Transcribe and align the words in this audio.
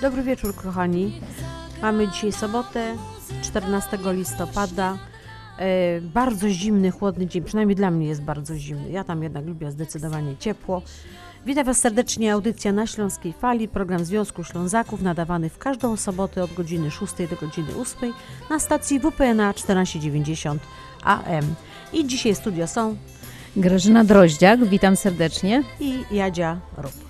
Dobry 0.00 0.22
wieczór, 0.22 0.54
kochani. 0.54 1.12
Mamy 1.82 2.08
dzisiaj 2.08 2.32
sobotę, 2.32 2.96
14 3.42 3.98
listopada. 4.12 4.98
E, 5.58 6.00
bardzo 6.00 6.48
zimny, 6.48 6.90
chłodny 6.90 7.26
dzień, 7.26 7.42
przynajmniej 7.42 7.76
dla 7.76 7.90
mnie 7.90 8.06
jest 8.06 8.22
bardzo 8.22 8.56
zimny. 8.56 8.90
Ja 8.90 9.04
tam 9.04 9.22
jednak 9.22 9.46
lubię 9.46 9.70
zdecydowanie 9.70 10.36
ciepło. 10.36 10.82
Witam 11.46 11.64
Was 11.64 11.78
serdecznie, 11.78 12.32
audycja 12.32 12.72
na 12.72 12.86
Śląskiej 12.86 13.32
Fali, 13.32 13.68
program 13.68 14.04
Związku 14.04 14.44
Ślązaków 14.44 15.02
nadawany 15.02 15.50
w 15.50 15.58
każdą 15.58 15.96
sobotę 15.96 16.44
od 16.44 16.54
godziny 16.54 16.90
6 16.90 17.12
do 17.30 17.46
godziny 17.46 17.68
8 17.76 18.12
na 18.50 18.58
stacji 18.58 19.00
WPNA 19.00 19.52
1490 19.52 20.62
AM. 21.04 21.54
I 21.92 22.06
dzisiaj 22.06 22.34
studio 22.34 22.66
są 22.66 22.96
Grażyna 23.56 24.04
Droździak, 24.04 24.64
witam 24.64 24.96
serdecznie. 24.96 25.62
i 25.80 26.04
Jadzia 26.10 26.60
Rup. 26.76 27.09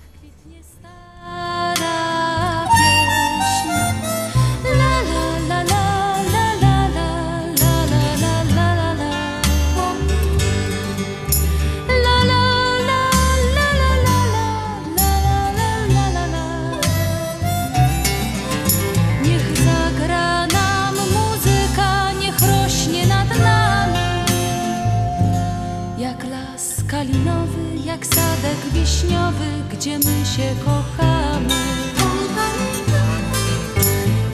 Się 30.41 30.55
kochamy. 30.65 31.61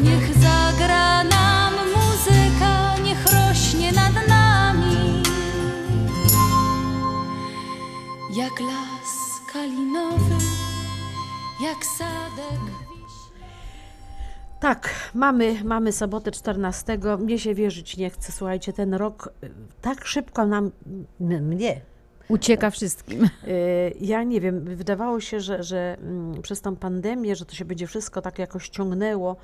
Niech 0.04 0.38
zagra 0.38 1.24
nam 1.24 1.74
muzyka, 1.96 2.98
niech 3.04 3.26
rośnie 3.26 3.92
nad 3.92 4.28
nami. 4.28 5.24
Jak 8.36 8.60
las 8.60 9.42
kalinowy, 9.54 10.36
jak 11.62 11.86
sadek 11.86 12.62
Tak, 14.60 15.12
mamy, 15.14 15.64
mamy 15.64 15.92
sobotę 15.92 16.32
14. 16.32 16.98
Mnie 17.20 17.40
się 17.40 17.54
wierzyć 17.54 17.98
nie 17.98 18.10
chce. 18.10 18.32
Słuchajcie, 18.32 18.74
ten 18.74 18.94
rok 18.94 19.34
y, 19.44 19.50
tak 19.82 20.06
szybko 20.06 20.46
nam, 20.46 20.72
mnie, 21.20 21.82
Ucieka 22.30 22.70
wszystkim. 22.70 23.24
y, 23.48 23.94
ja 24.02 24.24
nie 24.24 24.42
wiem, 24.42 24.76
wydawało 24.76 25.20
się, 25.20 25.40
że, 25.40 25.64
że 25.64 25.98
mm, 26.02 26.42
przez 26.42 26.62
tą 26.62 26.76
pandemię, 26.76 27.36
że 27.36 27.46
to 27.46 27.56
się 27.56 27.66
będzie 27.66 27.88
wszystko 27.88 28.22
tak 28.22 28.40
jakoś 28.40 28.70
ciągnęło. 28.70 29.36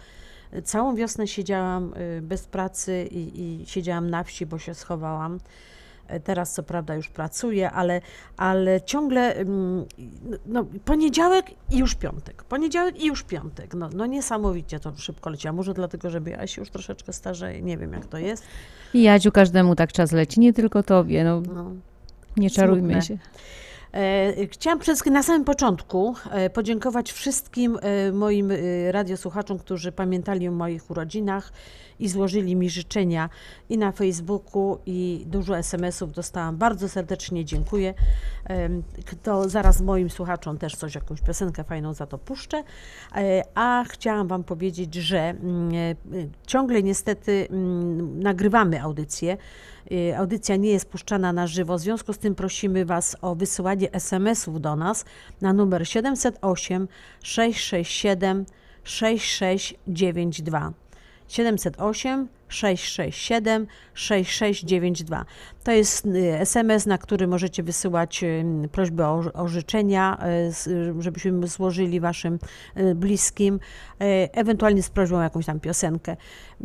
Całą 0.64 0.96
wiosnę 0.96 1.28
siedziałam 1.28 1.94
y, 2.18 2.22
bez 2.22 2.46
pracy 2.48 3.08
i, 3.12 3.42
i 3.42 3.66
siedziałam 3.66 4.10
na 4.10 4.24
wsi, 4.24 4.46
bo 4.46 4.60
się 4.60 4.74
schowałam. 4.74 5.36
Y, 5.36 6.20
Teraz 6.20 6.54
co 6.54 6.64
prawda 6.64 6.96
już 6.96 7.10
pracuję, 7.10 7.72
ale, 7.72 8.02
ale 8.38 8.82
ciągle 8.82 9.36
mm, 9.36 9.86
no, 10.46 10.66
poniedziałek 10.86 11.46
i 11.72 11.78
już 11.78 11.96
piątek. 11.96 12.44
Poniedziałek 12.44 13.02
i 13.02 13.08
już 13.08 13.24
piątek. 13.24 13.74
No, 13.74 13.90
no 13.96 14.06
niesamowicie 14.06 14.80
to 14.80 14.94
szybko 14.98 15.30
leci. 15.30 15.48
A 15.48 15.54
może 15.54 15.74
dlatego, 15.74 16.10
że 16.10 16.22
ja 16.26 16.48
się 16.48 16.62
już 16.62 16.70
troszeczkę 16.70 17.14
starzeję, 17.14 17.62
nie 17.62 17.78
wiem 17.78 17.94
jak 17.94 18.06
to 18.06 18.18
jest. 18.18 18.44
I 18.94 19.04
Jadziu, 19.04 19.32
każdemu 19.32 19.76
tak 19.76 19.92
czas 19.92 20.12
leci, 20.12 20.40
nie 20.40 20.54
tylko 20.54 20.84
tobie, 20.84 21.24
no 21.24 21.42
No. 21.42 21.72
Nie 22.38 22.50
czarujmy 22.50 22.94
Smutne. 22.94 23.02
się. 23.02 23.18
E, 23.94 24.48
Chciałam 24.48 24.80
przede 24.80 24.94
wszystkim 24.94 25.14
na 25.14 25.24
samym 25.24 25.44
początku 25.46 26.16
e, 26.32 26.50
podziękować 26.50 27.12
wszystkim 27.12 27.78
e, 27.82 28.12
moim 28.12 28.52
radiosłuchaczom, 28.92 29.60
którzy 29.60 29.92
pamiętali 29.92 30.48
o 30.48 30.52
moich 30.52 30.92
urodzinach 30.92 31.54
i 32.00 32.10
złożyli 32.10 32.56
mi 32.56 32.70
życzenia 32.70 33.30
i 33.70 33.78
na 33.78 33.92
Facebooku 33.92 34.78
i 34.86 35.24
dużo 35.28 35.58
SMS-ów 35.58 36.12
dostałam. 36.12 36.58
Bardzo 36.58 36.90
serdecznie 36.90 37.46
dziękuję. 37.46 37.94
To 39.24 39.50
zaraz 39.50 39.82
moim 39.82 40.10
słuchaczom 40.10 40.58
też 40.58 40.76
coś, 40.76 40.96
jakąś 40.96 41.22
piosenkę 41.22 41.64
fajną 41.64 41.94
za 41.94 42.06
to 42.06 42.18
puszczę. 42.18 42.64
A 43.56 43.84
chciałam 43.88 44.28
Wam 44.28 44.44
powiedzieć, 44.44 44.96
że 44.96 45.20
mm, 45.20 45.72
ciągle 46.48 46.84
niestety 46.84 47.48
mm, 47.50 48.20
nagrywamy 48.20 48.82
audycję. 48.82 49.38
Y, 49.92 50.18
Audycja 50.18 50.56
nie 50.56 50.70
jest 50.70 50.90
puszczana 50.90 51.34
na 51.34 51.48
żywo, 51.48 51.78
w 51.78 51.82
związku 51.82 52.14
z 52.14 52.18
tym 52.18 52.36
prosimy 52.36 52.86
Was 52.86 53.18
o 53.22 53.36
wysyłanie 53.36 53.92
SMS-ów 53.92 54.62
do 54.62 54.76
nas 54.76 55.06
na 55.42 55.54
numer 55.54 55.88
708 55.88 56.88
667 57.24 58.46
6692. 58.84 60.74
708 61.28 62.28
667 62.54 63.68
6692. 63.94 65.26
To 65.64 65.72
jest 65.72 66.06
y, 66.06 66.40
SMS, 66.40 66.86
na 66.86 66.98
który 66.98 67.28
możecie 67.28 67.64
wysyłać 67.64 68.24
y, 68.24 68.46
prośby 68.72 69.04
o, 69.04 69.24
o 69.34 69.48
życzenia, 69.48 70.18
y, 70.68 70.72
y, 70.72 70.94
żebyśmy 71.00 71.48
złożyli 71.48 72.00
Waszym 72.00 72.40
y, 72.78 72.96
bliskim, 72.96 73.56
y, 73.56 73.60
ewentualnie 74.34 74.84
z 74.84 74.90
prośbą 74.90 75.18
o 75.18 75.22
jakąś 75.22 75.46
tam 75.46 75.60
piosenkę. 75.60 76.18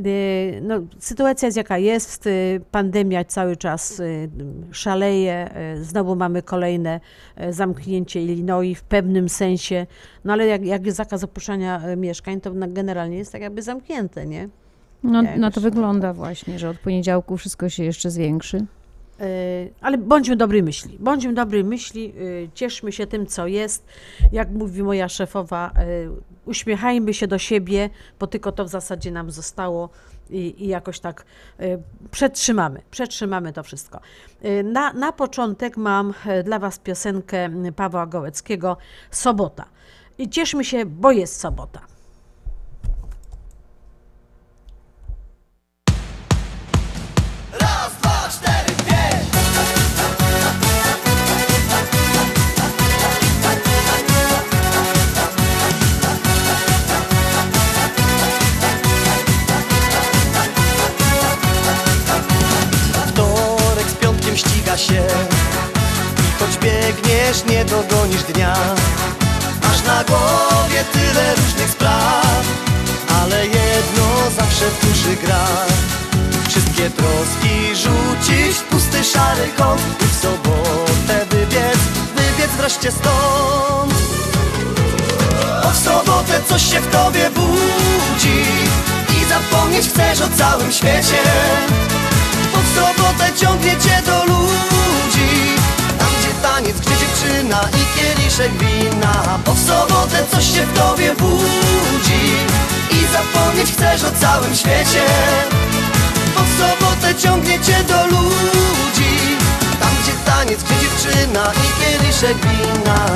Y, 0.06 0.60
No, 0.62 0.80
sytuacja 0.98 1.46
jest 1.46 1.56
jaka 1.56 1.78
jest, 1.78 2.26
y, 2.26 2.60
pandemia 2.70 3.24
cały 3.24 3.56
czas 3.56 4.00
y, 4.00 4.30
szaleje, 4.70 5.50
y, 5.76 5.84
znowu 5.84 6.16
mamy 6.16 6.42
kolejne 6.42 7.00
y, 7.42 7.52
zamknięcie 7.52 8.22
Illinois 8.22 8.78
w 8.78 8.82
pewnym 8.82 9.28
sensie, 9.28 9.86
no 10.24 10.32
ale 10.32 10.46
jak, 10.46 10.64
jak 10.64 10.86
jest 10.86 10.96
zakaz 10.96 11.24
opuszczania 11.24 11.88
y, 11.88 11.96
mieszkań, 11.96 12.40
to 12.40 12.50
generalnie 12.68 13.18
jest 13.18 13.32
tak 13.32 13.42
jakby 13.42 13.62
zamknięte, 13.62 14.26
nie? 14.26 14.48
No, 15.02 15.22
Jakoś 15.22 15.54
to 15.54 15.60
wygląda 15.60 16.12
właśnie, 16.12 16.58
że 16.58 16.70
od 16.70 16.78
poniedziałku 16.78 17.36
wszystko 17.36 17.68
się 17.68 17.84
jeszcze 17.84 18.10
zwiększy. 18.10 18.66
Y, 19.20 19.72
Ale 19.80 19.98
bądźmy 19.98 20.36
dobrej 20.36 20.62
myśli. 20.62 20.96
Bądźmy 21.00 21.34
dobrej 21.34 21.64
myśli, 21.64 22.14
y, 22.18 22.48
cieszmy 22.54 22.92
się 22.92 23.06
tym, 23.06 23.26
co 23.26 23.46
jest. 23.46 23.86
Jak 24.32 24.50
mówi 24.50 24.82
moja 24.82 25.08
szefowa, 25.08 25.70
y, 25.70 26.10
uśmiechajmy 26.46 27.14
się 27.14 27.26
do 27.26 27.38
siebie, 27.38 27.90
bo 28.20 28.26
tylko 28.26 28.52
to 28.52 28.64
w 28.64 28.68
zasadzie 28.68 29.10
nam 29.10 29.30
zostało 29.30 29.88
i, 30.30 30.64
i 30.64 30.68
jakoś 30.68 31.00
tak 31.00 31.24
przetrzymamy. 32.10 32.80
Przetrzymamy 32.90 33.52
to 33.52 33.62
wszystko. 33.62 34.00
Na, 34.64 34.92
na 34.92 35.12
początek 35.12 35.76
mam 35.76 36.14
dla 36.44 36.58
Was 36.58 36.78
piosenkę 36.78 37.50
Pawła 37.76 38.06
Gołeckiego 38.06 38.76
Sobota. 39.10 39.64
I 40.18 40.28
cieszmy 40.28 40.64
się, 40.64 40.86
bo 40.86 41.12
jest 41.12 41.40
sobota. 41.40 41.80
Gonisz 67.90 68.22
dnia. 68.22 68.54
Masz 69.62 69.84
na 69.84 70.04
głowie 70.04 70.84
tyle 70.92 71.34
różnych 71.34 71.70
spraw 71.70 72.44
Ale 73.20 73.46
jedno 73.46 74.30
zawsze 74.36 74.64
w 74.70 74.86
duszy 74.86 75.16
gra. 75.16 75.46
Wszystkie 76.48 76.90
troski 76.90 77.76
rzucić 77.76 78.56
w 78.56 78.62
pusty 78.62 79.04
szary 79.04 79.48
kąt 79.56 79.80
I 80.00 80.04
w 80.04 80.14
sobotę 80.22 81.26
wybiec, 81.30 81.78
wybiec 82.16 82.50
wreszcie 82.56 82.92
stąd. 82.92 83.94
Bo 85.62 85.70
w 85.70 85.78
sobotę 85.78 86.40
coś 86.48 86.62
się 86.62 86.80
w 86.80 86.90
tobie 86.90 87.30
budzi 87.30 88.42
I 89.20 89.24
zapomnieć 89.24 89.88
chcesz 89.88 90.20
o 90.20 90.28
całym 90.38 90.72
świecie. 90.72 91.22
Bo 92.52 92.58
w 92.58 92.74
sobotę 92.74 93.32
ciągnie 93.40 93.76
cię 93.76 94.02
do 94.06 94.24
ludzi 94.24 95.57
taniec, 96.42 96.80
gdzie 96.80 96.96
dziewczyna 96.96 97.60
i 97.62 97.98
kieliszek 97.98 98.52
wina. 98.52 99.38
Bo 99.46 99.52
w 99.54 99.58
sobotę 99.58 100.26
coś 100.30 100.44
się 100.54 100.66
w 100.66 100.78
tobie 100.78 101.14
budzi 101.14 102.26
I 102.90 103.06
zapomnieć 103.12 103.72
chcesz 103.72 104.04
o 104.04 104.10
całym 104.20 104.54
świecie. 104.54 105.04
Bo 106.34 106.40
w 106.40 106.58
sobotę 106.58 107.14
ciągnie 107.14 107.60
cię 107.60 107.84
do 107.88 108.06
ludzi 108.06 109.36
Tam 109.80 109.90
gdzie 110.02 110.12
taniec, 110.32 110.62
gdzie 110.62 110.74
dziewczyna 110.80 111.52
i 111.52 111.82
kieliszek 111.82 112.36
wina 112.36 113.06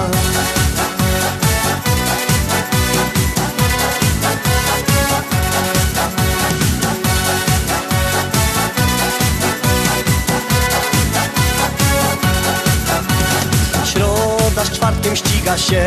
Czwartkiem 15.03 15.17
ściga 15.17 15.59
się. 15.59 15.87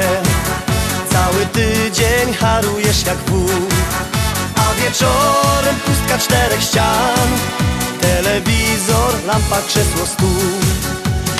Cały 1.11 1.45
tydzień 1.45 2.33
harujesz 2.33 3.05
jak 3.05 3.17
wół. 3.17 3.49
A 4.55 4.81
wieczorem 4.81 5.75
pustka 5.85 6.17
czterech 6.17 6.61
ścian. 6.63 7.29
Telewizor, 8.01 9.13
lampa, 9.27 9.61
krzesło, 9.67 10.05
stół. 10.05 10.41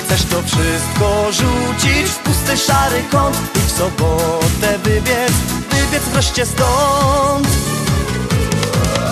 Chcesz 0.04 0.22
to 0.22 0.42
wszystko 0.42 1.32
rzucić 1.32 2.10
w 2.10 2.18
pusty 2.18 2.56
szary 2.56 3.04
kąt 3.10 3.36
I 3.56 3.58
w 3.58 3.70
sobotę 3.70 4.78
wybiec, 4.84 5.32
wybiec 5.70 6.02
wreszcie 6.12 6.46
stąd. 6.46 7.48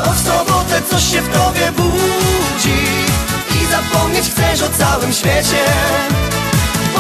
Bo 0.05 0.13
w 0.13 0.19
sobotę 0.19 0.83
coś 0.91 1.11
się 1.11 1.23
w 1.23 1.29
tobie 1.29 1.73
budzi 1.73 2.83
I 3.63 3.67
zapomnieć 3.67 4.31
chcesz 4.31 4.63
o 4.63 4.69
całym 4.79 5.13
świecie 5.13 5.65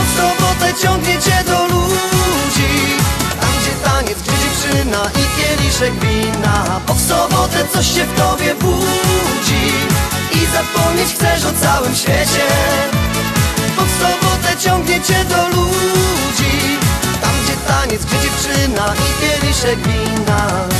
w 0.00 0.16
sobotę 0.16 0.74
ciągnie 0.82 1.18
cię 1.18 1.44
do 1.46 1.66
ludzi. 1.66 2.72
Tam 3.40 3.50
gdzie 3.60 3.70
taniec, 3.84 4.18
gdzie 4.22 4.32
dziewczyna 4.32 5.10
i 5.20 5.24
kieliszek 5.36 5.92
wina. 6.00 6.80
Bo 6.86 6.94
w 6.94 7.00
sobotę 7.00 7.68
coś 7.72 7.86
się 7.94 8.04
w 8.04 8.18
tobie 8.18 8.54
budzi. 8.54 9.66
I 10.32 10.46
zapomnieć 10.46 11.08
chcesz 11.14 11.44
o 11.44 11.52
całym 11.52 11.94
świecie. 11.94 12.46
W 13.76 14.02
sobotę 14.02 14.56
ciągnie 14.60 15.00
cię 15.00 15.24
do 15.24 15.48
ludzi. 15.48 16.78
Tam 17.20 17.32
gdzie 17.44 17.56
taniec, 17.68 18.04
gdzie 18.04 18.18
dziewczyna 18.18 18.94
i 18.94 19.20
kieliszek 19.20 19.78
wina 19.78 20.73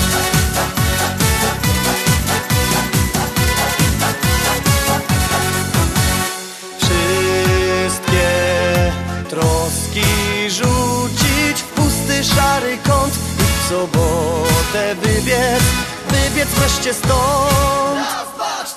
szary 12.25 12.79
kąt 12.79 13.15
I 13.15 13.65
w 13.65 13.69
sobotę 13.69 14.95
wybiec, 14.95 15.65
wybiec 16.11 16.49
wreszcie 16.49 16.95
stąd. 16.95 17.97
Raz, 17.97 18.75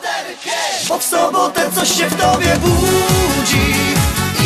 Bo 0.90 0.98
w 0.98 1.04
sobotę 1.04 1.72
coś 1.76 1.90
się 1.98 2.10
w 2.10 2.16
tobie 2.16 2.58
budzi 2.58 3.74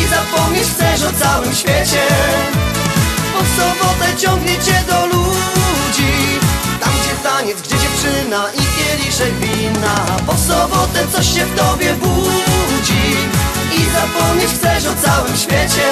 I 0.00 0.06
zapomnieć 0.06 0.68
chcesz 0.68 1.02
o 1.02 1.12
całym 1.24 1.54
świecie. 1.54 2.02
Bo 3.32 3.42
w 3.42 3.48
sobotę 3.56 4.16
ciągnie 4.18 4.54
cię 4.54 4.82
do 4.88 5.06
ludzi 5.06 6.38
Tam 6.80 6.92
gdzie 7.02 7.30
taniec, 7.30 7.60
gdzie 7.62 7.76
dziewczyna 7.78 8.44
i 8.54 8.60
kieliszek 8.76 9.34
wina. 9.34 10.06
Bo 10.26 10.32
w 10.32 10.40
sobotę 10.40 11.06
coś 11.12 11.34
się 11.34 11.44
w 11.44 11.58
tobie 11.58 11.94
budzi 11.94 13.16
I 13.72 13.84
zapomnieć 13.94 14.50
chcesz 14.50 14.86
o 14.86 14.94
całym 15.06 15.36
świecie 15.36 15.90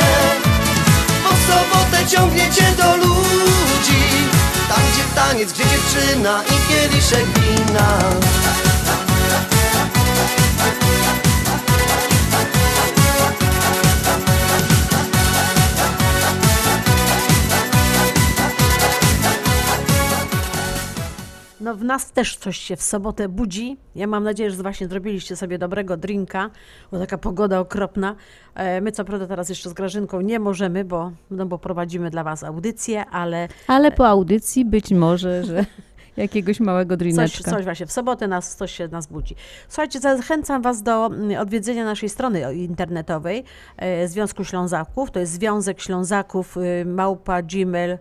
sobotę 1.50 2.06
ciągnie 2.08 2.50
cię 2.50 2.72
do 2.76 2.96
ludzi. 2.96 4.02
Tam 4.68 4.80
gdzie 4.92 5.04
taniec, 5.14 5.52
gdzie 5.52 5.64
dziewczyna 5.64 6.42
i 6.42 6.68
kieliszek 6.68 7.26
wina 7.26 7.98
No 21.70 21.76
w 21.76 21.84
nas 21.84 22.12
też 22.12 22.36
coś 22.36 22.56
się 22.56 22.76
w 22.76 22.82
sobotę 22.82 23.28
budzi. 23.28 23.76
Ja 23.94 24.06
mam 24.06 24.24
nadzieję, 24.24 24.50
że 24.50 24.62
właśnie 24.62 24.88
zrobiliście 24.88 25.36
sobie 25.36 25.58
dobrego 25.58 25.96
drinka, 25.96 26.50
bo 26.92 26.98
taka 26.98 27.18
pogoda 27.18 27.60
okropna. 27.60 28.16
E, 28.54 28.80
My 28.80 28.92
co 28.92 29.04
prawda 29.04 29.26
teraz 29.26 29.48
jeszcze 29.48 29.70
z 29.70 29.72
Grażynką 29.72 30.20
nie 30.20 30.38
możemy, 30.38 30.84
bo, 30.84 31.12
no 31.30 31.46
bo 31.46 31.58
prowadzimy 31.58 32.10
dla 32.10 32.24
Was 32.24 32.44
audycję, 32.44 33.06
ale 33.06 33.48
Ale 33.66 33.92
po 33.92 34.08
audycji 34.08 34.64
być 34.64 34.90
może, 34.90 35.44
że 35.44 35.64
jakiegoś 36.16 36.60
małego 36.60 36.94
coś, 36.94 36.98
drineczka. 36.98 37.50
coś 37.50 37.64
właśnie 37.64 37.86
w 37.86 37.92
sobotę 37.92 38.28
nas, 38.28 38.56
coś 38.56 38.72
się 38.72 38.88
nas 38.88 39.06
budzi. 39.06 39.34
Słuchajcie, 39.68 40.00
zachęcam 40.00 40.62
Was 40.62 40.82
do 40.82 41.06
mm, 41.06 41.40
odwiedzenia 41.40 41.84
naszej 41.84 42.08
strony 42.08 42.54
internetowej 42.54 43.44
e, 43.76 44.08
Związku 44.08 44.44
Ślązaków. 44.44 45.10
To 45.10 45.20
jest 45.20 45.32
Związek 45.32 45.80
Ślązaków 45.80 46.56
y, 46.56 46.84
małpa 46.84 47.42
gmail.com. 47.42 48.00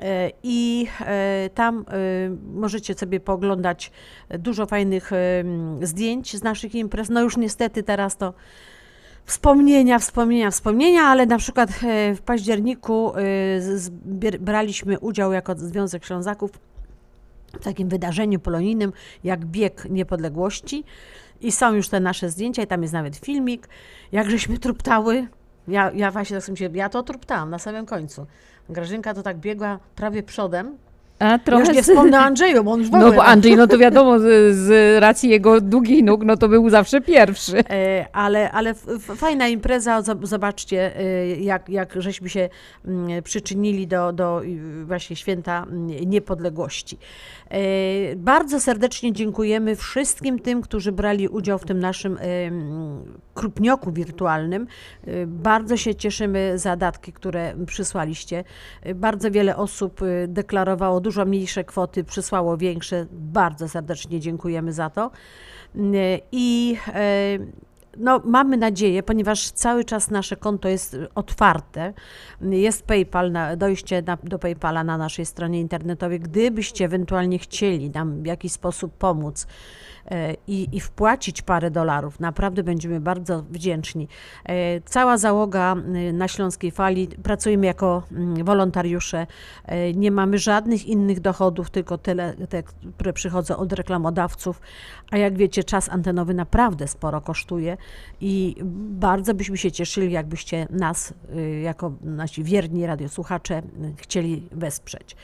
E, 0.00 0.30
I 0.42 0.86
e, 1.00 1.50
tam 1.54 1.78
e, 1.88 2.02
możecie 2.54 2.94
sobie 2.94 3.20
pooglądać 3.20 3.92
dużo 4.38 4.66
fajnych 4.66 5.10
zdjęć 5.82 6.36
z 6.36 6.42
naszych 6.42 6.74
imprez. 6.74 7.08
No 7.08 7.22
już 7.22 7.36
niestety 7.36 7.82
teraz 7.82 8.16
to 8.16 8.34
wspomnienia, 9.26 9.98
wspomnienia, 9.98 10.50
wspomnienia, 10.50 11.02
ale 11.02 11.26
na 11.26 11.38
przykład 11.38 11.70
e, 11.70 12.14
w 12.14 12.22
październiku 12.22 13.12
e, 13.16 13.20
braliśmy 14.40 14.98
udział 14.98 15.32
jako 15.32 15.54
Związek 15.56 16.04
Ślązaków 16.04 16.50
w 17.60 17.64
takim 17.64 17.88
wydarzeniu 17.88 18.40
polonijnym 18.40 18.92
jak 19.24 19.44
Bieg 19.44 19.86
Niepodległości 19.90 20.84
i 21.40 21.52
są 21.52 21.74
już 21.74 21.88
te 21.88 22.00
nasze 22.00 22.30
zdjęcia 22.30 22.62
i 22.62 22.66
tam 22.66 22.82
jest 22.82 22.94
nawet 22.94 23.16
filmik, 23.16 23.68
jak 24.12 24.30
żeśmy 24.30 24.58
truptały. 24.58 25.26
Ja, 25.68 25.90
ja 25.94 26.10
właśnie 26.10 26.36
tak 26.36 26.44
sobie 26.44 26.70
ja 26.74 26.88
to 26.88 27.02
truptałam 27.02 27.50
na 27.50 27.58
samym 27.58 27.86
końcu. 27.86 28.26
Grażynka 28.68 29.14
to 29.14 29.22
tak 29.22 29.36
biegła 29.36 29.78
prawie 29.96 30.22
przodem. 30.22 30.76
A 31.18 31.28
Ja 31.28 31.38
trochę 31.38 31.64
już 31.64 31.74
nie 31.74 31.82
wspomnę 31.82 32.18
Andrzeju, 32.18 32.64
bo 32.64 32.72
on 32.72 32.80
już 32.80 32.90
No 32.90 33.12
bo 33.12 33.24
Andrzej, 33.24 33.56
no 33.56 33.66
to 33.66 33.78
wiadomo, 33.86 34.18
z, 34.18 34.56
z 34.56 35.00
racji 35.02 35.30
jego 35.30 35.60
długich 35.60 36.04
nóg, 36.04 36.24
no 36.24 36.36
to 36.36 36.48
był 36.48 36.70
zawsze 36.70 37.00
pierwszy. 37.00 37.58
E, 37.70 38.06
ale, 38.12 38.50
ale 38.52 38.74
fajna 39.16 39.48
impreza, 39.48 40.00
zob- 40.00 40.26
zobaczcie, 40.26 40.96
e, 40.98 41.26
jak, 41.28 41.68
jak 41.68 42.02
żeśmy 42.02 42.28
się 42.28 42.48
mm, 42.84 43.22
przyczynili 43.22 43.86
do, 43.86 44.12
do 44.12 44.42
właśnie 44.84 45.16
święta 45.16 45.62
mm, 45.62 45.86
niepodległości. 45.86 46.98
E, 47.50 48.16
Bardzo 48.16 48.60
serdecznie 48.60 49.12
dziękujemy 49.12 49.76
wszystkim 49.76 50.38
tym, 50.38 50.62
którzy 50.62 50.92
brali 50.92 51.28
udział 51.28 51.58
w 51.58 51.64
tym 51.64 51.78
naszym 51.78 52.18
krupnioku 53.34 53.92
wirtualnym. 53.92 54.66
E, 55.06 55.26
Bardzo 55.26 55.76
się 55.76 55.94
cieszymy 55.94 56.58
za 56.58 56.76
datki, 56.76 57.12
które 57.12 57.54
przysłaliście. 57.66 58.44
E, 58.82 58.94
Bardzo 58.94 59.30
wiele 59.30 59.56
osób 59.56 60.00
deklarowało 60.28 61.00
dużo 61.00 61.24
mniejsze 61.24 61.64
kwoty, 61.64 62.04
przysłało 62.04 62.56
większe. 62.56 63.06
Bardzo 63.12 63.68
serdecznie 63.68 64.20
dziękujemy 64.20 64.72
za 64.72 64.90
to. 64.90 65.10
I 66.32 66.76
no, 67.98 68.20
mamy 68.24 68.56
nadzieję, 68.56 69.02
ponieważ 69.02 69.50
cały 69.50 69.84
czas 69.84 70.10
nasze 70.10 70.36
konto 70.36 70.68
jest 70.68 70.96
otwarte, 71.14 71.92
jest 72.40 72.82
PayPal, 72.82 73.32
na, 73.32 73.56
dojście 73.56 74.02
na, 74.02 74.18
do 74.24 74.38
PayPala 74.38 74.84
na 74.84 74.98
naszej 74.98 75.26
stronie 75.26 75.60
internetowej. 75.60 76.20
Gdybyście 76.20 76.84
ewentualnie 76.84 77.38
chcieli 77.38 77.90
nam 77.90 78.22
w 78.22 78.26
jakiś 78.26 78.52
sposób 78.52 78.92
pomóc 78.92 79.46
i, 80.46 80.68
i 80.72 80.80
wpłacić 80.80 81.42
parę 81.42 81.70
dolarów, 81.70 82.20
naprawdę 82.20 82.62
będziemy 82.62 83.00
bardzo 83.00 83.42
wdzięczni. 83.42 84.08
E, 84.44 84.80
Cała 84.80 85.18
załoga 85.18 85.74
na 86.12 86.28
Śląskiej 86.28 86.70
Fali, 86.70 87.08
pracujemy 87.08 87.66
jako 87.66 88.02
wolontariusze, 88.44 89.26
e, 89.64 89.92
nie 89.92 90.10
mamy 90.10 90.38
żadnych 90.38 90.86
innych 90.86 91.20
dochodów, 91.20 91.70
tylko 91.70 91.98
tyle, 91.98 92.34
te, 92.48 92.62
które 92.96 93.12
przychodzą 93.12 93.56
od 93.56 93.72
reklamodawców, 93.72 94.60
a 95.10 95.16
jak 95.16 95.36
wiecie, 95.36 95.64
czas 95.64 95.88
antenowy 95.88 96.34
naprawdę 96.34 96.88
sporo 96.88 97.20
kosztuje. 97.20 97.76
i 98.20 98.56
bardzo 98.90 99.34
byśmy 99.34 99.56
się 99.56 99.72
cieszyli, 99.72 100.12
jakbyście 100.12 100.66
nas, 100.70 101.14
y, 101.36 101.60
jako 101.60 101.92
nasi 102.02 102.44
wierni 102.44 102.86
radiosłuchacze, 102.86 103.58
y, 103.58 103.62
chcieli 103.96 104.48
wesprzeć. 104.52 105.16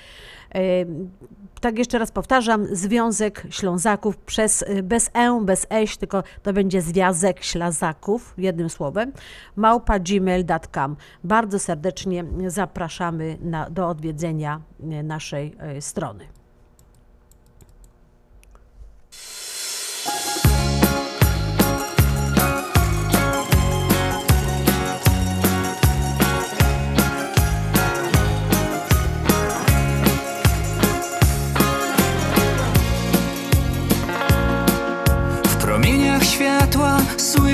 Tak 1.63 1.79
jeszcze 1.79 1.99
raz 1.99 2.11
powtarzam, 2.13 2.67
Związek 2.73 3.47
Ślązaków 3.51 4.17
przez, 4.17 4.63
y, 4.63 4.83
bez 4.83 5.11
e, 5.15 5.41
bez 5.45 5.67
eś, 5.71 5.97
tylko 5.97 6.23
to 6.43 6.53
będzie 6.53 6.83
Związek 6.83 7.45
Ślazaków, 7.45 8.35
jednym 8.39 8.71
słowem, 8.71 9.13
małpa 9.57 9.99
gmail.com. 9.99 10.97
Bardzo 11.25 11.59
serdecznie 11.59 12.25
zapraszamy 12.47 13.39
na, 13.41 13.71
do 13.71 13.89
odwiedzenia 13.89 14.61
y, 14.81 15.03
naszej 15.03 15.55
y, 15.77 15.81
strony. 15.81 16.42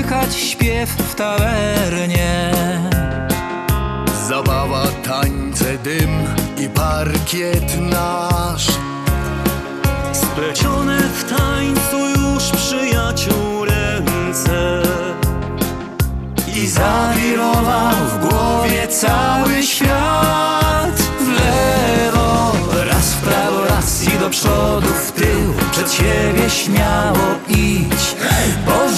Słychać 0.09 0.35
śpiew 0.35 0.89
w 0.89 1.15
tawernie. 1.15 2.51
Zabawa, 4.27 4.87
tańce, 5.03 5.77
dym 5.83 6.09
i 6.57 6.69
parkiet 6.69 7.81
nasz. 7.81 8.67
Splecione 10.13 10.99
w 10.99 11.37
tańcu 11.37 11.97
już 12.21 12.43
przyjaciół 12.43 13.65
ręce. 13.65 14.81
I 16.55 16.67
zawirował 16.67 17.95
w 17.95 18.27
głowie 18.27 18.87
cały 18.87 19.63
świat. 19.63 20.99
W 21.19 21.27
lewo, 21.27 22.51
raz 22.85 23.13
w 23.13 23.21
prawo, 23.21 23.65
raz 23.65 24.03
i 24.03 24.19
do 24.19 24.29
przodu, 24.29 24.87
w 24.87 25.11
tył 25.11 25.53
Przed 25.71 25.91
siebie 25.91 26.49
śmiało 26.49 27.27
idź 27.49 28.15
Bo 28.65 28.89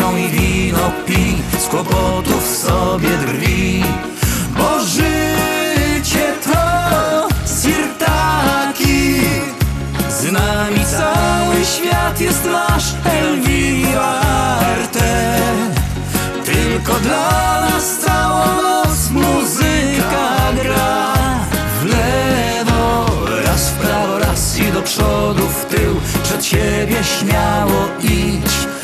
i 0.00 0.28
wino 0.28 0.90
pij 1.06 1.36
Z 1.58 1.68
kłopotów 1.68 2.56
sobie 2.56 3.08
drwi. 3.08 3.84
Bo 4.56 4.80
życie 4.80 6.32
to 6.44 7.28
sirtaki 7.62 9.20
z 10.08 10.32
nami 10.32 10.84
cały 10.84 11.64
świat 11.64 12.20
jest 12.20 12.44
nasz 12.44 12.84
Elvira 13.04 14.20
Arte 14.72 15.40
Tylko 16.44 16.92
dla 17.00 17.60
nas 17.60 17.98
całą 17.98 18.62
noc 18.62 19.10
muzyka 19.10 20.52
gra. 20.62 21.14
W 21.80 21.84
lewo, 21.84 23.06
raz 23.46 23.68
w 23.68 23.72
prawo, 23.72 24.18
raz 24.18 24.58
i 24.58 24.72
do 24.72 24.82
przodu, 24.82 25.42
w 25.48 25.64
tył. 25.64 26.00
Przed 26.22 26.44
siebie 26.44 26.96
śmiało 27.04 27.88
idź 28.02 28.79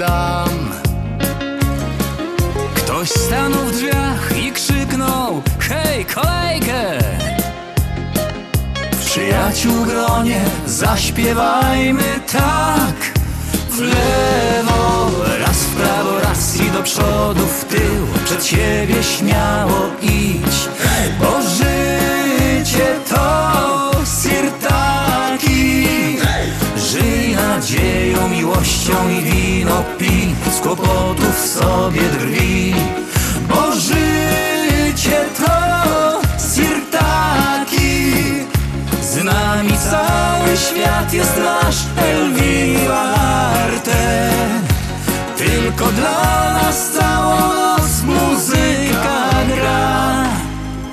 sam. 0.00 0.70
Ktoś 2.74 3.08
stanął 3.08 3.64
w 3.64 3.72
drzwiach 3.72 4.38
i 4.42 4.52
krzyknął 4.52 5.42
Hej, 5.58 6.04
kolejkę! 6.04 6.98
W 8.92 9.04
przyjaciół 9.04 9.84
gronie 9.84 10.40
zaśpiewajmy 10.66 12.20
tak! 12.32 13.20
W 13.70 13.80
lewo, 13.80 15.10
raz 15.38 15.56
w 15.56 15.76
prawo, 15.76 16.20
raz 16.20 16.56
i 16.56 16.70
do 16.70 16.82
przodu, 16.82 17.46
w 17.46 17.64
tył. 17.64 18.06
Przed 18.24 18.46
siebie 18.46 19.02
śmiało 19.02 19.80
idź 20.02 20.68
Bo 21.20 21.42
miłością 28.70 29.08
i 29.08 29.22
wino 29.22 29.84
pij 29.98 30.34
Z 30.52 30.60
kłopotów 30.60 31.38
sobie 31.38 32.00
drwi. 32.00 32.74
Bo 33.48 33.72
życie 33.72 35.24
to 35.38 36.20
sirtaki 36.54 38.12
Z 39.02 39.24
nami 39.24 39.72
cały 39.90 40.56
świat 40.56 41.12
jest 41.12 41.36
nasz 41.36 41.76
Elvira 41.96 43.00
Arte. 43.64 44.30
Tylko 45.38 45.86
dla 45.86 46.52
nas 46.62 46.90
całą 46.90 47.54
noc 47.54 48.02
muzyka 48.02 49.30
gra. 49.54 50.24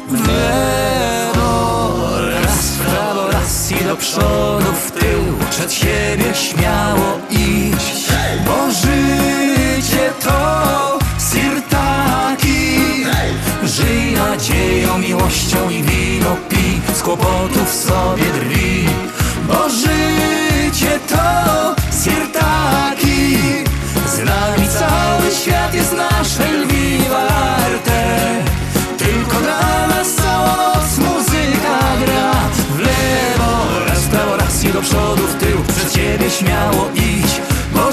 W 0.09 0.27
lewo, 0.27 1.99
raz 2.43 2.55
w 2.55 2.79
prawo, 2.79 3.31
raz 3.31 3.71
i 3.71 3.85
do 3.85 3.95
przodu, 3.95 4.73
w 4.87 4.91
tył 4.91 5.37
Przed 5.49 5.73
siebie 5.73 6.35
śmiało 6.35 7.19
życie 7.29 7.36
to 10.27 10.99
sirtaki 11.31 13.05
Żyj 13.63 14.11
nadzieją, 14.11 14.97
miłością 14.97 15.69
i 15.69 15.83
wino 15.83 16.35
Z 16.93 17.01
kłopotów 17.01 17.73
sobie 17.73 18.23
drwi. 18.23 18.85
Bo 19.47 19.69
życie 19.69 20.99
to 21.09 21.75
sirtaki 22.03 23.37
Z 24.07 24.17
nami 24.17 24.67
cały 24.79 25.31
świat 25.41 25.73
jest 25.73 25.93
nasz 25.93 26.39
Elvira 26.39 27.27
Arte 27.57 28.17
Tylko 28.97 29.37
dla 29.37 29.87
nas 29.87 30.15
całą 30.15 30.57
noc 30.57 30.97
muzyka 30.97 31.79
gra. 32.05 32.31
W 32.75 32.79
lewo, 32.79 33.85
raz 33.87 33.99
w 33.99 34.09
prawo, 34.09 34.37
raz 34.37 34.63
i 34.63 34.67
do 34.67 34.81
przodu, 34.81 35.23
w 35.27 35.35
tył. 35.35 35.57
Przed 35.75 35.93
siebie 35.93 36.29
śmiało 36.29 36.89
idź 36.95 37.41
Bo 37.73 37.91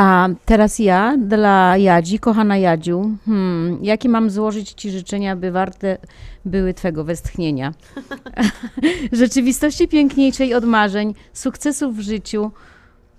A 0.00 0.28
teraz 0.44 0.78
ja 0.78 1.16
dla 1.18 1.76
Jadzi, 1.76 2.18
kochana 2.18 2.56
Jadziu, 2.56 3.10
hmm, 3.26 3.84
jakie 3.84 4.08
mam 4.08 4.30
złożyć 4.30 4.72
Ci 4.72 4.90
życzenia, 4.90 5.36
by 5.36 5.50
warte 5.50 5.98
były 6.44 6.74
Twego 6.74 7.04
westchnienia? 7.04 7.74
Rzeczywistości 9.12 9.88
piękniejszej 9.88 10.54
od 10.54 10.64
marzeń, 10.64 11.14
sukcesów 11.32 11.96
w 11.96 12.00
życiu, 12.00 12.50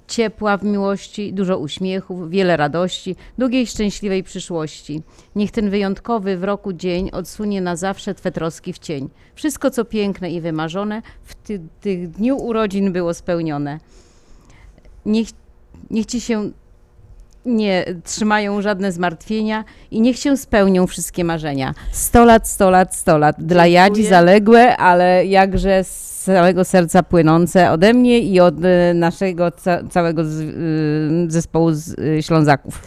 ciepła 0.07 0.57
w 0.57 0.63
miłości, 0.63 1.33
dużo 1.33 1.57
uśmiechów, 1.57 2.29
wiele 2.29 2.57
radości, 2.57 3.15
długiej, 3.37 3.67
szczęśliwej 3.67 4.23
przyszłości. 4.23 5.01
Niech 5.35 5.51
ten 5.51 5.69
wyjątkowy 5.69 6.37
w 6.37 6.43
roku 6.43 6.73
dzień 6.73 7.09
odsunie 7.13 7.61
na 7.61 7.75
zawsze 7.75 8.15
Twe 8.15 8.31
troski 8.31 8.73
w 8.73 8.79
cień. 8.79 9.09
Wszystko, 9.35 9.71
co 9.71 9.85
piękne 9.85 10.31
i 10.31 10.41
wymarzone, 10.41 11.01
w 11.23 11.35
ty, 11.35 11.61
tych 11.81 12.09
dniu 12.09 12.37
urodzin 12.37 12.93
było 12.93 13.13
spełnione. 13.13 13.79
Niech, 15.05 15.27
niech 15.91 16.05
Ci 16.05 16.21
się 16.21 16.51
nie 17.45 17.85
trzymają 18.03 18.61
żadne 18.61 18.91
zmartwienia 18.91 19.63
i 19.91 20.01
niech 20.01 20.17
się 20.17 20.37
spełnią 20.37 20.87
wszystkie 20.87 21.23
marzenia. 21.23 21.73
100 21.91 22.25
lat, 22.25 22.47
100 22.47 22.69
lat, 22.69 22.95
100 22.95 23.17
lat. 23.17 23.35
Dla 23.39 23.63
Dziękuję. 23.63 23.73
Jadzi 23.73 24.05
zaległe, 24.05 24.77
ale 24.77 25.25
jakże 25.25 25.83
z 25.83 26.11
całego 26.23 26.65
serca 26.65 27.03
płynące 27.03 27.71
ode 27.71 27.93
mnie 27.93 28.19
i 28.19 28.39
od 28.39 28.55
e, 28.65 28.93
naszego 28.93 29.51
ca 29.51 29.83
całego 29.89 30.21
y, 30.21 30.25
zespołu 31.27 31.69
y, 31.69 32.23
Ślązaków. 32.23 32.81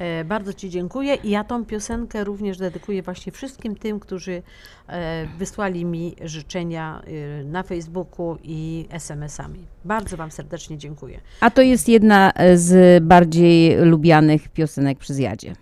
E, 0.00 0.24
Bardzo 0.24 0.52
Ci 0.52 0.70
dziękuję 0.70 1.14
i 1.14 1.30
ja 1.30 1.44
tą 1.44 1.64
piosenkę 1.64 2.24
również 2.24 2.58
dedykuję 2.58 3.02
właśnie 3.02 3.32
wszystkim 3.32 3.76
tym, 3.76 4.00
którzy 4.00 4.42
e, 4.88 5.26
wysłali 5.38 5.84
mi 5.84 6.16
życzenia 6.24 7.02
e, 7.40 7.44
na 7.44 7.62
Facebooku 7.62 8.38
i 8.42 8.86
SMS-ami. 8.90 9.66
Bardzo 9.84 10.16
Wam 10.16 10.30
serdecznie 10.30 10.78
dziękuję. 10.78 11.20
A 11.40 11.50
to 11.50 11.62
jest 11.62 11.88
jedna 11.88 12.32
z 12.54 13.04
bardziej 13.04 13.76
lubianych 13.76 14.48
piosenek 14.48 14.98
przez 14.98 15.18
Jadzie. 15.18 15.54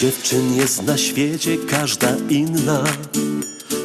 Dziewczyn 0.00 0.54
jest 0.54 0.82
na 0.82 0.98
świecie 0.98 1.56
każda 1.70 2.16
inna. 2.28 2.84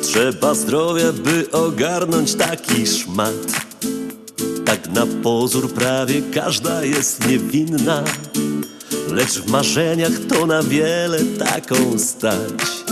Trzeba 0.02 0.54
zdrowia, 0.54 1.14
by 1.14 1.52
ogarnąć 1.52 2.36
taki 2.36 2.88
szmat. 2.88 3.66
Tak 4.66 4.90
na 4.90 5.06
pozór 5.24 5.74
prawie 5.74 6.22
każda 6.34 6.84
jest 6.84 7.28
niewinna. 7.28 8.04
Lecz 9.10 9.40
w 9.40 9.52
marzeniach 9.52 10.12
to 10.30 10.46
na 10.46 10.64
wiele 10.64 11.20
taką 11.40 12.00
stać. 12.00 12.84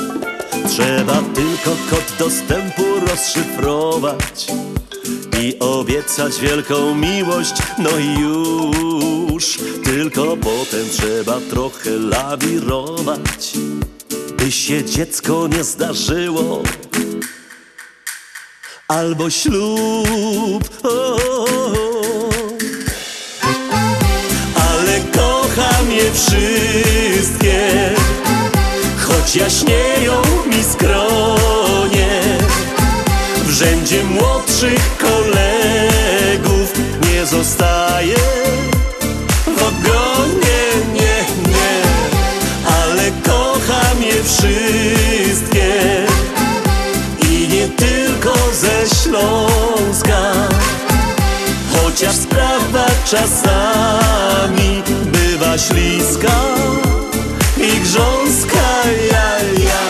Trzeba 0.69 1.23
tylko 1.35 1.77
kod 1.89 2.13
dostępu 2.19 2.83
rozszyfrować 3.09 4.47
i 5.41 5.59
obiecać 5.59 6.39
wielką 6.39 6.95
miłość, 6.95 7.53
no 7.77 7.89
i 7.99 8.19
już. 8.21 9.20
Tylko 9.83 10.37
potem 10.37 10.89
trzeba 10.89 11.39
trochę 11.49 11.89
lawirować, 11.89 13.51
by 14.37 14.51
się 14.51 14.83
dziecko 14.85 15.47
nie 15.47 15.63
zdarzyło. 15.63 16.63
Albo 18.87 19.29
ślub. 19.29 20.69
O, 20.83 21.15
o, 21.15 21.45
o. 21.45 22.29
Ale 24.55 24.99
kocham 25.15 25.91
je 25.91 26.11
wszystkie, 26.13 27.69
choć 28.97 29.35
jaśnieją 29.35 30.21
mi 30.45 30.63
skronie. 30.63 32.21
W 33.45 33.49
rzędzie 33.49 34.03
młodszych 34.03 34.97
kolegów 34.97 36.73
nie 37.11 37.25
zostaje 37.25 38.50
wszystkie 44.37 46.05
i 47.31 47.47
nie 47.47 47.67
tylko 47.69 48.33
ze 48.53 48.95
Śląska. 48.95 50.31
Chociaż 51.73 52.15
sprawa 52.15 52.85
czasami 53.05 54.83
bywa 55.05 55.57
śliska 55.57 56.41
i 57.57 57.79
grząska, 57.79 58.83
ja, 59.11 59.39
ja. 59.63 59.81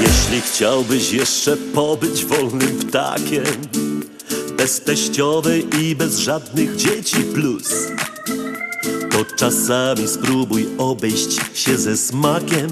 Jeśli 0.00 0.40
chciałbyś 0.40 1.12
jeszcze 1.12 1.56
pobyć 1.56 2.24
wolnym 2.24 2.78
ptakiem 2.78 3.44
Bez 4.56 4.80
teściowej 4.80 5.66
i 5.80 5.96
bez 5.96 6.18
żadnych 6.18 6.76
dzieci 6.76 7.16
plus. 7.34 7.68
To 9.10 9.24
czasami 9.36 10.08
spróbuj 10.08 10.68
obejść 10.78 11.40
się 11.54 11.78
ze 11.78 11.96
smakiem 11.96 12.68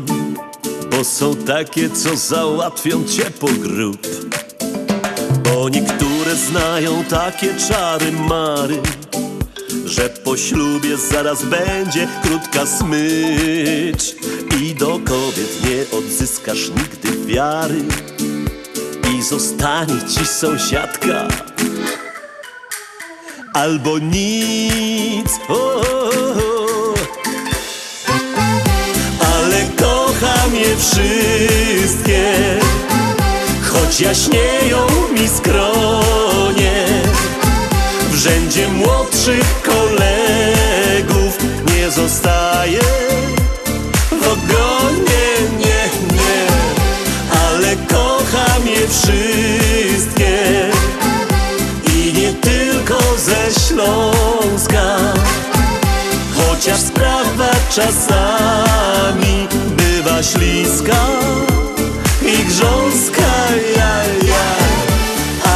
Bo 0.91 1.05
są 1.05 1.37
takie, 1.37 1.91
co 1.91 2.17
załatwią 2.17 3.05
cię 3.05 3.31
po 3.41 3.47
grób. 3.47 4.07
Bo 5.45 5.69
niektóre 5.69 6.37
znają 6.37 7.05
takie 7.05 7.55
czary 7.69 8.13
mary 8.13 8.79
że 9.93 10.09
po 10.09 10.37
ślubie 10.37 10.97
zaraz 10.97 11.45
będzie 11.45 12.09
krótka 12.23 12.67
smycz. 12.67 14.15
I 14.63 14.75
do 14.75 14.87
kobiet 14.87 15.65
nie 15.65 15.99
odzyskasz 15.99 16.69
nigdy 16.69 17.27
wiary 17.27 17.83
i 19.15 19.23
zostanie 19.23 19.95
ci 20.09 20.27
sąsiadka 20.27 21.29
albo 23.53 23.99
nic. 23.99 25.29
O, 25.49 25.55
o, 25.55 25.83
o. 26.37 26.95
Ale 29.35 29.61
kocham 29.77 30.55
je 30.55 30.77
wszystkie, 30.77 32.33
choć 33.63 34.01
jaśnieją 34.01 34.87
mi 35.13 35.29
skronie. 35.29 36.87
W 38.11 38.15
rzędzie 38.15 38.69
młodszych 38.69 39.63
kolegów 39.63 41.39
nie 41.77 41.91
zostaje 41.91 42.81
w 44.11 44.29
ogonie, 44.29 45.27
nie, 45.59 45.91
nie. 46.17 46.47
Ale 47.49 47.77
kocham 47.77 48.67
je 48.67 48.89
wszystkie 48.89 49.62
ze 53.23 53.61
Śląska. 53.61 54.97
Chociaż 56.37 56.81
sprawa 56.81 57.51
czasami 57.75 59.49
bywa 59.77 60.23
śliska 60.23 61.07
i 62.27 62.45
grząska, 62.45 63.33
ja, 63.77 64.05
ja. 64.29 64.47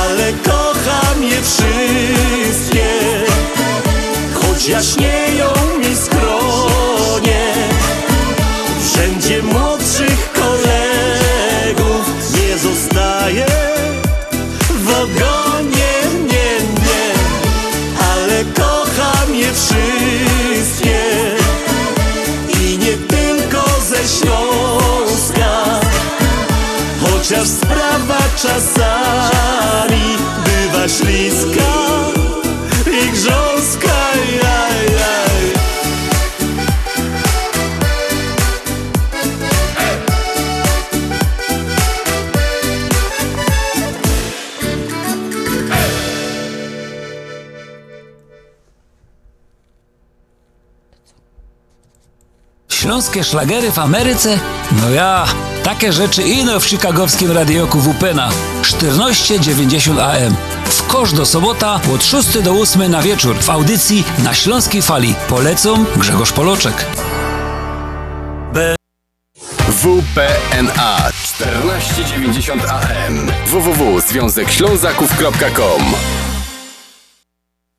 Ale 0.01 0.33
kocham 0.33 1.23
je 1.23 1.43
wszystkie, 1.43 2.89
choć 4.35 4.69
jaśnieją 4.69 5.76
Chociaż 27.37 27.49
sprawa 27.49 28.19
czasami 28.37 30.17
bywa 30.45 30.89
śliska 30.89 31.73
i 32.87 33.11
grząska, 33.11 33.97
jaj, 34.43 34.93
jaj. 34.93 35.53
Śląskie 52.69 53.25
szlagery 53.25 53.73
w 53.73 53.79
Ameryce? 53.79 54.39
No 54.83 54.91
ja, 54.91 55.27
takie 55.67 55.93
rzeczy 55.93 56.23
ino 56.23 56.61
w 56.61 56.65
chicagowskim 56.65 57.33
radioku 57.33 57.81
WPNA 57.81 58.29
1490 58.63 60.01
AM. 60.01 60.37
W 60.65 60.87
kosz 60.87 61.13
do 61.13 61.27
sobota 61.27 61.81
od 61.95 62.05
6 62.05 62.39
do 62.39 62.53
8 62.53 62.91
na 62.91 63.03
wieczór 63.03 63.39
w 63.39 63.51
audycji 63.51 64.05
na 64.19 64.35
Śląskiej 64.35 64.83
Fali. 64.83 65.15
Polecą 65.29 65.85
Grzegorz 65.97 66.33
Poloczek. 66.33 66.87
WPNA 69.69 71.11
1490 71.13 72.63
AM 72.71 73.31
www.związekślązaków.com 73.47 75.83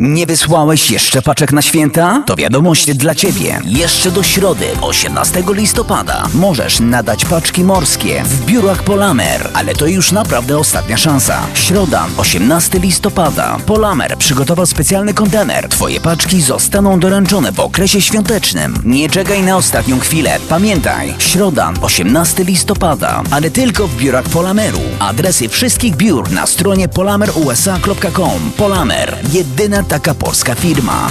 Nie 0.00 0.26
wysłałeś 0.26 0.90
jeszcze 0.90 1.22
paczek 1.22 1.52
na 1.52 1.62
święta? 1.62 2.22
To 2.26 2.36
wiadomość 2.36 2.94
dla 2.94 3.14
Ciebie. 3.14 3.60
Jeszcze 3.64 4.10
do 4.10 4.22
środy, 4.22 4.66
18 4.80 5.42
listopada, 5.48 6.28
możesz 6.34 6.80
nadać 6.80 7.24
paczki 7.24 7.64
morskie 7.64 8.22
w 8.24 8.44
biurach 8.44 8.82
Polamer, 8.82 9.50
ale 9.54 9.74
to 9.74 9.86
już 9.86 10.12
naprawdę 10.12 10.58
ostatnia 10.58 10.96
szansa. 10.96 11.46
Środa, 11.54 12.06
18 12.16 12.78
listopada. 12.78 13.56
Polamer 13.66 14.16
przygotował 14.18 14.66
specjalny 14.66 15.14
kontener. 15.14 15.68
Twoje 15.68 16.00
paczki 16.00 16.42
zostaną 16.42 17.00
doręczone 17.00 17.52
w 17.52 17.60
okresie 17.60 18.00
świątecznym. 18.00 18.82
Nie 18.84 19.10
czekaj 19.10 19.42
na 19.42 19.56
ostatnią 19.56 19.98
chwilę. 19.98 20.38
Pamiętaj, 20.48 21.14
środa, 21.18 21.72
18 21.82 22.44
listopada, 22.44 23.22
ale 23.30 23.50
tylko 23.50 23.88
w 23.88 23.96
biurach 23.96 24.24
Polameru. 24.24 24.80
Adresy 24.98 25.48
wszystkich 25.48 25.96
biur 25.96 26.30
na 26.30 26.46
stronie 26.46 26.88
polamerusa.com. 26.88 28.50
Polamer, 28.56 29.16
jedyna 29.32 29.89
taka 29.90 30.14
polska 30.14 30.54
firma. 30.54 31.10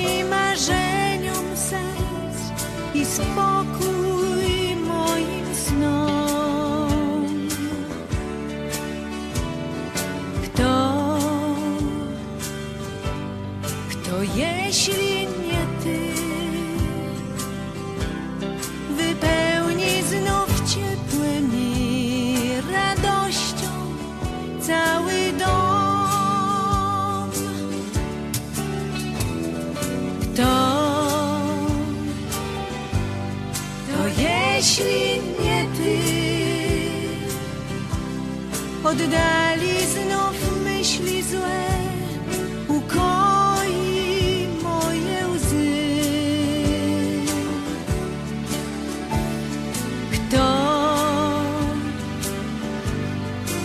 Przywróci 0.00 0.24
marzeniom 0.24 1.56
sens 1.56 2.52
i 2.94 3.04
spokój 3.04 4.76
moim 4.76 5.54
snom. 5.54 7.48
Kto, 10.44 11.18
kto 13.90 14.22
jeśli 14.34 15.09
oddali 38.90 39.74
znów 39.92 40.64
myśli 40.64 41.22
złe, 41.22 41.66
ukoi 42.68 44.46
moje 44.62 45.28
łzy. 45.28 45.80
Kto, 50.12 50.48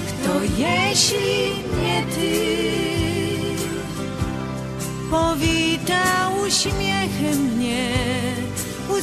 kto 0.07 0.31
jeśli 0.57 1.39
nie 1.81 2.03
ty, 2.15 2.35
powita 5.11 6.31
uśmiechem 6.47 7.37
mnie 7.55 7.89
u 8.89 9.01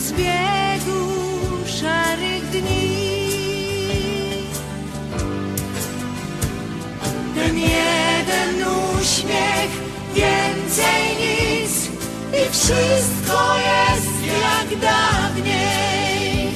wszystko 12.62 13.38
jest 13.57 14.16
jak 14.27 14.68
dawniej. 14.81 16.53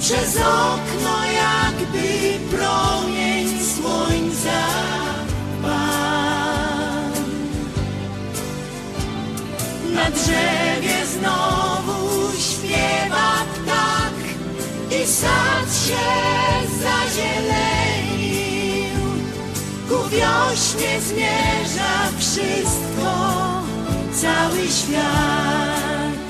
Przez 0.00 0.36
okno 0.36 1.24
jakby 1.24 2.08
promień 2.56 3.48
słońca 3.64 4.60
padł. 5.62 7.20
Na 9.94 10.10
drzewie 10.10 11.06
znowu 11.06 12.32
śpiewa 12.38 13.32
ptak 13.54 14.16
i 14.90 15.06
sad 15.06 15.68
się 15.86 16.06
zazielenił. 16.82 18.44
Ku 19.88 19.98
wiośnie 20.08 21.00
zmierza 21.00 21.94
wszystko, 22.18 23.10
cały 24.14 24.68
świat, 24.68 26.28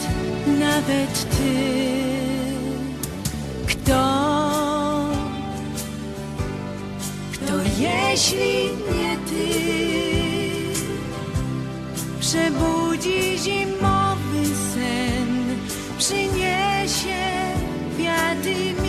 nawet 0.58 1.30
ty. 1.30 1.84
Kto, 3.66 4.04
kto 7.32 7.52
jeśli 7.78 8.64
nie 8.92 9.16
ty, 9.28 9.48
przebudzi 12.20 13.38
zimowy 13.38 14.46
sen, 14.74 15.56
przyniesie 15.98 17.34
kwiaty 17.94 18.83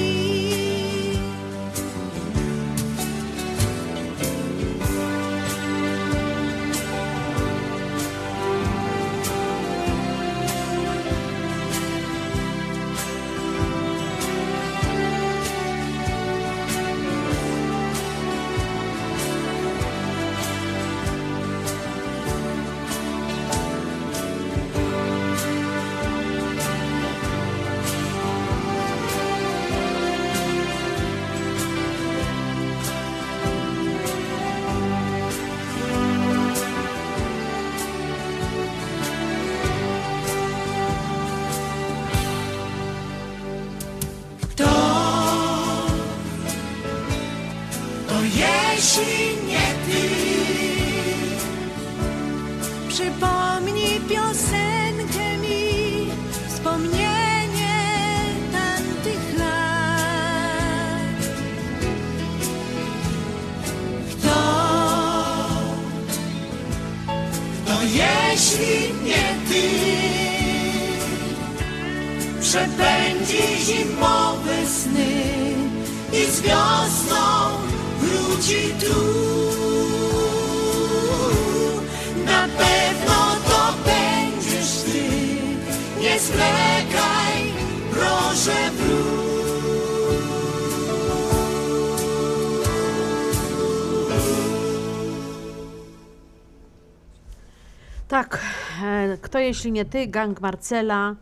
jeśli 99.56 99.72
nie 99.72 99.86
ty, 99.86 100.08
gang 100.08 100.41
Marcela. 100.41 101.15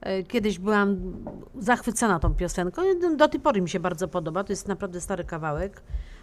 E, 0.00 0.22
Kiedyś 0.22 0.58
byłam 0.58 0.96
zachwycona 1.58 2.18
tą 2.18 2.34
piosenką. 2.34 2.82
i 2.84 3.16
Do 3.16 3.28
tej 3.28 3.40
pory 3.40 3.60
mi 3.60 3.68
się 3.68 3.80
bardzo 3.80 4.08
podoba. 4.08 4.44
To 4.44 4.52
jest 4.52 4.68
naprawdę 4.68 5.00
stary 5.00 5.24
kawałek, 5.24 5.82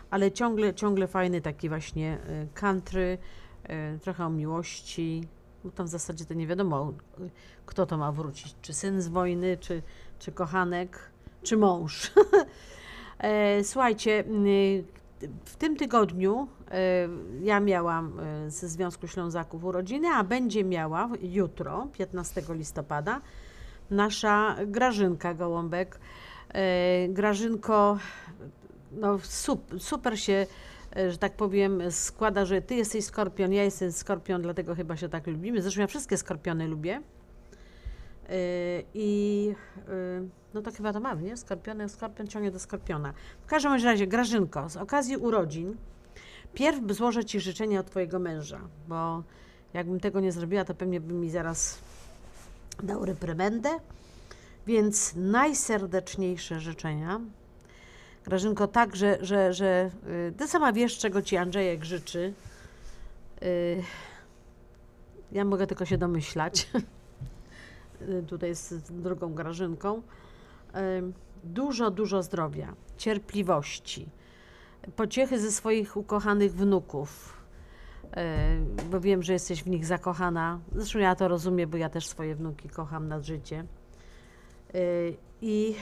ale 0.10 0.32
ciągle, 0.32 0.74
ciągle 0.74 1.08
fajny 1.08 1.42
taki 1.42 1.70
właśnie 1.70 2.18
e, 2.28 2.48
country, 2.54 3.18
e, 3.64 4.00
trochę 4.00 4.26
o 4.26 4.30
miłości. 4.30 5.28
No 5.64 5.72
tam 5.72 5.86
w 5.86 5.90
zasadzie 5.90 6.26
to 6.26 6.34
nie 6.34 6.48
wiadomo, 6.48 6.94
e, 7.20 7.30
kto 7.66 7.86
to 7.86 7.98
ma 7.98 8.12
wrócić. 8.12 8.56
Czy 8.62 8.74
syn 8.74 9.02
z 9.02 9.08
wojny, 9.08 9.58
czy, 9.58 9.82
czy 10.20 10.32
kochanek, 10.32 11.00
czy 11.44 11.58
mąż. 11.58 12.12
E, 13.20 13.64
Słuchajcie, 13.64 14.24
w 15.46 15.56
tym 15.56 15.76
tygodniu 15.78 16.48
e, 16.57 16.57
ja 17.42 17.60
miałam 17.60 18.20
e, 18.20 18.52
ze 18.52 18.68
Związku 18.68 19.08
Ślązaków 19.08 19.64
urodziny, 19.64 20.08
a 20.08 20.24
będzie 20.24 20.64
miała 20.64 21.10
jutro, 21.22 21.88
15 21.94 22.42
listopada, 22.50 23.22
nasza 23.90 24.56
Grażynka 24.66 25.34
Gołąbek. 25.34 26.00
E, 26.50 27.08
Grażynko, 27.10 27.98
no 28.92 29.20
sup, 29.20 29.74
super 29.80 30.20
się, 30.20 30.46
że 31.10 31.18
tak 31.18 31.34
powiem, 31.34 31.92
składa, 31.92 32.46
że 32.46 32.62
ty 32.62 32.76
jesteś 32.76 33.06
skorpion, 33.06 33.54
ja 33.54 33.64
jestem 33.64 33.92
skorpion, 33.92 34.42
dlatego 34.42 34.76
chyba 34.76 34.98
się 34.98 35.10
tak 35.10 35.28
lubimy. 35.28 35.62
Zresztą 35.62 35.82
ja 35.82 35.88
wszystkie 35.88 36.18
skorpiony 36.18 36.68
lubię. 36.68 37.02
I 38.94 39.54
no 40.54 40.62
to 40.62 40.72
chyba 40.72 40.94
to 40.94 41.00
mamy, 41.00 41.22
nie? 41.22 41.38
Skorpiony, 41.38 41.90
skorpion 41.90 42.28
ciągnie 42.28 42.52
do 42.52 42.60
skorpiona. 42.60 43.14
W 43.42 43.46
każdym 43.46 43.74
razie, 43.74 44.08
Grażynko, 44.08 44.70
z 44.70 44.78
okazji 44.78 45.18
urodzin, 45.18 45.76
pierw 46.58 46.92
złożę 46.92 47.26
Ci 47.26 47.40
życzenia 47.40 47.80
od 47.80 47.86
Twojego 47.86 48.20
męża, 48.20 48.60
bo 48.88 49.24
jakbym 49.74 50.00
tego 50.00 50.20
nie 50.20 50.32
zrobiła, 50.32 50.66
to 50.66 50.76
pewnie 50.76 51.00
by 51.02 51.14
mi 51.14 51.30
zaraz 51.30 51.80
dał 52.84 53.06
reprymendę. 53.06 53.70
Więc 54.68 55.14
najserdeczniejsze 55.16 56.60
życzenia. 56.60 57.22
Grażynko, 58.26 58.68
tak, 58.68 58.96
że, 58.96 59.18
że, 59.22 59.54
że 59.54 59.92
y, 60.30 60.34
Ty 60.38 60.48
sama 60.48 60.74
wiesz, 60.74 60.98
czego 60.98 61.22
Ci 61.22 61.38
Andrzejek 61.38 61.86
życzy. 61.86 62.34
Y, 63.44 63.84
Ja 65.32 65.46
mogę 65.46 65.68
tylko 65.68 65.86
się 65.86 65.98
domyślać. 65.98 66.70
Y, 68.02 68.24
Tutaj 68.30 68.56
z 68.56 68.74
drugą 68.92 69.34
Grażynką. 69.34 70.02
Ym, 70.98 71.14
Dużo, 71.44 71.92
dużo 71.92 72.24
zdrowia, 72.24 72.74
cierpliwości, 72.98 74.10
pociechy 74.96 75.40
ze 75.40 75.52
swoich 75.52 75.98
ukochanych 75.98 76.54
wnuków, 76.54 77.38
y, 78.04 78.86
bo 78.92 79.00
wiem, 79.00 79.24
że 79.24 79.34
jesteś 79.34 79.64
w 79.64 79.70
nich 79.70 79.86
zakochana. 79.86 80.60
Zresztą 80.76 81.00
ja 81.00 81.16
to 81.16 81.28
rozumiem, 81.28 81.70
bo 81.70 81.78
ja 81.78 81.90
też 81.90 82.08
swoje 82.08 82.36
wnuki 82.36 82.70
kocham 82.70 83.08
nad 83.08 83.24
życie. 83.24 83.66
Y, 84.76 85.18
I 85.42 85.76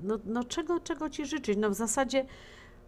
no, 0.00 0.18
no 0.24 0.44
czego, 0.44 0.80
czego 0.80 1.10
Ci 1.10 1.26
życzyć? 1.26 1.58
No 1.58 1.70
w 1.70 1.74
zasadzie 1.74 2.24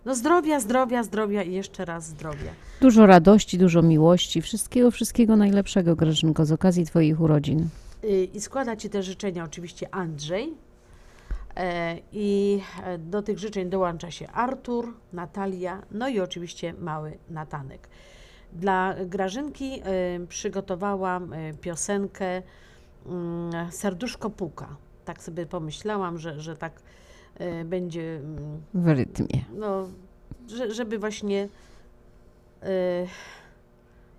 no 0.05 0.15
zdrowia, 0.15 0.61
zdrowia, 0.61 1.03
zdrowia 1.03 1.43
i 1.43 1.53
jeszcze 1.53 1.85
raz 1.85 2.07
zdrowia. 2.07 2.51
Dużo 2.81 3.07
radości, 3.07 3.59
dużo 3.59 3.83
miłości, 3.83 4.43
wszystkiego, 4.43 4.91
wszystkiego 4.91 5.37
najlepszego, 5.37 5.97
Grażynko, 5.97 6.47
z 6.47 6.53
okazji 6.53 6.87
Twoich 6.87 7.21
urodzin. 7.21 7.69
Y, 8.05 8.25
I 8.25 8.41
składa 8.41 8.77
Ci 8.77 8.91
te 8.91 9.03
życzenia 9.03 9.45
oczywiście 9.45 9.95
Andrzej. 9.95 10.55
E, 11.57 11.99
I 12.13 12.61
e, 12.85 12.99
do 12.99 13.23
tych 13.23 13.39
życzeń 13.39 13.71
dołącza 13.71 14.11
się 14.11 14.29
Artur, 14.29 14.95
Natalia, 15.13 15.83
no 15.91 16.09
i 16.09 16.21
oczywiście 16.21 16.73
mały 16.73 17.19
Natanek. 17.31 17.89
Dla 18.53 18.95
Grażynki 19.07 19.81
e, 19.85 20.27
przygotowałam 20.29 21.35
piosenkę 21.61 22.43
mm, 23.07 23.73
Serduszko 23.73 24.31
puka. 24.31 24.77
Tak 25.05 25.23
sobie 25.23 25.47
pomyślałam, 25.47 26.19
że, 26.19 26.41
że 26.41 26.57
tak 26.57 26.73
będzie, 27.65 28.17
mm, 28.17 28.63
W 28.75 28.89
rytmie. 28.89 29.45
no, 29.57 29.89
że, 30.49 30.75
żeby 30.75 30.99
właśnie 30.99 31.49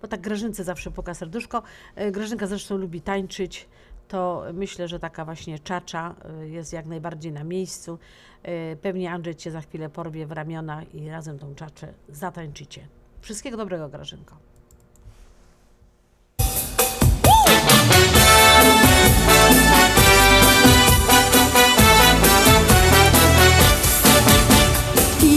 bo 0.02 0.08
tak 0.08 0.22
Grażynce 0.22 0.64
zawsze 0.64 0.92
puka 0.92 1.14
serduszko. 1.14 1.64
Grażynka 2.12 2.48
zresztą 2.48 2.78
lubi 2.78 3.02
tańczyć, 3.02 3.68
to 4.08 4.44
myślę, 4.54 4.88
że 4.88 5.00
taka 5.00 5.26
właśnie 5.26 5.60
czacza 5.60 6.16
e, 6.42 6.48
jest 6.48 6.74
jak 6.74 6.86
najbardziej 6.86 7.32
na 7.32 7.44
miejscu. 7.44 8.00
E, 8.44 8.76
Pewnie 8.76 9.12
Andrzej 9.12 9.36
Cię 9.36 9.52
za 9.52 9.62
chwilę 9.62 9.90
porwie 9.90 10.28
w 10.28 10.32
ramiona 10.32 10.84
i 10.84 11.10
razem 11.10 11.40
tą 11.40 11.56
czaczę 11.56 11.94
zatańczycie. 12.10 12.88
Wszystkiego 13.22 13.58
dobrego, 13.58 13.90
Grażynko. 13.90 14.36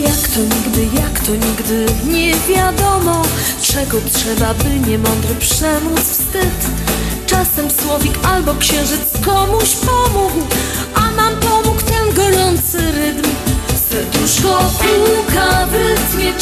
Jak 0.02 0.28
to 0.28 0.40
nigdy, 0.40 0.96
jak 0.96 1.20
to 1.20 1.32
nigdy 1.32 1.86
nie 2.12 2.34
wiadomo 2.34 3.22
Czego 3.62 3.98
trzeba, 4.12 4.54
by 4.54 4.90
niemądry 4.90 5.34
przemóc 5.34 6.00
wstyd 6.00 6.77
Czasem 7.38 7.70
słowik 7.70 8.12
albo 8.22 8.54
księżyc 8.54 9.00
komuś 9.24 9.76
pomógł 9.76 10.46
A 10.94 11.10
nam 11.10 11.36
pomógł 11.36 11.80
ten 11.82 12.14
gorący 12.14 12.92
rytm. 12.92 13.30
Serduszko 13.90 14.70
puka 14.78 15.66
w 15.66 15.74
rytmie 15.74 16.32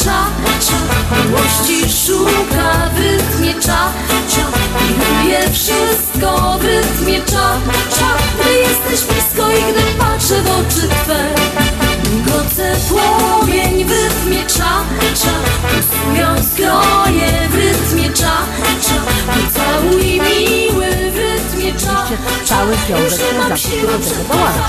Miłości 1.25 1.97
szuka 2.05 2.89
w 2.95 2.99
rytmie 2.99 3.53
cza, 3.53 3.93
cza 4.29 4.47
Miluje 4.81 5.49
wszystko 5.49 6.57
w 6.59 6.65
rytmie 6.65 7.21
cza, 7.21 7.59
cza 7.97 8.17
Gdy 8.39 8.53
jesteś 8.53 9.13
blisko 9.13 9.51
i 9.51 9.73
gdy 9.73 9.81
patrzę 9.99 10.41
w 10.41 10.47
oczy 10.47 10.87
Twe 11.03 11.86
Goce 12.07 12.75
płomień 12.89 13.85
w 13.85 13.91
rytmie 13.91 14.45
cza, 14.45 14.83
cza 15.15 15.33
Pulsują 15.61 16.43
skronie 16.53 17.49
w 17.49 17.55
rytmie 17.55 18.13
cza, 18.13 18.37
cza 18.81 18.93
Pocałuj 19.27 20.21
miły 20.21 21.11
w 21.11 21.17
rytmie 21.17 21.73
cza, 21.73 22.05
cza 22.45 22.55
Cały 22.55 22.75
piątek 22.87 23.19
na 23.37 23.49
zawsze 23.49 23.69
do 23.69 23.87
tego 23.87 24.23
dołana 24.29 24.67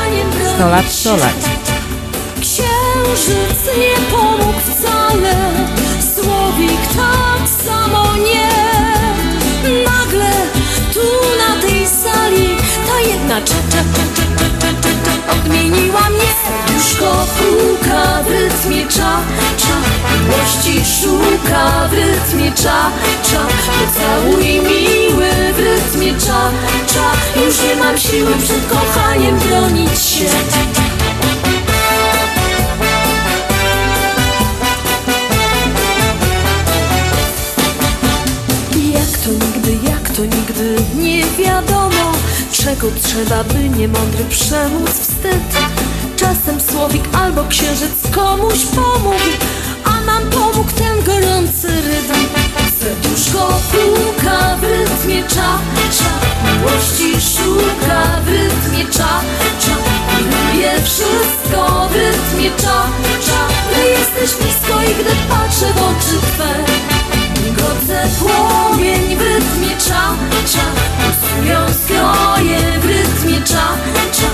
100 0.56 0.68
lat, 0.68 0.92
100 0.92 1.16
lat. 1.16 1.34
Księżyc 2.40 3.78
nie 3.78 4.06
pomógł 4.10 4.60
wcale 4.60 5.34
Słowik 6.14 6.80
tak 6.96 7.48
samo 7.66 8.16
nie. 8.16 8.48
Nagle 9.84 10.32
tu 10.94 11.00
na 11.38 11.62
tej 11.62 11.86
sali 11.86 12.56
Ta 12.86 13.00
jedna 13.00 13.40
cza, 13.42 13.54
cza, 13.70 13.78
cza, 13.94 14.02
cza, 14.14 14.22
cza, 14.60 14.66
cza, 14.82 14.88
cza 15.04 15.07
Odmieniła 15.38 16.10
mnie 16.10 16.28
Serduszko 16.42 17.26
puka 17.38 18.22
w 18.22 18.30
rytmie 18.30 18.86
cza 18.86 19.20
cza 19.56 19.76
Miłości 20.20 20.84
szuka 21.00 21.88
w 21.88 21.92
rytmie 21.92 22.52
cza 22.52 22.90
cza 23.22 23.46
Pocałuj 23.78 24.44
miły 24.44 25.30
w 25.52 25.58
rytmie 25.58 26.20
cza 26.20 26.50
cza 26.86 27.40
Już 27.40 27.62
nie 27.62 27.76
mam 27.76 27.98
siły 27.98 28.32
przed 28.44 28.68
kochaniem 28.68 29.38
bronić 29.38 29.98
się 29.98 30.28
Czego 42.68 42.88
trzeba, 43.02 43.44
by 43.44 43.68
niemądry 43.68 44.24
przemóc 44.24 44.90
wstyd? 44.90 45.56
Czasem 46.16 46.60
słowik 46.60 47.04
albo 47.12 47.44
księżyc 47.44 48.10
komuś 48.14 48.64
pomógł 48.64 49.30
A 49.84 50.00
nam 50.00 50.30
pomógł 50.30 50.70
ten 50.72 51.04
gorący 51.04 51.68
rytm. 51.68 52.28
Serduszko 52.80 53.60
puka 53.70 54.56
w 54.56 54.64
rytmie 54.64 55.22
cza, 55.22 55.58
cza 55.90 56.12
Miłości 56.44 57.12
szuka 57.34 58.20
w 58.24 58.28
rytmie 58.28 58.84
cza, 58.92 59.20
cza 59.60 59.76
wie 60.52 60.82
wszystko 60.82 61.88
w 61.88 61.94
rytmie 61.94 62.50
cza, 62.56 62.82
cza 63.26 63.48
Gdy 63.70 63.88
jesteś 63.88 64.40
blisko 64.40 64.82
i 64.82 64.94
gdy 64.94 65.16
patrzę 65.28 65.66
w 65.72 65.82
oczy 65.82 66.20
Twe 66.20 66.54
Migoce 67.44 68.08
płomień 68.18 69.16
w 69.16 69.20
rytmie 69.20 69.76
cza, 69.78 70.14
cza 70.52 70.97
Lubią 71.38 71.72
stroje 71.72 72.58
w 72.80 72.84
rytmie 72.84 73.42
cza, 73.44 73.68
cza. 74.12 74.28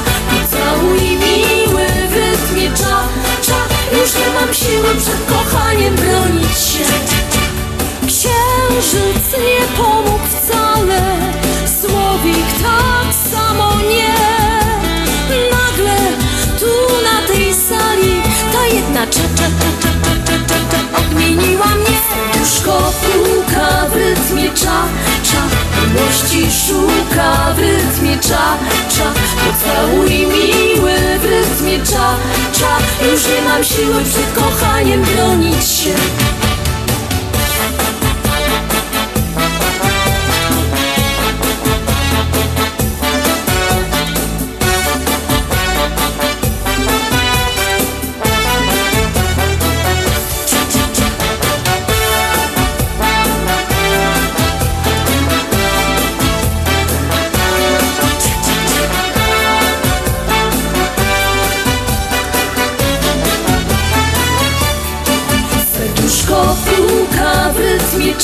Miły 0.83 1.87
w 2.09 2.15
rytmie 2.15 2.77
cza, 2.77 3.09
cza. 3.43 3.57
Już 3.93 4.15
nie 4.15 4.41
mam 4.41 4.55
siły 4.55 4.95
przed 4.99 5.27
kochaniem 5.29 5.95
bronić 5.95 6.59
się. 6.59 6.85
Księżyc 8.07 9.33
nie 9.39 9.67
pomógł 9.77 10.25
wcale 10.27 11.01
Słowik 11.81 12.47
tak 12.63 13.15
samo 13.33 13.73
nie. 13.89 14.15
Nagle 15.51 15.97
tu 16.61 17.03
na 17.05 17.27
tej 17.27 17.55
sali 17.55 18.23
Ta 18.53 18.67
jedna 18.67 19.07
cza, 19.07 19.21
cza, 19.37 19.45
cza, 19.61 19.71
cza, 19.81 19.91
cza, 20.03 20.15
cza, 20.27 20.39
cza, 20.49 20.55
cza. 20.71 20.99
Odmieniła 20.99 21.67
mnie 21.67 21.97
Już 22.41 22.61
kopułka 22.61 23.87
w 23.93 23.97
rytmie 23.97 24.51
cza. 24.55 24.85
Miłości 25.95 26.47
szuka 26.67 27.55
w 27.55 27.59
rytmie 27.59 28.19
cza 28.19 28.57
cza. 28.89 29.13
Pocałuj 29.45 30.11
miły 30.11 31.19
w 31.19 31.25
rytmie 31.25 31.87
cza 31.87 32.17
cza. 32.53 32.79
Już 33.13 33.27
nie 33.27 33.43
mam 33.49 33.65
siły 33.65 34.05
przed 34.05 34.33
kochaniem 34.45 35.03
bronić 35.03 35.65
się 35.65 35.95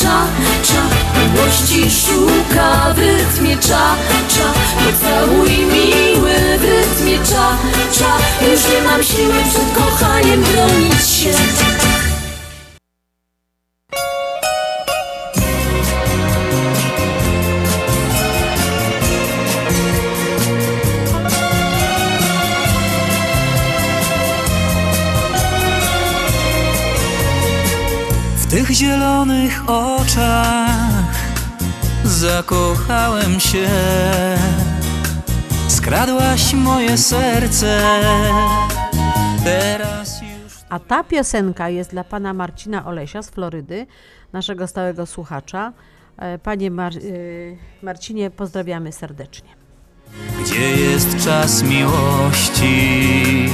cza, 0.01 0.27
cza 0.63 0.83
Miłości 1.21 1.91
szuka 1.91 2.95
w 2.95 2.99
rytmie 2.99 3.57
cza, 3.57 3.97
cza 4.29 4.53
Pocałuj 4.85 5.51
miły 5.51 6.59
w 6.59 6.65
rytmie 6.65 7.19
cza, 7.19 7.59
cza 7.93 8.17
Już 8.51 8.61
nie 8.75 8.83
mam 8.83 9.03
siły 9.03 9.35
przed 9.51 9.73
kochaniem 9.75 10.43
bronić 10.43 11.09
się 11.09 11.33
oczach 29.67 31.15
zakochałem 32.05 33.41
się. 33.41 33.69
Skradłaś 35.69 36.55
moje 36.55 36.99
serce. 36.99 37.81
Teraz 39.45 40.23
już. 40.23 40.53
A 40.69 40.79
ta 40.79 41.05
piosenka 41.05 41.69
jest 41.69 41.91
dla 41.91 42.05
pana 42.05 42.35
Marcina 42.35 42.87
Olesia 42.87 43.23
z 43.23 43.31
Florydy, 43.31 43.87
naszego 44.33 44.67
stałego 44.67 45.07
słuchacza. 45.07 45.73
E, 46.19 46.39
Panie 46.39 46.71
Mar- 46.71 46.97
y, 46.97 47.57
Marcinie, 47.83 48.31
pozdrawiamy 48.31 48.93
serdecznie. 48.93 49.49
Gdzie 50.41 50.71
jest 50.71 51.25
czas 51.25 51.63
miłości, 51.63 53.47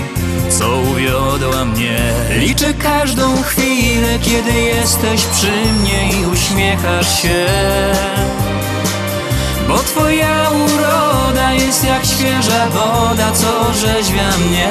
co 0.50 0.76
uwiodła 0.76 1.64
mnie? 1.64 1.98
Liczę 2.38 2.74
każdą 2.74 3.42
chwilę, 3.42 4.18
kiedy 4.22 4.52
jesteś 4.52 5.24
przy 5.24 5.52
mnie 5.80 6.20
i 6.20 6.26
uśmiechasz 6.26 7.22
się. 7.22 7.46
Bo 9.68 9.78
twoja 9.78 10.50
uroda 10.50 11.52
jest 11.52 11.85
jak 11.85 12.04
świeża 12.04 12.66
woda, 12.66 13.32
co 13.32 13.72
rzeźwia 13.74 14.30
mnie. 14.38 14.68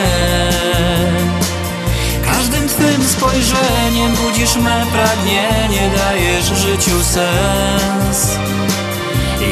Każdym 2.26 2.68
twym 2.70 3.04
spojrzeniem 3.04 4.16
budzisz 4.16 4.56
me 4.56 4.86
pragnienie, 4.92 5.92
dajesz 5.98 6.46
życiu 6.46 7.04
sens. 7.04 8.38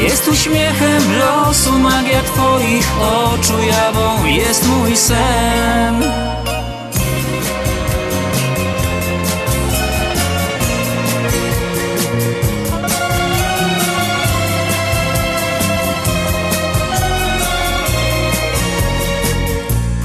Jest 0.02 0.28
uśmiechem 0.28 1.20
losu, 1.20 1.80
magia 1.80 2.22
twoich 2.24 2.92
oczu 3.02 3.54
jawą 3.64 4.26
jest 4.26 4.68
mój 4.68 4.98
sen. 4.98 6.04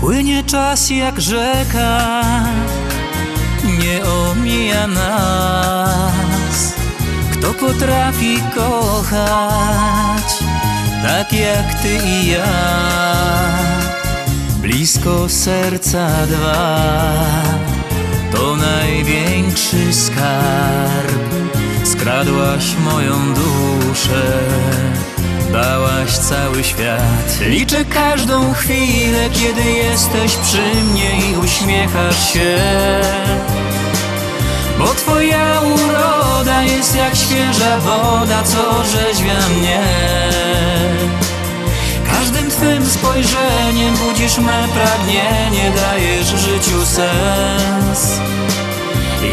Płynie 0.01 0.45
czas 0.45 0.91
jak 0.91 1.21
rzeka, 1.21 2.23
nie 3.79 4.05
omija 4.05 4.87
nas. 4.87 6.28
Kto 7.39 7.55
potrafi 7.55 8.39
kochać 8.55 10.39
tak 11.03 11.33
jak 11.33 11.75
ty 11.83 11.99
i 12.07 12.31
ja? 12.31 12.49
Blisko 14.63 15.29
serca 15.29 16.09
dwa 16.27 16.79
to 18.33 18.57
największy 18.57 19.93
skarb. 19.93 21.29
Skradłaś 21.85 22.65
moją 22.85 23.35
duszę, 23.35 24.39
dałaś 25.53 26.19
cały 26.19 26.65
świat. 26.65 27.39
Liczę 27.47 27.85
każdą 27.85 28.53
chwilę, 28.53 29.31
kiedy 29.33 29.71
jesteś 29.71 30.37
przy 30.37 30.75
mnie 30.93 31.31
i 31.31 31.37
uśmiechasz 31.37 32.33
się. 32.33 32.59
Bo 34.79 34.95
twoja 34.95 35.61
uroda 35.61 36.63
jest 36.63 36.97
jak 36.97 37.17
świeża 37.17 37.79
woda, 37.79 38.43
co 38.43 38.85
rzeźwia 38.85 39.49
mnie. 39.59 39.81
Każdym 42.11 42.51
twym 42.51 42.87
spojrzeniem 42.87 43.97
budzisz 43.97 44.39
me 44.39 44.69
pragnienie, 44.75 45.73
dajesz 45.77 46.27
życiu 46.27 46.87
sens. 46.87 48.21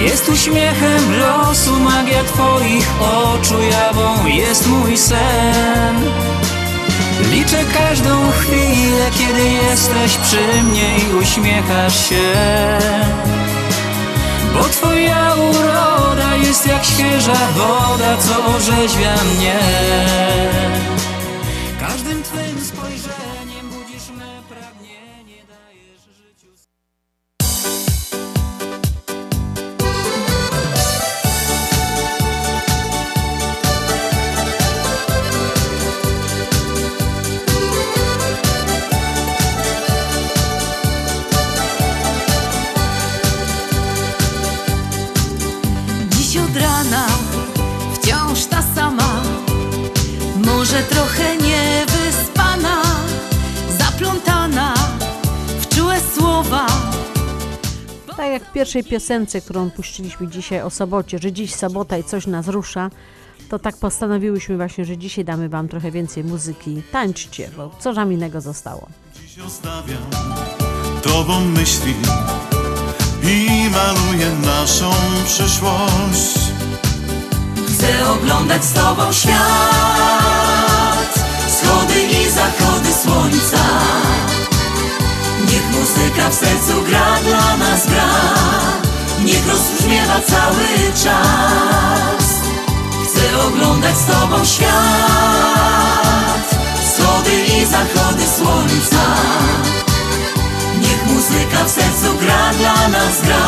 Jest 0.01 0.29
uśmiechem 0.29 1.19
losu, 1.19 1.79
magia 1.79 2.23
twoich 2.23 2.89
oczu 3.01 3.61
jawą 3.61 4.25
jest 4.25 4.67
mój 4.67 4.97
sen. 4.97 5.95
Liczę 7.31 7.57
każdą 7.73 8.31
chwilę, 8.31 9.11
kiedy 9.17 9.49
jesteś 9.49 10.17
przy 10.17 10.63
mnie 10.63 10.97
i 10.97 11.15
uśmiechasz 11.15 12.09
się 12.09 12.33
bo 14.55 14.63
twoja 14.63 15.35
uroda 15.35 16.35
jest 16.35 16.67
jak 16.67 16.85
świeża 16.85 17.37
woda, 17.55 18.17
co 18.17 18.45
orzeźwia 18.55 19.15
mnie 19.35 19.59
jak 58.35 58.45
w 58.45 58.51
pierwszej 58.51 58.83
piosence, 58.83 59.41
którą 59.41 59.71
puściliśmy 59.71 60.27
dzisiaj 60.27 60.61
o 60.61 60.69
sobocie, 60.69 61.19
że 61.19 61.31
dziś 61.31 61.55
sobota 61.55 61.97
i 61.97 62.03
coś 62.03 62.27
nas 62.27 62.47
rusza, 62.47 62.89
to 63.49 63.59
tak 63.59 63.77
postanowiłyśmy 63.77 64.55
właśnie, 64.55 64.85
że 64.85 64.97
dzisiaj 64.97 65.25
damy 65.25 65.49
Wam 65.49 65.67
trochę 65.67 65.91
więcej 65.91 66.23
muzyki. 66.23 66.81
Tańczcie, 66.91 67.49
bo 67.57 67.71
co 67.79 67.93
nam 67.93 68.13
innego 68.13 68.41
zostało. 68.41 68.87
Dziś 69.21 69.39
ostawiam 69.39 70.03
Tobą 71.03 71.39
myśli 71.45 71.93
i 73.23 73.69
maluję 73.69 74.31
naszą 74.45 74.91
przyszłość. 75.25 76.39
Chcę 77.67 78.09
oglądać 78.09 78.63
z 78.63 78.73
Tobą 78.73 79.13
świat 79.13 79.35
Wschody 81.47 82.01
i 82.01 82.29
zachody 82.31 82.93
słońca 83.03 83.59
Niech 85.55 85.71
muzyka 85.71 86.29
w 86.29 86.33
sercu 86.33 86.81
gra 86.81 87.19
dla 87.23 87.57
nas 87.57 87.87
gra. 87.87 88.09
Niech 89.25 89.47
rozbrzmiewa 89.47 90.21
cały 90.27 90.93
czas. 91.03 92.25
Chcę 93.03 93.43
oglądać 93.47 93.97
z 93.97 94.05
Tobą 94.05 94.45
świat. 94.45 94.69
Wschody 96.83 97.31
i 97.57 97.65
zachody 97.65 98.23
słońca. 98.37 99.05
Niech 100.81 101.05
muzyka 101.05 101.63
w 101.65 101.71
sercu 101.71 102.17
gra 102.19 102.53
dla 102.53 102.87
nas 102.87 103.21
gra. 103.23 103.47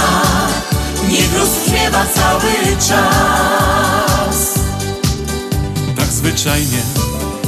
Niech 1.10 1.40
rozbrzmiewa 1.40 2.06
cały 2.16 2.78
czas. 2.88 4.54
Tak 5.96 6.08
zwyczajnie 6.08 6.82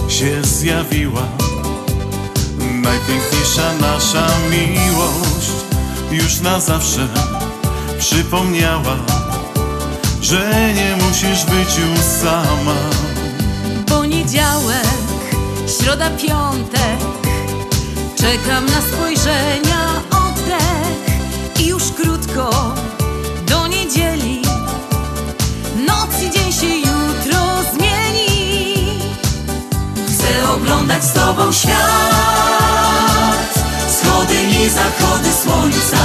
się 0.08 0.44
zjawiła 0.44 1.49
Najpiękniejsza 2.82 3.74
nasza 3.82 4.28
miłość 4.50 5.52
Już 6.12 6.40
na 6.40 6.60
zawsze 6.60 7.08
przypomniała 8.00 8.96
Że 10.22 10.74
nie 10.74 10.96
musisz 10.96 11.46
być 11.46 11.78
już 11.78 12.00
sama. 12.22 12.76
Poniedziałek, 13.88 14.88
środa, 15.80 16.10
piątek 16.10 17.00
Czekam 18.20 18.66
na 18.66 18.82
spojrzenia, 18.82 20.02
oddech. 20.12 21.20
I 21.60 21.68
już 21.68 21.84
krótko 21.84 22.74
oglądać 30.62 31.04
z 31.04 31.14
Tobą 31.14 31.52
świat. 31.52 31.78
Wschody 33.88 34.36
i 34.44 34.70
zachody 34.70 35.30
słońca. 35.44 35.98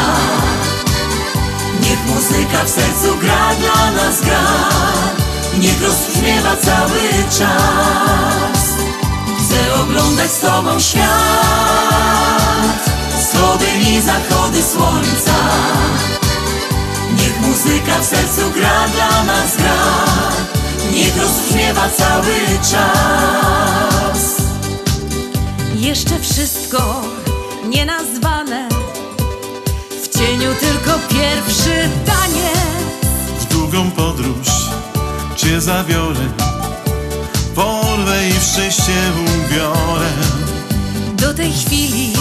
Niech 1.80 2.06
muzyka 2.06 2.64
w 2.64 2.68
sercu 2.68 3.16
gra 3.20 3.54
dla 3.60 3.90
nas 3.90 4.20
gra. 4.20 4.44
Niech 5.58 5.82
rozbrzmiewa 5.82 6.56
cały 6.56 7.24
czas. 7.38 8.64
Chcę 9.38 9.74
oglądać 9.82 10.30
z 10.30 10.40
Tobą 10.40 10.80
świat. 10.80 11.04
Wschody 13.18 13.66
i 13.80 14.00
zachody 14.00 14.62
słońca. 14.62 15.38
Niech 17.18 17.40
muzyka 17.40 17.98
w 18.00 18.04
sercu 18.04 18.50
gra 18.50 18.88
dla 18.94 19.24
nas 19.24 19.56
gra. 19.56 19.74
Niech 20.92 21.16
rozbrzmiewa 21.16 21.88
cały 21.98 22.34
czas 22.70 24.33
Jeszcze 25.84 26.20
wszystko 26.20 27.02
nienazwane 27.68 28.68
W 30.02 30.18
cieniu 30.18 30.50
tylko 30.60 30.98
pierwszy 31.08 31.88
taniec 32.06 32.58
W 33.40 33.44
długą 33.44 33.90
podróż 33.90 34.48
Cię 35.36 35.60
zabiorę 35.60 36.28
Porwę 37.54 38.28
i 38.28 38.32
w 38.32 38.42
szczęście 38.42 38.92
ubiorę 39.22 40.10
do 41.14 41.34
tej 41.34 41.52
chwili, 41.52 42.12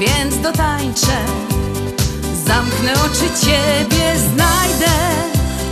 więc 0.00 0.42
dotańczę. 0.42 1.18
Zamknę 2.46 2.92
oczy, 2.92 3.46
ciebie 3.46 4.18
znajdę. 4.18 4.92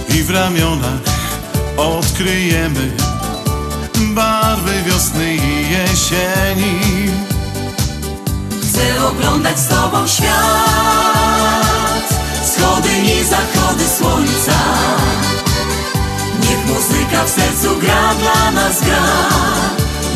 I 0.09 0.22
w 0.22 0.30
ramionach 0.30 1.00
odkryjemy 1.76 2.92
Barwy 3.99 4.82
wiosny 4.82 5.34
i 5.34 5.70
jesieni 5.70 6.78
Chcę 8.62 9.07
oglądać 9.07 9.59
z 9.59 9.68
tobą 9.68 10.07
świat, 10.07 10.28
wschody 12.42 12.88
i 12.88 13.24
zachody 13.24 13.84
słońca. 13.99 14.59
Niech 16.42 16.66
muzyka 16.66 17.24
w 17.24 17.30
sercu 17.30 17.76
gra 17.80 18.14
dla 18.14 18.51
nas 18.51 18.80
gra, 18.80 19.28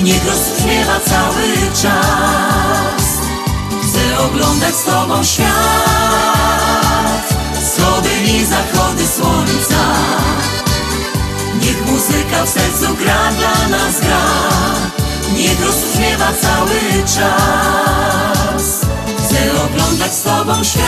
niech 0.02 0.26
rozbrzmiewa 0.26 1.00
cały 1.00 1.70
czas. 1.82 3.02
Chcę 3.82 4.18
oglądać 4.18 4.74
z 4.74 4.84
tobą 4.84 5.24
świat, 5.24 5.48
wschody 7.62 8.10
i 8.24 8.44
zachody 8.44 9.06
słońca. 9.06 9.82
Niech 11.72 11.86
muzyka 11.86 12.44
w 12.44 12.48
sercu 12.48 12.94
gra 12.96 13.32
dla 13.38 13.68
nas 13.68 14.00
gra, 14.00 14.24
niech 15.36 15.66
rozbrzmiewa 15.66 16.32
cały 16.42 16.80
czas. 17.04 18.80
Chcę 19.18 19.64
oglądać 19.64 20.14
z 20.14 20.22
tobą 20.22 20.64
świat, 20.64 20.84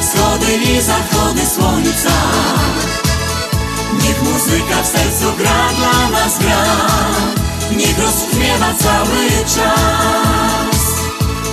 wschody 0.00 0.54
i 0.56 0.80
zachody 0.80 1.46
słońca. 1.54 2.16
Niech 4.02 4.22
muzyka 4.22 4.82
w 4.82 4.86
sercu 4.86 5.32
gra 5.38 5.68
dla 5.76 6.08
nas 6.10 6.38
gra, 6.38 6.64
niech 7.76 7.98
rozbrzmiewa 7.98 8.74
cały 8.78 9.28
czas. 9.54 10.80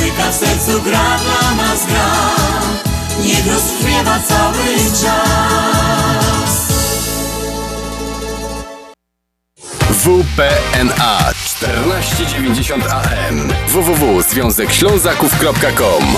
Muzyka 0.07 0.31
w 0.31 0.35
sercu 0.35 0.81
gra 0.81 1.17
dla 1.17 1.55
nas 1.55 1.85
gra, 1.85 2.35
niech 3.23 3.47
rozbrzmiewa 3.47 4.19
cały 4.19 4.65
czas. 5.01 6.67
WPNA 9.89 11.33
1490 11.43 12.83
AM 12.91 13.53
www.związekślązaków.com 13.67 16.17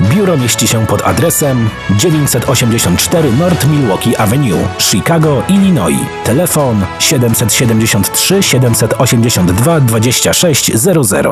Biuro 0.00 0.36
mieści 0.36 0.68
się 0.68 0.86
pod 0.86 1.02
adresem 1.02 1.70
984 1.90 3.32
North 3.32 3.66
Milwaukee 3.66 4.16
Avenue, 4.16 4.68
Chicago, 4.78 5.42
Illinois. 5.48 6.06
Telefon 6.24 6.84
773 6.98 8.42
782 8.42 9.80
2600. 9.80 11.26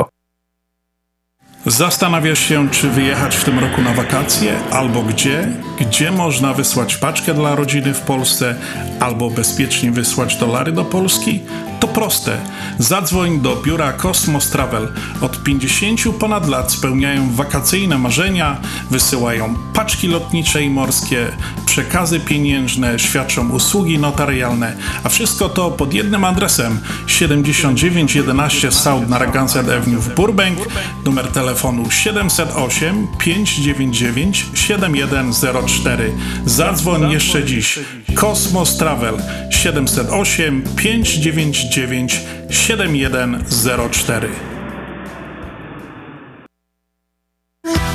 Zastanawiasz 1.66 2.38
się, 2.38 2.68
czy 2.70 2.90
wyjechać 2.90 3.36
w 3.36 3.44
tym 3.44 3.59
roku 3.59 3.82
na 3.82 3.94
wakacje, 3.94 4.53
albo 4.70 5.03
gdzie? 5.03 5.48
Gdzie 5.80 6.11
można 6.11 6.55
wysłać 6.55 6.96
paczkę 6.96 7.34
dla 7.34 7.55
rodziny 7.55 7.94
w 7.94 8.01
Polsce, 8.01 8.55
albo 9.01 9.30
bezpiecznie 9.30 9.92
wysłać 9.92 10.36
dolary 10.36 10.72
do 10.72 10.84
Polski? 10.84 11.40
To 11.80 11.88
proste. 11.88 12.38
Zadzwoń 12.78 13.40
do 13.40 13.56
biura 13.56 13.92
Cosmos 13.92 14.50
Travel. 14.50 14.92
Od 15.20 15.42
50 15.42 16.00
ponad 16.18 16.48
lat 16.48 16.72
spełniają 16.72 17.34
wakacyjne 17.34 17.98
marzenia, 17.98 18.60
wysyłają 18.90 19.54
paczki 19.74 20.08
lotnicze 20.08 20.62
i 20.62 20.70
morskie, 20.70 21.26
przekazy 21.66 22.20
pieniężne, 22.20 22.98
świadczą 22.98 23.50
usługi 23.50 23.98
notarialne, 23.98 24.76
a 25.04 25.08
wszystko 25.08 25.48
to 25.48 25.70
pod 25.70 25.94
jednym 25.94 26.24
adresem 26.24 26.80
7911 27.06 28.72
South 28.72 29.08
Narragansett 29.08 29.68
Avenue 29.68 30.00
w 30.00 30.14
Burbank, 30.14 30.58
numer 31.04 31.26
telefonu 31.26 31.90
708 31.90 33.06
599 33.18 34.46
7104. 34.54 36.12
Zadzwoń 36.46 37.10
jeszcze 37.10 37.44
dziś. 37.44 37.78
Cosmos 38.14 38.76
Travel 38.76 39.14
708 39.50 40.62
599 40.76 41.69
7104. 41.70 44.49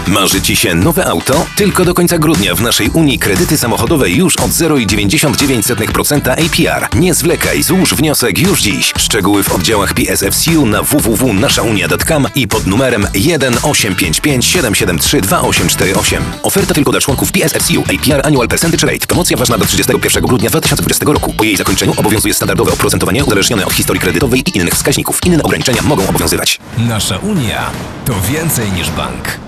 Marzy 0.08 0.42
Ci 0.42 0.56
się 0.56 0.76
nowe 0.76 1.06
auto? 1.06 1.46
Tylko 1.56 1.86
do 1.86 1.94
końca 1.94 2.18
grudnia 2.18 2.56
w 2.56 2.62
naszej 2.62 2.90
Unii 2.90 3.20
kredyty 3.20 3.58
samochodowe 3.58 4.10
już 4.10 4.38
od 4.38 4.52
0,99% 4.52 6.30
APR. 6.30 6.88
Nie 6.96 7.14
zwlekaj, 7.14 7.64
złóż 7.64 7.94
wniosek 7.94 8.40
już 8.40 8.62
dziś. 8.62 8.94
Szczegóły 8.98 9.44
w 9.44 9.52
oddziałach 9.52 9.94
PSFCU 9.94 10.66
na 10.66 10.84
www.naszaunia.com 10.84 12.28
i 12.36 12.48
pod 12.48 12.68
numerem 12.68 13.08
1 13.14 13.54
855 13.64 14.46
773 14.46 15.22
2848. 15.22 16.24
Oferta 16.44 16.74
tylko 16.74 16.92
dla 16.92 17.02
członków 17.02 17.32
PSFCU 17.32 17.82
APR 17.82 18.28
Annual 18.28 18.48
Percentage 18.48 18.88
Rate. 18.88 19.08
Promocja 19.08 19.38
ważna 19.38 19.58
do 19.58 19.66
31 19.66 20.24
grudnia 20.24 20.50
2020 20.50 21.06
roku. 21.06 21.34
Po 21.34 21.44
jej 21.44 21.58
zakończeniu 21.58 21.94
obowiązuje 21.98 22.34
standardowe 22.34 22.72
oprocentowanie 22.72 23.26
uzależnione 23.26 23.66
od 23.66 23.74
historii 23.74 24.02
kredytowej 24.02 24.44
i 24.48 24.58
innych 24.58 24.74
wskaźników. 24.74 25.20
Inne 25.26 25.44
ograniczenia 25.44 25.82
mogą 25.82 26.08
obowiązywać. 26.10 26.60
Nasza 26.78 27.18
Unia 27.18 27.72
to 28.06 28.14
więcej 28.32 28.72
niż 28.72 28.90
bank. 28.90 29.40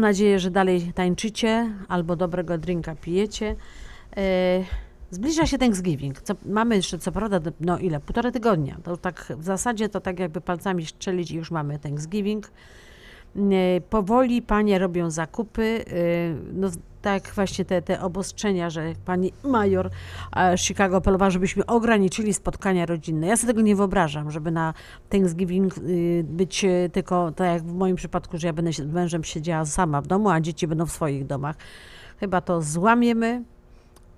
Mam 0.00 0.08
nadzieję, 0.08 0.38
że 0.38 0.50
dalej 0.50 0.92
tańczycie 0.94 1.72
albo 1.88 2.16
dobrego 2.16 2.58
drinka 2.58 2.94
pijecie. 2.94 3.56
E, 4.16 4.64
Zbliża 5.10 5.46
się 5.46 5.58
Thanksgiving. 5.58 6.20
Co, 6.22 6.34
mamy 6.46 6.76
jeszcze 6.76 6.98
co 6.98 7.12
prawda, 7.12 7.40
no 7.60 7.78
ile, 7.78 8.00
półtora 8.00 8.30
tygodnia. 8.30 8.76
To 8.82 8.96
tak 8.96 9.32
w 9.38 9.44
zasadzie 9.44 9.88
to 9.88 10.00
tak 10.00 10.18
jakby 10.18 10.40
palcami 10.40 10.86
strzelić 10.86 11.30
i 11.30 11.36
już 11.36 11.50
mamy 11.50 11.78
Thanksgiving. 11.78 12.50
E, 13.36 13.80
Powoli 13.80 14.42
panie 14.42 14.78
robią 14.78 15.10
zakupy. 15.10 15.84
e, 15.86 15.92
No 16.52 16.68
tak 17.02 17.32
właśnie 17.34 17.64
te, 17.64 17.82
te 17.82 18.00
obostrzenia, 18.00 18.70
że 18.70 18.92
pani 19.04 19.32
major 19.44 19.90
e, 20.36 20.58
Chicago 20.58 20.96
apelowała, 20.96 21.30
żebyśmy 21.30 21.66
ograniczyli 21.66 22.34
spotkania 22.34 22.86
rodzinne. 22.86 23.26
Ja 23.26 23.36
sobie 23.36 23.52
tego 23.52 23.60
nie 23.62 23.76
wyobrażam, 23.76 24.30
żeby 24.30 24.50
na 24.50 24.74
Thanksgiving 25.08 25.78
y, 25.78 26.24
być 26.28 26.64
e, 26.64 26.88
tylko, 26.92 27.32
tak 27.32 27.46
jak 27.46 27.62
w 27.62 27.72
moim 27.74 27.96
przypadku, 27.96 28.38
że 28.38 28.46
ja 28.46 28.52
będę 28.52 28.72
z 28.72 28.80
mężem 28.92 29.24
siedziała 29.24 29.64
sama 29.64 30.00
w 30.00 30.06
domu, 30.06 30.28
a 30.30 30.40
dzieci 30.40 30.66
będą 30.66 30.86
w 30.86 30.92
swoich 30.92 31.26
domach. 31.26 31.56
Chyba 32.20 32.40
to 32.40 32.62
złamiemy 32.62 33.42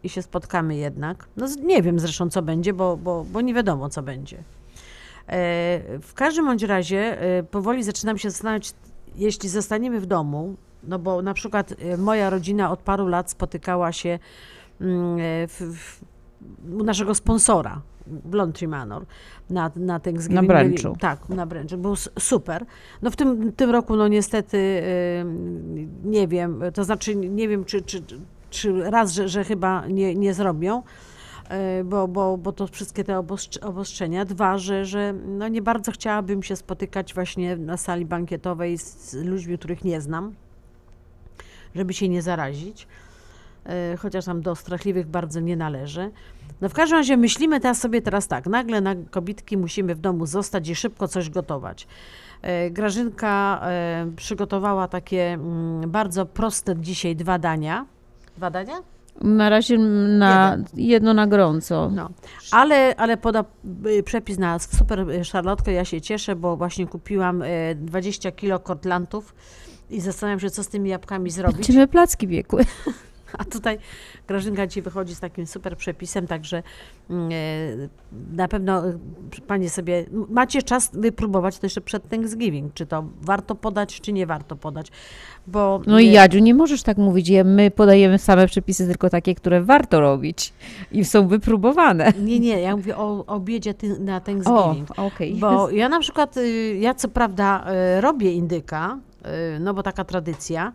i 0.02 0.08
się 0.08 0.22
spotkamy 0.22 0.76
jednak. 0.76 1.26
No 1.36 1.48
z- 1.48 1.56
nie 1.56 1.82
wiem 1.82 1.98
zresztą 2.00 2.30
co 2.30 2.42
będzie, 2.42 2.72
bo, 2.72 2.96
bo, 2.96 3.24
bo 3.32 3.40
nie 3.40 3.54
wiadomo 3.54 3.88
co 3.88 4.02
będzie. 4.02 4.36
E, 4.36 4.42
W 6.02 6.12
każdym 6.14 6.44
bądź 6.46 6.62
razie 6.62 7.18
powoli 7.50 7.82
zaczynam 7.82 8.18
się 8.18 8.30
zastanawiać, 8.30 8.74
jeśli 9.16 9.48
zostaniemy 9.48 10.00
w 10.00 10.06
domu, 10.06 10.56
no 10.84 10.98
bo 10.98 11.22
na 11.22 11.34
przykład 11.34 11.74
e, 11.78 11.96
moja 11.96 12.30
rodzina 12.30 12.70
od 12.70 12.80
paru 12.80 13.06
lat 13.08 13.30
spotykała 13.30 13.92
się 13.92 14.18
mm, 14.80 15.18
e, 15.18 15.48
w, 15.48 15.60
w, 15.76 16.02
u 16.80 16.84
naszego 16.84 17.14
sponsora 17.14 17.80
w 18.06 18.34
Laundry 18.34 18.68
Manor 18.68 19.06
na, 19.50 19.70
na 19.76 20.00
Thanksgiving. 20.00 20.48
Na 20.48 20.54
Byli- 20.54 20.74
brunchu. 20.74 21.00
Tak, 21.00 21.28
na 21.28 21.46
brunchu. 21.46 21.76
Był 21.76 21.96
super. 22.18 22.66
No 23.02 23.10
w 23.10 23.16
tym, 23.16 23.52
tym 23.52 23.70
roku 23.70 23.96
no 23.96 24.08
niestety 24.08 24.58
e, 24.58 25.24
nie 26.04 26.28
wiem, 26.28 26.62
to 26.74 26.84
znaczy 26.84 27.16
nie 27.16 27.48
wiem 27.48 27.64
czy, 27.64 27.82
czy, 27.82 28.02
czy 28.50 28.90
raz, 28.90 29.12
że, 29.12 29.28
że 29.28 29.44
chyba 29.44 29.86
nie, 29.86 30.14
nie 30.14 30.34
zrobią, 30.34 30.82
e, 31.48 31.84
bo, 31.84 32.08
bo, 32.08 32.38
bo 32.38 32.52
to 32.52 32.66
wszystkie 32.66 33.04
te 33.04 33.12
obostrz- 33.18 33.64
obostrzenia. 33.66 34.24
Dwa, 34.24 34.58
że, 34.58 34.84
że 34.84 35.14
no 35.26 35.48
nie 35.48 35.62
bardzo 35.62 35.92
chciałabym 35.92 36.42
się 36.42 36.56
spotykać 36.56 37.14
właśnie 37.14 37.56
na 37.56 37.76
sali 37.76 38.06
bankietowej 38.06 38.78
z 38.78 39.14
ludźmi, 39.14 39.58
których 39.58 39.84
nie 39.84 40.00
znam, 40.00 40.34
żeby 41.74 41.94
się 41.94 42.08
nie 42.08 42.22
zarazić, 42.22 42.86
e, 43.66 43.96
chociaż 43.96 44.24
tam 44.24 44.42
do 44.42 44.56
strachliwych 44.56 45.06
bardzo 45.06 45.40
nie 45.40 45.56
należy. 45.56 46.10
No 46.60 46.68
w 46.68 46.74
każdym 46.74 46.98
razie 46.98 47.16
myślimy 47.16 47.60
teraz 47.60 47.80
sobie 47.80 48.02
teraz 48.02 48.28
tak, 48.28 48.46
nagle 48.46 48.80
na 48.80 48.94
kobitki 49.10 49.56
musimy 49.56 49.94
w 49.94 50.00
domu 50.00 50.26
zostać 50.26 50.68
i 50.68 50.74
szybko 50.74 51.08
coś 51.08 51.30
gotować. 51.30 51.86
E, 52.42 52.70
Grażynka 52.70 53.60
e, 53.62 54.06
przygotowała 54.16 54.88
takie 54.88 55.32
mm, 55.32 55.90
bardzo 55.90 56.26
proste 56.26 56.76
dzisiaj 56.76 57.16
dwa 57.16 57.38
dania. 57.38 57.86
Dwa 58.36 58.50
dania? 58.50 58.74
Na 59.20 59.48
razie 59.48 59.78
na 59.78 60.58
jedno 60.74 61.14
na 61.14 61.26
gorąco. 61.26 61.90
No. 61.90 62.10
Ale, 62.50 62.94
ale 62.96 63.16
poda 63.16 63.44
y, 63.86 64.02
przepis 64.02 64.38
na 64.38 64.58
super 64.58 65.10
y, 65.10 65.24
szarlotkę. 65.24 65.72
Ja 65.72 65.84
się 65.84 66.00
cieszę, 66.00 66.36
bo 66.36 66.56
właśnie 66.56 66.86
kupiłam 66.86 67.42
y, 67.42 67.76
20 67.80 68.32
kilo 68.32 68.58
kortlantów 68.60 69.34
i 69.92 70.00
zastanawiam 70.00 70.40
się, 70.40 70.50
co 70.50 70.64
z 70.64 70.68
tymi 70.68 70.90
jabłkami 70.90 71.30
zrobić. 71.30 71.66
Będziemy 71.66 71.88
placki 71.88 72.28
biegły. 72.28 72.64
A 73.38 73.44
tutaj 73.44 73.78
Grażynka 74.26 74.66
ci 74.66 74.82
wychodzi 74.82 75.14
z 75.14 75.20
takim 75.20 75.46
super 75.46 75.76
przepisem, 75.76 76.26
także 76.26 76.62
mm, 77.10 77.30
e, 77.32 78.36
na 78.36 78.48
pewno 78.48 78.88
e, 78.88 78.98
panie 79.46 79.70
sobie 79.70 80.04
macie 80.28 80.62
czas 80.62 80.90
wypróbować 80.92 81.58
to 81.58 81.66
jeszcze 81.66 81.80
przed 81.80 82.08
Thanksgiving, 82.08 82.74
czy 82.74 82.86
to 82.86 83.04
warto 83.22 83.54
podać, 83.54 84.00
czy 84.00 84.12
nie 84.12 84.26
warto 84.26 84.56
podać. 84.56 84.88
Bo 85.46 85.80
No 85.86 86.00
i 86.00 86.10
Jadziu, 86.10 86.38
nie 86.38 86.54
możesz 86.54 86.82
tak 86.82 86.98
mówić. 86.98 87.30
My 87.44 87.70
podajemy 87.70 88.18
same 88.18 88.46
przepisy, 88.46 88.86
tylko 88.86 89.10
takie, 89.10 89.34
które 89.34 89.62
warto 89.62 90.00
robić 90.00 90.52
i 90.92 91.04
są 91.04 91.28
wypróbowane. 91.28 92.12
Nie, 92.22 92.40
nie, 92.40 92.60
ja 92.60 92.76
mówię 92.76 92.96
o 92.96 93.26
obiedzie 93.26 93.74
na 93.98 94.20
Thanksgiving. 94.20 94.98
O, 94.98 95.06
okej. 95.06 95.34
Bo 95.34 95.70
ja 95.70 95.88
na 95.88 96.00
przykład, 96.00 96.36
y, 96.36 96.76
ja 96.80 96.94
co 96.94 97.08
prawda 97.08 97.64
y, 97.98 98.00
robię 98.00 98.32
indyka, 98.32 98.98
no 99.60 99.74
bo 99.74 99.82
taka 99.82 100.04
tradycja, 100.04 100.72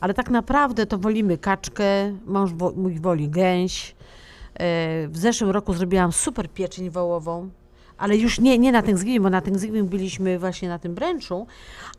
ale 0.00 0.14
tak 0.14 0.30
naprawdę 0.30 0.86
to 0.86 0.98
wolimy 0.98 1.38
kaczkę, 1.38 1.84
mąż 2.26 2.50
mój 2.76 3.00
woli 3.00 3.28
gęś. 3.28 3.90
Y, 3.90 5.08
W 5.08 5.16
zeszłym 5.18 5.50
roku 5.50 5.74
zrobiłam 5.74 6.12
super 6.12 6.50
pieczeń 6.50 6.90
wołową, 6.90 7.50
ale 7.98 8.16
już 8.16 8.40
nie, 8.40 8.58
nie 8.58 8.72
na 8.72 8.82
Thanksgiving, 8.82 9.22
bo 9.22 9.30
na 9.30 9.40
Thanksgiving 9.40 9.88
byliśmy 9.88 10.38
właśnie 10.38 10.68
na 10.68 10.78
tym 10.78 10.94
bręczu, 10.94 11.46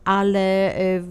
ale 0.04 0.76
y, 0.78 1.02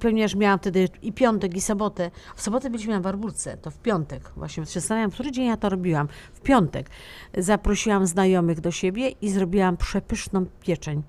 ponieważ 0.00 0.34
miałam 0.34 0.58
wtedy 0.58 0.88
i 1.02 1.12
piątek, 1.12 1.56
i 1.56 1.60
sobotę. 1.60 2.10
W 2.36 2.42
sobotę 2.42 2.70
byliśmy 2.70 2.92
na 2.92 3.00
Warburce, 3.00 3.56
to 3.56 3.70
w 3.70 3.78
piątek. 3.78 4.30
Właśnie 4.36 4.66
się 4.66 4.80
zastanawiam, 4.80 5.10
który 5.10 5.32
dzień 5.32 5.46
ja 5.46 5.56
to 5.56 5.68
robiłam. 5.68 6.08
W 6.32 6.40
piątek 6.40 6.90
zaprosiłam 7.38 8.06
znajomych 8.06 8.60
do 8.60 8.70
siebie 8.70 9.08
i 9.08 9.30
zrobiłam 9.30 9.76
przepyszną 9.76 10.46
pieczeń 10.60 11.02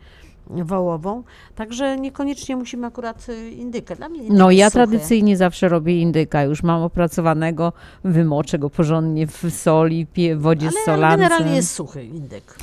wołową, 0.49 1.23
także 1.55 1.97
niekoniecznie 1.99 2.55
musimy 2.55 2.87
akurat 2.87 3.29
y, 3.29 3.49
indykę. 3.51 3.95
Dla 3.95 4.09
mnie 4.09 4.19
indyk 4.19 4.37
No 4.37 4.51
jest 4.51 4.59
ja 4.59 4.69
suchy. 4.69 4.73
tradycyjnie 4.73 5.37
zawsze 5.37 5.69
robię 5.69 6.01
indyka. 6.01 6.43
Już 6.43 6.63
mam 6.63 6.81
opracowanego, 6.81 7.73
wymoczę 8.03 8.59
go 8.59 8.69
porządnie 8.69 9.27
w 9.27 9.45
soli, 9.49 10.05
pie, 10.05 10.35
wodzie 10.35 10.71
z 10.71 10.75
ale, 10.75 10.85
solancem. 10.85 11.03
ale 11.21 11.29
generalnie 11.29 11.55
jest 11.55 11.71
suchy 11.71 12.03
indyk. 12.03 12.55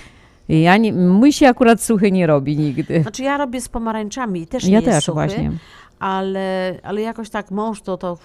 Ja 0.49 0.76
nie, 0.76 0.93
mój 0.93 1.32
się 1.32 1.49
akurat 1.49 1.82
suchy 1.82 2.12
nie 2.12 2.26
robi 2.26 2.57
nigdy. 2.57 3.03
Znaczy 3.03 3.22
ja 3.22 3.37
robię 3.39 3.61
z 3.61 3.68
pomarańczami 3.68 4.41
i 4.43 4.47
też 4.47 4.64
Ja 4.64 4.68
nie 4.68 4.74
jest 4.74 4.87
też 4.87 5.05
suchy, 5.05 5.14
właśnie. 5.14 5.53
Ale, 5.99 6.74
ale 6.82 7.01
jakoś 7.01 7.30
tak 7.30 7.51
mąż 7.51 7.82
to, 7.82 7.97
to 7.97 8.18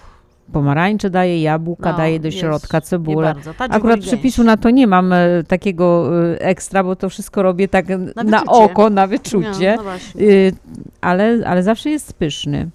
Pomarańcze 0.52 1.10
daję, 1.10 1.42
jabłka 1.42 1.90
No, 1.92 1.96
daję 1.96 2.20
do 2.20 2.28
jest, 2.28 2.38
środka, 2.38 2.80
cebulę. 2.80 3.34
bardzo. 3.34 3.54
Akurat 3.58 4.00
przepisu 4.00 4.42
gęś. 4.42 4.46
na 4.46 4.56
to 4.56 4.70
nie 4.70 4.86
mam 4.86 5.12
e, 5.12 5.44
takiego 5.48 6.10
e, 6.32 6.40
ekstra, 6.40 6.84
bo 6.84 6.96
to 6.96 7.08
wszystko 7.08 7.42
robię 7.42 7.68
tak 7.68 7.88
na, 7.88 8.24
wyczucie. 8.24 8.50
oko, 8.50 8.90
na 8.90 9.06
wyczucie. 9.06 9.70
No, 9.70 9.76
no 9.76 9.82
właśnie. 9.82 10.22
Y, 10.22 10.52
ale, 11.00 11.38
ale 11.46 11.62
zawsze 11.62 11.90
jest 11.90 12.12
pyszny. 12.12 12.68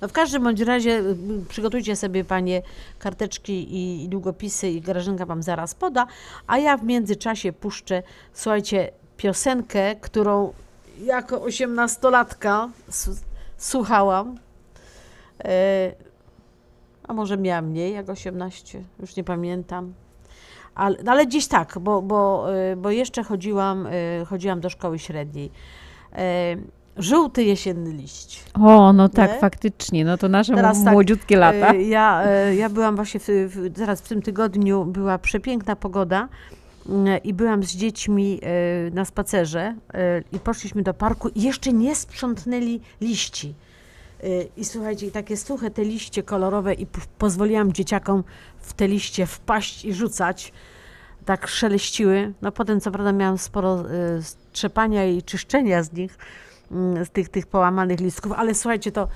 No 0.00 0.08
w 0.08 0.12
każdym 0.12 0.42
bądź 0.42 0.60
razie 0.60 0.90
y, 0.98 1.16
przygotujcie 1.48 1.96
sobie 1.96 2.24
panie 2.24 2.62
karteczki 2.98 3.52
i, 3.74 4.04
i 4.04 4.08
długopisy 4.08 4.68
i 4.70 4.80
Grażynka 4.80 5.26
wam 5.26 5.42
zaraz 5.42 5.74
poda, 5.74 6.06
a 6.46 6.58
ja 6.58 6.76
w 6.76 6.84
międzyczasie 6.84 7.52
puszczę, 7.52 8.02
słuchajcie, 8.32 8.90
piosenkę, 9.16 9.94
którą 10.00 10.52
jako 11.04 11.42
osiemnastolatka 11.42 12.68
s- 12.88 13.24
słuchałam. 13.58 14.38
E, 15.44 15.92
a 17.08 17.12
może 17.12 17.36
miałam 17.38 17.66
mniej 17.66 17.94
jak 17.94 18.08
18, 18.10 18.82
już 19.00 19.16
nie 19.16 19.24
pamiętam. 19.24 19.94
Ale, 20.74 20.96
no 21.04 21.12
ale 21.12 21.26
gdzieś 21.26 21.46
tak, 21.46 21.78
bo, 21.80 22.02
bo, 22.02 22.46
y, 22.72 22.76
bo 22.76 22.90
jeszcze 22.90 23.22
chodziłam, 23.24 23.86
y, 23.86 24.24
chodziłam 24.26 24.60
do 24.60 24.70
szkoły 24.70 24.98
średniej. 24.98 25.50
E, 26.12 26.56
Żółty 26.96 27.44
jesienny 27.44 27.92
liść. 27.92 28.44
O, 28.62 28.92
no 28.92 29.08
tak, 29.08 29.32
Nie? 29.32 29.38
faktycznie. 29.38 30.04
No 30.04 30.18
to 30.18 30.28
nasze 30.28 30.54
Teraz 30.54 30.84
tak, 30.84 30.92
młodziutkie 30.92 31.36
lata. 31.36 31.72
e, 31.72 31.82
Ja, 31.82 32.22
ja 32.56 32.68
byłam 32.68 32.96
właśnie, 32.96 33.20
w, 33.20 33.26
w, 33.28 33.72
teraz 33.76 34.00
w 34.00 34.08
tym 34.08 34.22
tygodniu 34.22 34.84
była 34.84 35.18
przepiękna 35.18 35.76
pogoda 35.76 36.28
i 37.24 37.34
byłam 37.34 37.62
z 37.62 37.76
dziećmi 37.76 38.40
na 38.92 39.04
spacerze 39.04 39.74
i 40.32 40.38
poszliśmy 40.38 40.82
do 40.82 40.94
parku 40.94 41.28
i 41.28 41.42
jeszcze 41.42 41.72
nie 41.72 41.94
sprzątnęli 41.94 42.80
liści. 43.00 43.54
E, 44.24 44.26
I 44.56 44.64
słuchajcie, 44.64 45.10
takie 45.10 45.36
suche 45.36 45.70
te 45.70 45.84
liście 45.84 46.22
kolorowe 46.22 46.74
i 46.74 46.86
pozwoliłam 47.18 47.72
dzieciakom 47.72 48.24
w 48.60 48.72
te 48.72 48.88
liście 48.88 49.26
wpaść 49.26 49.84
i 49.84 49.94
rzucać. 49.94 50.52
Tak 51.24 51.46
szeleściły. 51.48 52.32
No 52.42 52.52
potem 52.52 52.80
co 52.80 52.90
prawda 52.90 53.12
miałam 53.12 53.38
sporo 53.38 53.80
e, 53.90 54.22
strzepania 54.22 55.06
i 55.06 55.22
czyszczenia 55.22 55.82
z 55.82 55.92
nich, 55.92 56.18
mm, 56.70 57.04
z 57.04 57.10
tych, 57.10 57.28
tych 57.28 57.46
połamanych 57.46 58.00
listków, 58.00 58.32
ale 58.32 58.54
słuchajcie, 58.54 58.92
to 58.92 59.08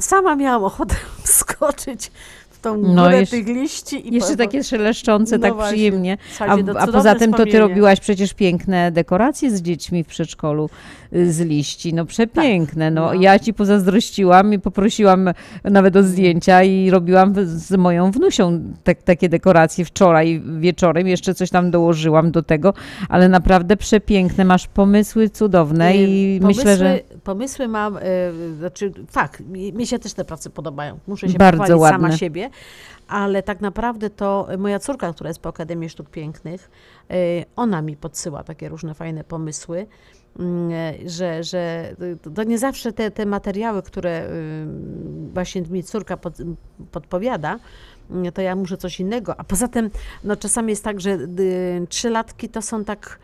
sama 0.00 0.36
miałam 0.36 0.64
ochotę 0.64 0.94
skoczyć 1.24 2.10
w 2.50 2.60
tą 2.60 2.80
górę 2.80 2.92
No, 2.94 3.10
jeszcze- 3.10 3.36
tych 3.36 3.46
liści. 3.46 4.08
I 4.08 4.14
Jeszcze 4.14 4.30
po- 4.30 4.36
takie 4.36 4.64
szeleszczące, 4.64 5.38
No 5.38 5.42
tak 5.42 5.54
właśnie. 5.54 5.72
przyjemnie. 5.72 6.18
A, 6.40 6.56
a 6.78 6.86
poza 6.86 7.14
tym 7.14 7.32
to 7.34 7.44
ty 7.44 7.58
robiłaś 7.58 8.00
przecież 8.00 8.34
piękne 8.34 8.92
dekoracje 8.92 9.50
z 9.56 9.62
dziećmi 9.62 10.04
w 10.04 10.06
przedszkolu 10.06 10.64
y, 10.64 11.05
z 11.12 11.40
liści. 11.40 11.94
No 11.94 12.04
przepiękne. 12.04 12.90
No, 12.90 13.06
no. 13.06 13.14
ja 13.14 13.38
ci 13.38 13.54
pozazdrościłam 13.54 14.52
i 14.52 14.58
poprosiłam 14.58 15.30
nawet 15.64 15.96
o 15.96 16.02
zdjęcia 16.02 16.62
i 16.62 16.90
robiłam 16.90 17.34
z 17.44 17.72
moją 17.72 18.10
wnusią 18.10 18.60
te, 18.84 18.94
takie 18.94 19.28
dekoracje 19.28 19.84
wczoraj 19.84 20.42
wieczorem. 20.58 21.08
Jeszcze 21.08 21.34
coś 21.34 21.50
tam 21.50 21.70
dołożyłam 21.70 22.30
do 22.30 22.42
tego, 22.42 22.74
ale 23.08 23.28
naprawdę 23.28 23.76
przepiękne. 23.76 24.44
Masz 24.44 24.66
pomysły 24.66 25.30
cudowne 25.30 25.96
i 25.96 26.38
pomysły, 26.40 26.64
myślę, 26.64 26.76
że 26.76 27.00
Pomysły 27.24 27.68
mam, 27.68 27.96
e, 27.96 28.00
znaczy 28.58 28.92
fakt, 29.08 29.40
mi, 29.74 29.86
się 29.86 29.98
też 29.98 30.14
te 30.14 30.24
prace 30.24 30.50
podobają. 30.50 30.98
Muszę 31.06 31.28
się 31.28 31.38
Bardzo 31.38 31.58
pochwalić 31.58 31.92
sama 31.92 32.02
ładne. 32.02 32.18
siebie. 32.18 32.50
ale 33.08 33.42
tak 33.42 33.60
naprawdę 33.60 34.10
to 34.10 34.48
moja 34.58 34.78
córka, 34.78 35.12
która 35.12 35.30
jest 35.30 35.40
po 35.40 35.48
Akademii 35.48 35.88
Sztuk 35.88 36.10
Pięknych, 36.10 36.70
y, 37.10 37.44
ona 37.56 37.82
mi 37.82 37.96
podsyła 37.96 38.44
takie 38.44 38.68
różne 38.68 38.94
fajne 38.94 39.24
pomysły, 39.24 39.86
że, 41.06 41.44
że 41.44 41.94
to 42.34 42.42
nie 42.42 42.58
zawsze 42.58 42.92
te, 42.92 43.10
te 43.10 43.26
materiały, 43.26 43.82
które 43.82 44.30
y, 44.30 44.66
właśnie 45.34 45.62
mi 45.62 45.82
córka 45.82 46.16
pod, 46.16 46.34
podpowiada, 46.90 47.58
y, 48.28 48.32
to 48.32 48.42
ja 48.42 48.56
muszę 48.56 48.76
coś 48.76 49.00
innego. 49.00 49.40
A 49.40 49.44
poza 49.44 49.68
tym, 49.68 49.90
no 50.24 50.36
czasami 50.36 50.70
jest 50.70 50.84
tak, 50.84 51.00
że 51.00 51.10
y, 51.10 51.86
trzylatki 51.88 52.48
to 52.48 52.62
są 52.62 52.84
tak, 52.84 53.18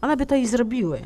one 0.00 0.16
by 0.16 0.26
to 0.26 0.34
i 0.34 0.46
zrobiły. 0.46 1.00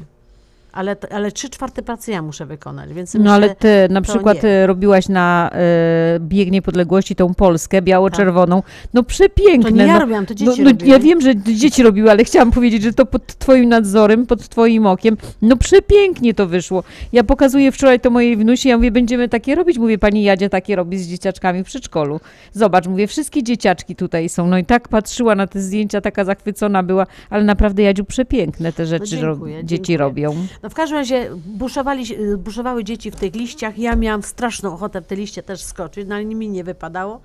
Ale, 0.77 0.97
ale 1.11 1.33
trzy 1.33 1.51
czwarte 1.51 1.83
pracy 1.83 2.11
ja 2.11 2.23
muszę 2.23 2.47
wykonać, 2.47 2.93
więc 2.93 3.15
No 3.15 3.21
myślę, 3.21 3.33
ale 3.33 3.55
ty 3.55 3.69
na 3.91 4.01
to 4.01 4.13
przykład 4.13 4.43
nie. 4.43 4.49
e, 4.51 4.67
robiłaś 4.67 5.09
na 5.09 5.51
e, 5.53 6.21
bieg 6.21 6.51
niepodległości 6.51 7.15
tą 7.17 7.35
Polskę 7.35 7.83
biało-czerwoną. 7.83 8.63
No 8.95 9.03
przepiękne. 9.03 9.71
To 9.71 9.77
nie 9.77 9.87
ja 9.87 9.93
no, 9.95 10.01
robiłam, 10.01 10.27
to 10.27 10.35
no, 10.35 10.39
dzieci 10.39 10.63
no, 10.63 10.71
robiły. 10.71 10.91
Ja 10.91 10.99
wiem, 10.99 11.21
że 11.21 11.37
dzieci 11.37 11.83
robiły, 11.83 12.11
ale 12.11 12.25
chciałam 12.25 12.51
powiedzieć, 12.51 12.83
że 12.83 12.93
to 12.93 13.07
pod 13.07 13.27
twoim 13.39 13.69
nadzorem, 13.69 14.27
pod 14.27 14.49
twoim 14.49 14.87
okiem. 14.87 15.17
No 15.43 15.57
przepięknie 15.57 16.35
to 16.35 16.47
wyszło. 16.47 16.83
Ja 17.13 17.25
pokazuję 17.25 17.73
wczoraj 17.73 18.01
to 18.01 18.11
mojej 18.11 18.37
wnusi, 18.37 18.69
ja 18.69 18.77
mówię, 18.77 18.91
będziemy 18.91 19.29
takie 19.29 19.55
robić. 19.55 19.79
Mówię, 19.79 19.99
pani 19.99 20.23
Jadzie 20.23 20.49
takie 20.49 20.77
robi 20.77 20.99
z 20.99 21.09
dzieciaczkami 21.09 21.65
w 21.65 21.67
przedszkolu. 21.67 22.21
Zobacz, 22.53 22.87
mówię, 22.87 23.07
wszystkie 23.07 23.43
dzieciaczki 23.43 23.97
tutaj 23.97 24.29
są. 24.29 24.47
No 24.47 24.59
i 24.59 24.65
tak 24.65 24.89
patrzyła 24.89 25.35
na 25.35 25.47
te 25.47 25.61
zdjęcia, 25.61 26.01
taka 26.01 26.25
zachwycona 26.25 26.83
była, 26.83 27.07
ale 27.31 27.45
naprawdę 27.45 27.83
Jadziu, 27.83 28.05
przepiękne 28.05 28.73
te 28.73 28.87
rzeczy 28.87 29.21
ro- 29.21 29.33
dziękuję, 29.33 29.65
dzieci 29.65 29.83
dziękuję. 29.83 29.99
robią. 29.99 30.35
No 30.67 30.71
w 30.71 30.75
każdym 30.75 30.99
razie 30.99 31.31
buszowali, 31.37 32.05
buszowały 32.39 32.85
dzieci 32.85 33.11
w 33.11 33.17
tych 33.17 33.35
liściach. 33.35 33.79
Ja 33.79 33.97
miałam 33.97 34.23
straszną 34.23 34.75
ochotę 34.75 35.01
w 35.01 35.07
te 35.07 35.17
liście 35.17 35.43
też 35.43 35.63
skoczyć, 35.63 36.09
no 36.09 36.15
ale 36.15 36.25
mi 36.25 36.49
nie 36.49 36.65
wypadało. 36.65 37.21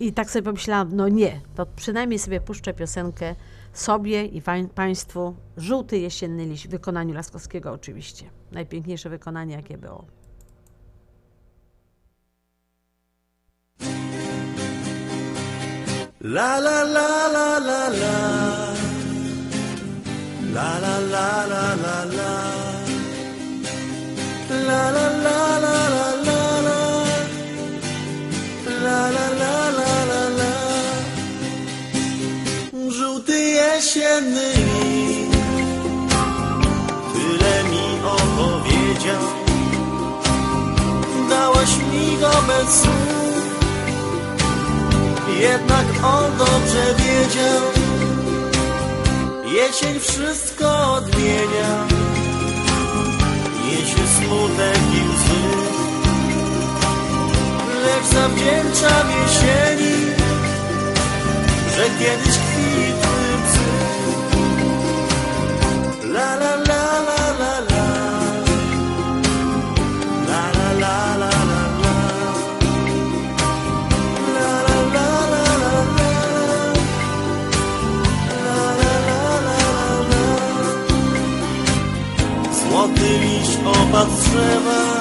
I 0.00 0.12
tak 0.12 0.30
sobie 0.30 0.42
pomyślałam, 0.42 0.96
no 0.96 1.08
nie, 1.08 1.40
to 1.54 1.66
przynajmniej 1.66 2.18
sobie 2.18 2.40
puszczę 2.40 2.74
piosenkę 2.74 3.34
sobie 3.72 4.24
i 4.24 4.42
pań, 4.42 4.68
Państwu. 4.68 5.34
Żółty 5.56 5.98
jesienny 5.98 6.46
liść 6.46 6.68
w 6.68 6.70
wykonaniu 6.70 7.14
Laskowskiego 7.14 7.72
oczywiście. 7.72 8.24
Najpiękniejsze 8.52 9.10
wykonanie, 9.10 9.54
jakie 9.54 9.78
było. 9.78 10.04
La 16.20 16.58
la 16.58 16.82
la 16.82 17.28
la 17.28 17.58
la 17.58 17.88
la 17.88 18.85
La 20.56 20.78
la 20.84 20.96
la 21.14 21.28
la 21.52 21.64
la 21.84 21.96
la 22.16 22.32
La 24.68 24.82
la 24.96 25.06
la 25.24 25.38
la 25.64 25.78
la 25.94 26.06
la 26.26 26.40
la 26.66 26.80
La 28.84 29.00
la 29.16 29.26
la 29.40 29.54
la 29.78 29.92
la 30.10 30.22
la 30.38 30.52
Żółty 32.96 33.38
jesienny 33.58 34.52
Tyle 37.12 37.54
mi 37.70 37.86
opowiedział 38.16 39.24
Dałaś 41.30 41.72
mi 41.92 42.16
go 42.20 42.32
bez 42.48 42.82
słów 42.82 43.16
jednak 45.40 45.86
on 46.04 46.38
dobrze 46.38 46.94
wiedział 46.98 47.95
Jesień 49.46 50.00
wszystko 50.00 50.92
odmienia. 50.92 51.86
Niesie 53.64 54.06
smutek 54.16 54.80
i 54.94 55.00
łzy. 55.08 55.42
Lecz 57.84 58.06
zawdzięczam 58.06 59.06
jesieni 59.10 59.96
Że 61.76 61.84
kiedyś 61.98 62.38
kwitły 62.38 63.26
psy. 63.46 63.68
La 66.12 66.34
la 66.34 66.55
z 83.92 84.28
drzewa 84.28 85.00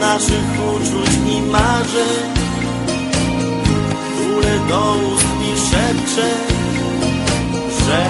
Naszych 0.00 0.50
uczuć 0.74 1.10
i 1.36 1.42
marzeń 1.42 2.34
Tule 4.16 4.58
do 4.68 4.96
ust 5.14 5.26
mi 5.40 5.60
szepcze 5.70 6.30
Że 7.86 8.06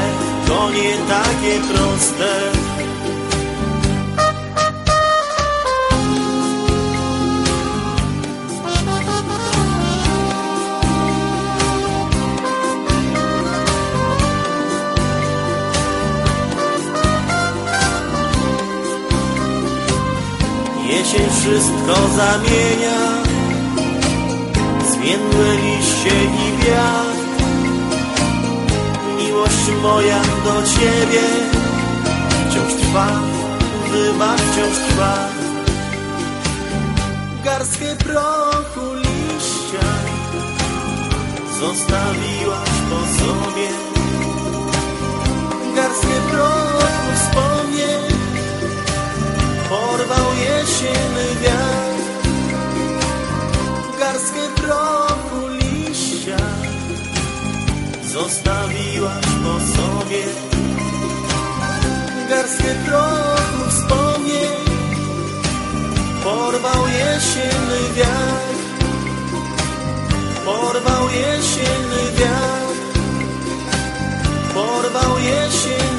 to 0.46 0.70
nie 0.70 0.96
takie 1.08 1.60
proste 1.60 2.73
Wszystko 21.14 21.94
zamienia. 22.16 22.98
Zmienłe 24.92 25.56
liście 25.56 26.24
i 26.24 26.66
wiatr. 26.66 27.42
Miłość 29.18 29.82
moja 29.82 30.20
do 30.22 30.62
ciebie 30.62 31.22
Wciąż 32.50 32.74
trwa, 32.74 33.06
wybacz, 33.90 34.40
wciąż 34.40 34.88
trwa. 34.88 35.28
Garstkę 37.44 37.96
prochu 37.96 38.94
liścia 38.94 39.86
Zostawiłaś 41.60 42.70
po 42.90 43.24
sobie. 43.24 43.68
Garstkę 45.74 46.20
prochu 46.30 46.93
Jesienny 50.84 51.28
wiatr. 51.42 52.28
Garstkę 53.98 54.48
prochu 54.56 55.48
liścia 55.48 56.36
Zostawiłaś 58.12 59.24
po 59.44 59.54
sobie. 59.76 60.24
Garstkę 62.28 62.74
prochu 62.86 63.70
wspomnień 63.70 64.64
Porwał 66.24 66.86
jesienny 66.86 67.80
wiatr. 67.96 68.54
Porwał 70.44 71.08
jesienny 71.08 72.02
wiatr. 72.18 72.74
Porwał 74.54 75.18
jesienny 75.18 75.93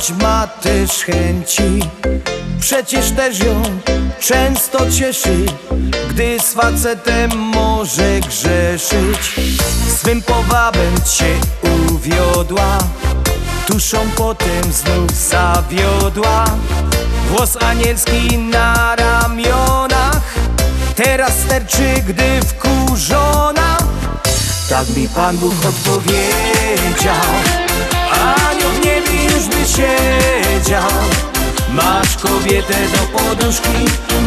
figlować 0.00 0.22
ma 0.22 0.46
też 0.46 0.90
chęci 0.90 1.80
Przecież 2.60 3.10
też 3.10 3.38
ją 3.38 3.62
często 4.20 4.90
cieszy 4.90 5.46
Gdy 6.10 6.38
z 6.40 6.52
facetem 6.52 7.30
może 7.38 8.20
grzeszyć. 8.20 9.40
Swym 9.96 10.22
powabem 10.22 10.94
cię 11.16 11.34
uwiodła 11.88 12.78
Tuszą 13.66 13.98
potem 14.16 14.72
znów 14.72 15.10
zawiodła. 15.10 16.44
Włos 17.28 17.56
anielski 17.62 18.38
na 18.38 18.96
ramionach 18.96 20.20
Teraz 20.96 21.32
sterczy, 21.46 21.94
gdy 22.08 22.40
wkurzona. 22.42 23.78
Tak 24.68 24.88
mi 24.96 25.08
Pan 25.08 25.36
Bóg 25.36 25.54
odpowiedział. 25.68 27.14
Anioł 28.12 28.70
w 28.70 28.84
niebie 28.84 29.19
siedział. 29.76 30.90
Masz 31.72 32.16
kobietę 32.16 32.74
do 32.92 33.18
poduszki 33.18 33.78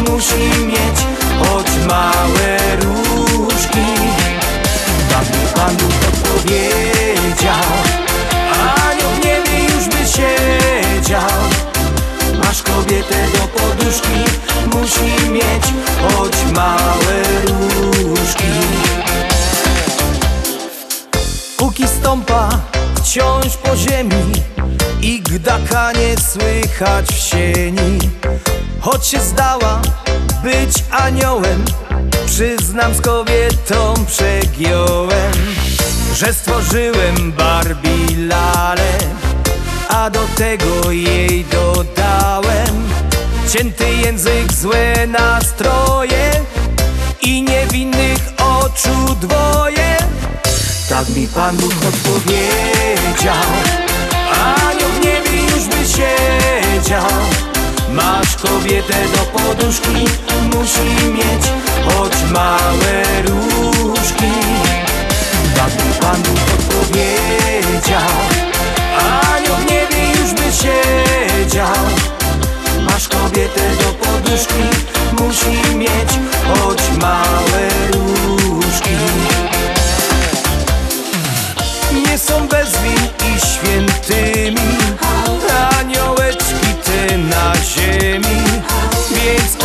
Musi 0.08 0.64
mieć 0.66 0.98
choć 1.38 1.66
małe 1.88 2.76
różki. 2.76 3.86
Dawno 5.10 5.38
panu 5.54 5.88
to 6.00 6.28
powiedział 6.28 7.72
Anioł 8.88 9.10
w 9.10 9.24
niebie 9.24 9.64
już 9.64 9.88
by 9.88 10.06
siedział. 10.08 11.40
Masz 12.44 12.62
kobietę 12.62 13.26
do 13.32 13.48
poduszki 13.58 14.24
Musi 14.72 15.30
mieć 15.30 15.64
choć 16.02 16.52
małe 16.54 17.22
różki. 17.46 18.44
Póki 21.56 21.88
stąpa 21.88 22.48
wciąż 23.04 23.56
po 23.56 23.76
ziemi 23.76 24.32
I 25.00 25.20
gdakanie 25.20 26.14
słychać 26.32 27.06
w 27.06 27.18
sieni. 27.18 27.98
Choć 28.80 29.06
się 29.06 29.20
zdała 29.20 29.82
być 30.42 30.84
aniołem 30.90 31.64
Przyznam 32.26 32.94
z 32.94 33.00
kobietą 33.00 33.94
przegiąłem 34.06 35.32
Że 36.14 36.34
stworzyłem 36.34 37.32
Barbie 37.32 38.16
lalę 38.28 38.98
A 39.88 40.10
do 40.10 40.20
tego 40.36 40.90
jej 40.90 41.44
dodałem 41.44 42.88
Cięty 43.52 43.88
język, 44.04 44.52
złe 44.52 45.06
nastroje 45.06 46.30
I 47.22 47.42
niewinnych 47.42 48.32
oczu 48.38 49.14
dwoje 49.20 49.96
Tak 50.88 51.08
mi 51.08 51.26
Pan 51.28 51.56
Bóg 51.56 51.72
odpowiedział. 51.88 53.34
Anioł 54.44 54.90
w 54.90 55.04
niebie 55.04 55.42
już 55.42 55.64
by 55.64 55.86
siedział. 55.88 57.10
Masz 57.92 58.36
kobietę 58.36 58.94
do 59.16 59.38
poduszki 59.38 60.04
Musi 60.52 61.06
mieć 61.12 61.44
choć 61.84 62.12
małe 62.32 63.22
różki. 63.22 64.32
Tak 65.56 65.84
mi 65.86 65.92
Pan 66.00 66.22
Bóg 66.22 66.38
odpowiedział. 66.58 68.10
Anioł 69.32 69.56
w 69.56 69.70
niebie 69.70 70.10
już 70.20 70.32
by 70.34 70.52
siedział. 70.52 71.84
Masz 72.90 73.08
kobietę 73.08 73.60
do 73.80 74.06
poduszki 74.06 74.64
Musi 75.18 75.76
mieć 75.76 76.10
choć 76.48 76.98
małe 77.00 77.68
różki 77.92 78.94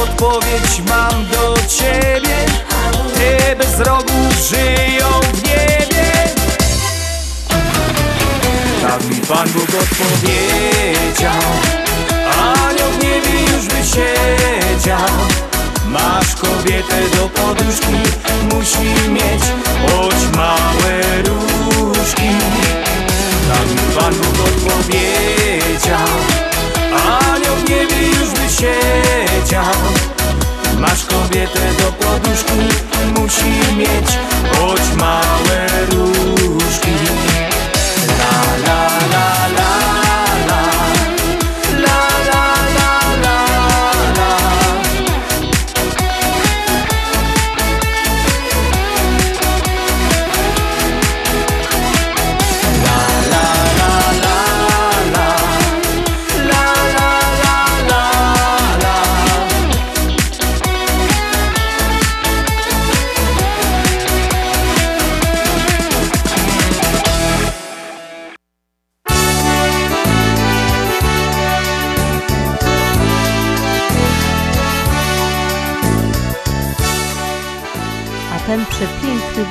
odpowiedź 0.03 0.81
mam 0.89 1.25
do 1.27 1.55
ciebie. 1.67 2.45
Te 3.13 3.55
bez 3.55 3.79
rogu 3.79 4.13
żyją 4.49 5.07
w 5.33 5.43
niebie. 5.43 6.11
Tak 8.81 9.03
mi 9.09 9.15
Pan 9.15 9.49
Bóg 9.49 9.63
odpowiedział. 9.63 11.43
Anioł 12.43 12.89
w 12.91 13.03
niebie 13.03 13.39
już 13.41 13.65
by 13.65 13.83
siedział. 13.83 15.09
Masz 15.87 16.35
kobietę 16.35 17.01
do 17.15 17.29
poduszki 17.29 17.97
Musi 18.51 19.09
mieć 19.09 19.43
choć 19.87 20.37
małe 20.37 21.17
różki. 21.17 22.29
Tak 23.49 23.67
mi 23.69 23.95
Pan 23.99 24.13
Bóg 24.13 24.45
odpowiedział. 24.45 26.09
Anioł 27.09 27.55
w 27.55 27.69
niebie 27.69 28.18
siedział. 28.59 29.63
Masz 30.79 31.05
kobietę 31.05 31.59
do 31.79 31.91
poduszki 31.91 32.59
Musi 33.17 33.75
mieć 33.77 34.09
choć 34.51 34.81
małe 34.97 35.67
różki. 35.91 36.91
La 38.19 38.57
la 38.65 38.88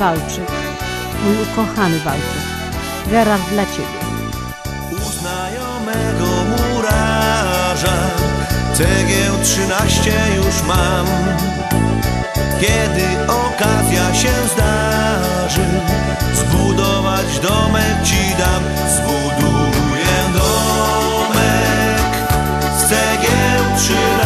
walczyk, 0.08 0.50
mój 1.24 1.36
ukochany 1.42 1.98
walczyk, 2.00 2.44
Gerard 3.10 3.48
dla 3.50 3.66
Ciebie. 3.66 3.98
znajomego 5.20 6.30
murarza 6.50 7.98
Cegieł 8.74 9.34
trzynaście 9.42 10.14
już 10.36 10.62
mam. 10.68 11.06
Kiedy 12.60 13.32
okazja 13.32 14.14
się 14.14 14.32
zdarzy 14.52 15.68
Zbudować 16.34 17.38
domek 17.40 17.96
ci 18.04 18.36
dam. 18.38 18.62
Zbuduję 18.96 20.16
domek 20.34 22.12
Z 22.78 22.88
cegieł 22.88 23.64
trzynastu 23.76 24.17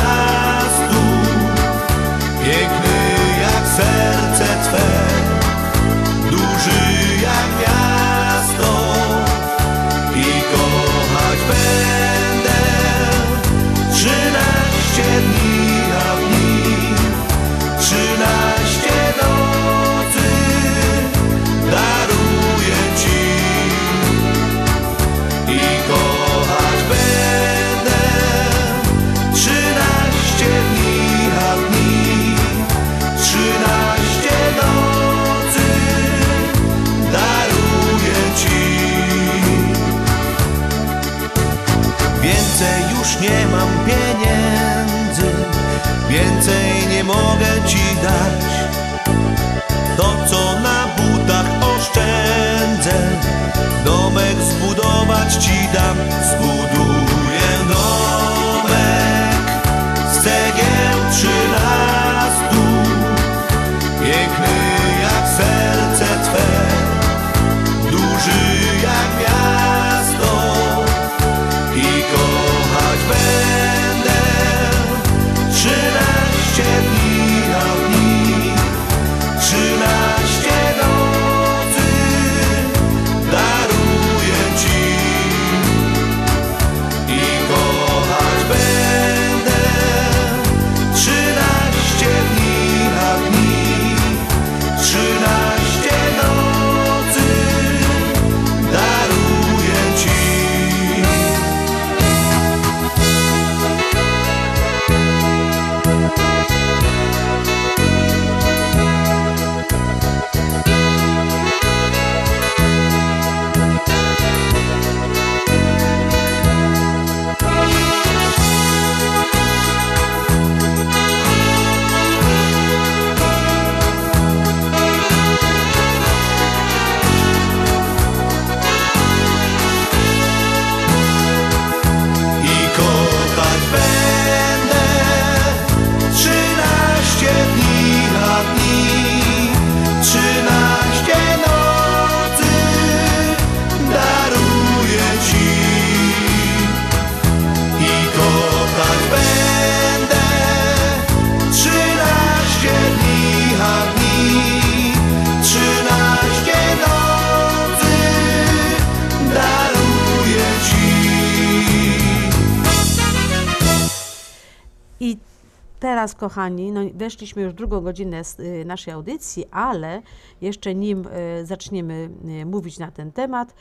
kochani, 166.23 166.73
no, 166.73 166.81
weszliśmy 166.95 167.43
już 167.43 167.55
drugą 167.55 167.81
godzinę 167.81 168.23
y, 168.41 168.64
naszej 168.64 168.95
audycji, 168.95 169.45
ale 169.51 170.03
jeszcze 170.41 170.75
nim 170.75 171.07
y, 171.07 171.47
zaczniemy 171.47 172.11
y, 172.43 172.47
mówić 172.47 172.79
na 172.79 172.91
ten 172.91 173.12
temat, 173.12 173.55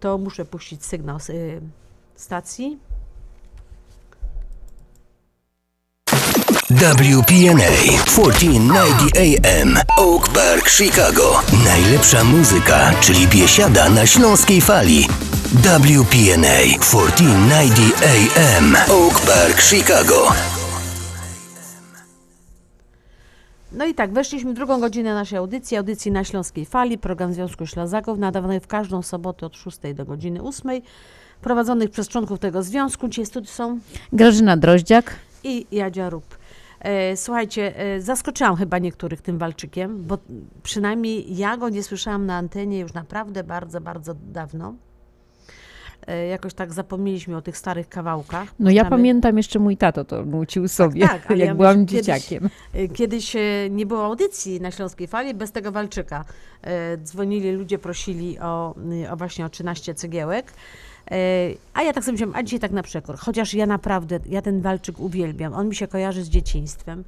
to 0.00 0.18
muszę 0.18 0.44
puścić 0.44 0.84
sygnał 0.84 1.20
z 1.20 1.30
stacji. 2.14 2.78
WPNA 6.70 7.70
1490 8.06 9.16
AM 9.16 9.78
Oak 9.96 10.28
Park, 10.28 10.70
Chicago. 10.70 11.42
Najlepsza 11.64 12.24
muzyka, 12.24 12.94
czyli 13.00 13.28
biesiada 13.28 13.88
na 13.88 14.06
śląskiej 14.06 14.60
fali. 14.60 15.08
WPNA 15.52 16.58
1490 16.80 18.02
AM 18.02 18.76
Oak 18.90 19.20
Park, 19.20 19.62
Chicago. 19.62 20.57
No 23.78 23.86
i 23.86 23.94
tak, 23.94 24.12
weszliśmy 24.12 24.52
w 24.52 24.54
drugą 24.54 24.80
godzinę 24.80 25.14
naszej 25.14 25.38
audycji, 25.38 25.76
audycji 25.76 26.12
na 26.12 26.24
Śląskiej 26.24 26.66
Fali, 26.66 26.98
program 26.98 27.32
Związku 27.32 27.66
Ślązaków, 27.66 28.18
nadawany 28.18 28.60
w 28.60 28.66
każdą 28.66 29.02
sobotę 29.02 29.46
od 29.46 29.56
6 29.56 29.78
do 29.94 30.04
godziny 30.04 30.42
8, 30.42 30.80
prowadzonych 31.40 31.90
przez 31.90 32.08
członków 32.08 32.38
tego 32.38 32.62
związku. 32.62 33.08
Dzisiaj 33.08 33.26
studiu 33.26 33.50
są 33.50 33.78
Grażyna 34.12 34.56
Droździak. 34.56 35.16
i 35.44 35.66
Jadzia 35.72 36.10
Rób. 36.10 36.38
E, 36.80 37.16
słuchajcie, 37.16 37.76
e, 37.76 38.00
zaskoczyłam 38.00 38.56
chyba 38.56 38.78
niektórych 38.78 39.22
tym 39.22 39.38
walczykiem, 39.38 40.04
bo 40.04 40.18
przynajmniej 40.62 41.36
ja 41.36 41.56
go 41.56 41.68
nie 41.68 41.82
słyszałam 41.82 42.26
na 42.26 42.36
antenie 42.36 42.78
już 42.78 42.92
naprawdę 42.92 43.44
bardzo, 43.44 43.80
bardzo 43.80 44.14
dawno. 44.14 44.74
E, 46.08 46.26
jakoś 46.26 46.54
tak 46.54 46.72
zapomnieliśmy 46.72 47.36
o 47.36 47.42
tych 47.42 47.56
starych 47.56 47.88
kawałkach. 47.88 48.48
No 48.58 48.70
ja 48.70 48.84
pamiętam 48.84 49.36
jeszcze 49.36 49.58
mój 49.58 49.76
tato 49.76 50.04
to 50.04 50.24
nucił 50.24 50.68
sobie, 50.68 51.08
tak, 51.08 51.30
ale 51.30 51.38
jak 51.38 51.48
ja 51.48 51.54
byłam 51.54 51.78
myślę, 51.78 51.96
dzieciakiem. 51.98 52.50
Kiedyś, 52.72 52.90
y, 52.90 52.94
kiedyś 52.94 53.36
e, 53.36 53.40
nie 53.70 53.86
było 53.86 54.04
audycji 54.04 54.60
na 54.60 54.70
Śląskiej 54.70 55.06
Fali 55.06 55.34
bez 55.34 55.52
tego 55.52 55.72
walczyka. 55.72 56.24
E, 56.62 56.96
Dzwonili 56.96 57.52
ludzie, 57.52 57.78
prosili 57.78 58.38
o, 58.38 58.74
o 59.10 59.16
właśnie 59.16 59.46
o 59.46 59.48
13 59.48 59.94
cegiełek. 59.94 60.52
E, 61.10 61.14
A 61.74 61.82
ja 61.82 61.92
tak 61.92 62.04
sobie 62.04 62.12
myślałam, 62.12 62.36
a 62.36 62.42
dzisiaj 62.42 62.60
tak 62.60 62.70
na 62.70 62.82
przekór. 62.82 63.16
Chociaż 63.16 63.54
ja 63.54 63.66
naprawdę, 63.66 64.18
ja 64.26 64.42
ten 64.42 64.60
walczyk 64.60 65.00
uwielbiam. 65.00 65.54
On 65.54 65.68
mi 65.68 65.74
się 65.74 65.88
kojarzy 65.88 66.24
z 66.24 66.28
dzieciństwem. 66.28 67.04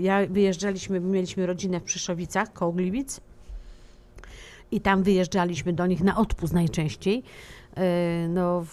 Ja 0.00 0.26
wyjeżdżaliśmy, 0.26 1.00
mieliśmy 1.00 1.46
rodzinę 1.46 1.80
w 1.80 1.82
Przyszowicach, 1.82 2.52
koło 2.52 2.72
Gliwic. 2.72 3.20
I 4.70 4.80
tam 4.80 5.02
wyjeżdżaliśmy 5.02 5.72
do 5.72 5.86
nich 5.86 6.00
na 6.00 6.16
odpust 6.16 6.52
najczęściej. 6.52 7.22
E, 7.76 8.28
No, 8.28 8.64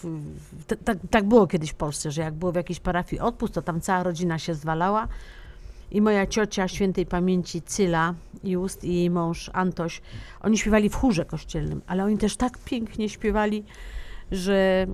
tak, 0.84 0.98
tak 1.10 1.24
było 1.24 1.46
kiedyś 1.46 1.70
w 1.70 1.74
Polsce, 1.74 2.10
że 2.10 2.22
jak 2.22 2.34
było 2.34 2.52
w 2.52 2.54
jakiejś 2.54 2.80
parafii 2.80 3.20
odpust, 3.20 3.54
to 3.54 3.62
tam 3.62 3.80
cała 3.80 4.02
rodzina 4.02 4.38
się 4.38 4.54
zwalała. 4.54 5.08
I 5.90 6.00
moja 6.00 6.26
ciocia 6.26 6.68
świętej 6.68 7.06
pamięci 7.06 7.62
Cyla 7.62 8.14
Just 8.44 8.84
i 8.84 8.94
jej 8.94 9.10
mąż 9.10 9.50
Antoś, 9.52 10.02
oni 10.40 10.58
śpiewali 10.58 10.88
w 10.88 10.94
chórze 10.94 11.24
kościelnym, 11.24 11.82
ale 11.86 12.04
oni 12.04 12.18
też 12.18 12.36
tak 12.36 12.58
pięknie 12.58 13.08
śpiewali, 13.08 13.64
że 14.32 14.86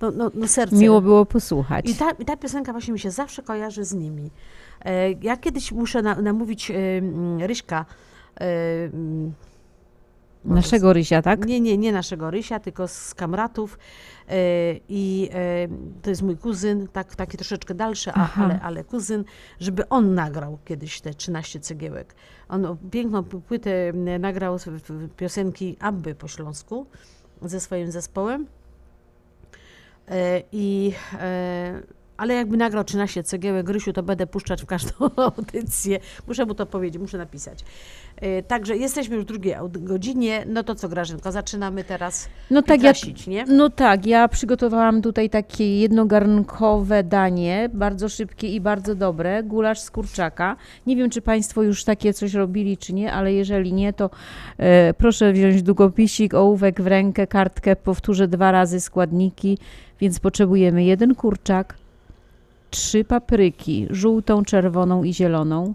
no, 0.00 0.10
no, 0.10 0.30
no 0.34 0.48
serce... 0.48 0.76
Miło 0.76 1.00
było 1.00 1.26
posłuchać. 1.26 1.90
I 1.90 1.94
ta, 1.94 2.10
I 2.10 2.24
ta 2.24 2.36
piosenka 2.36 2.72
właśnie 2.72 2.92
mi 2.92 2.98
się 2.98 3.10
zawsze 3.10 3.42
kojarzy 3.42 3.84
z 3.84 3.94
nimi. 3.94 4.30
E, 4.84 5.12
Ja 5.12 5.36
kiedyś 5.36 5.72
muszę 5.72 6.02
na, 6.02 6.14
namówić 6.14 6.72
Ryśka. 7.40 7.84
Mm, 10.44 10.56
Naszego 10.56 10.92
Rysia, 10.92 11.22
tak? 11.22 11.46
Nie, 11.46 11.60
nie, 11.60 11.78
nie 11.78 11.92
naszego 11.92 12.30
Rysia, 12.30 12.60
tylko 12.60 12.88
z 12.88 13.14
kamratów. 13.14 13.78
E, 14.28 14.34
I 14.88 15.28
e, 15.32 15.68
to 16.02 16.10
jest 16.10 16.22
mój 16.22 16.36
kuzyn, 16.36 16.88
tak, 16.88 17.16
taki 17.16 17.36
troszeczkę 17.36 17.74
dalszy, 17.74 18.10
Aha. 18.14 18.44
ale, 18.44 18.60
ale 18.60 18.84
kuzyn, 18.84 19.24
żeby 19.60 19.88
on 19.88 20.14
nagrał 20.14 20.58
kiedyś 20.64 21.00
te 21.00 21.14
13 21.14 21.60
cegiełek. 21.60 22.14
On 22.48 22.76
piękną 22.90 23.24
płytę 23.24 23.92
nagrał 24.18 24.56
piosenki 25.16 25.76
Abby 25.80 26.14
po 26.14 26.28
śląsku 26.28 26.86
ze 27.42 27.60
swoim 27.60 27.92
zespołem. 27.92 28.46
E, 30.08 30.42
I, 30.52 30.92
ale 32.20 32.34
jakby 32.34 32.56
nagrał 32.56 32.84
13 32.84 33.22
cegiełek 33.22 33.68
Rysiu, 33.68 33.92
to 33.92 34.02
będę 34.02 34.26
puszczać 34.26 34.62
w 34.62 34.66
każdą 34.66 34.92
audycję. 35.16 35.98
Muszę 36.28 36.46
mu 36.46 36.54
to 36.54 36.66
powiedzieć, 36.66 37.00
muszę 37.00 37.18
napisać. 37.18 37.64
E, 38.16 38.42
Także 38.42 38.76
jesteśmy 38.76 39.16
już 39.16 39.24
w 39.24 39.28
drugiej 39.28 39.54
godzinie. 39.70 40.44
No 40.48 40.62
to 40.64 40.74
co, 40.74 40.88
Grażynko, 40.88 41.32
zaczynamy 41.32 41.84
teraz 41.84 42.28
No 42.50 42.62
tak, 42.62 42.76
pitrasić, 42.76 43.26
nie? 43.26 43.44
no 43.44 43.70
tak, 43.70 44.06
ja 44.06 44.28
przygotowałam 44.28 45.02
tutaj 45.02 45.30
takie 45.30 45.80
jednogarnkowe 45.80 47.04
danie, 47.04 47.70
bardzo 47.74 48.08
szybkie 48.08 48.48
i 48.48 48.60
bardzo 48.60 48.94
dobre, 48.94 49.42
gulasz 49.42 49.80
z 49.80 49.90
kurczaka. 49.90 50.56
Nie 50.86 50.96
wiem, 50.96 51.10
czy 51.10 51.22
Państwo 51.22 51.62
już 51.62 51.84
takie 51.84 52.14
coś 52.14 52.34
robili, 52.34 52.76
czy 52.76 52.92
nie, 52.92 53.12
ale 53.12 53.32
jeżeli 53.32 53.72
nie, 53.72 53.92
to 53.92 54.10
e, 54.58 54.94
proszę 54.94 55.32
wziąć 55.32 55.62
długopisik, 55.62 56.34
ołówek 56.34 56.80
w 56.82 56.86
rękę, 56.86 57.26
kartkę, 57.26 57.76
powtórzę 57.76 58.28
dwa 58.28 58.52
razy 58.52 58.80
składniki, 58.80 59.58
więc 60.00 60.20
potrzebujemy 60.20 60.84
jeden 60.84 61.14
kurczak, 61.14 61.79
trzy 62.70 63.04
papryki, 63.04 63.86
żółtą, 63.90 64.44
czerwoną 64.44 65.04
i 65.04 65.14
zieloną, 65.14 65.74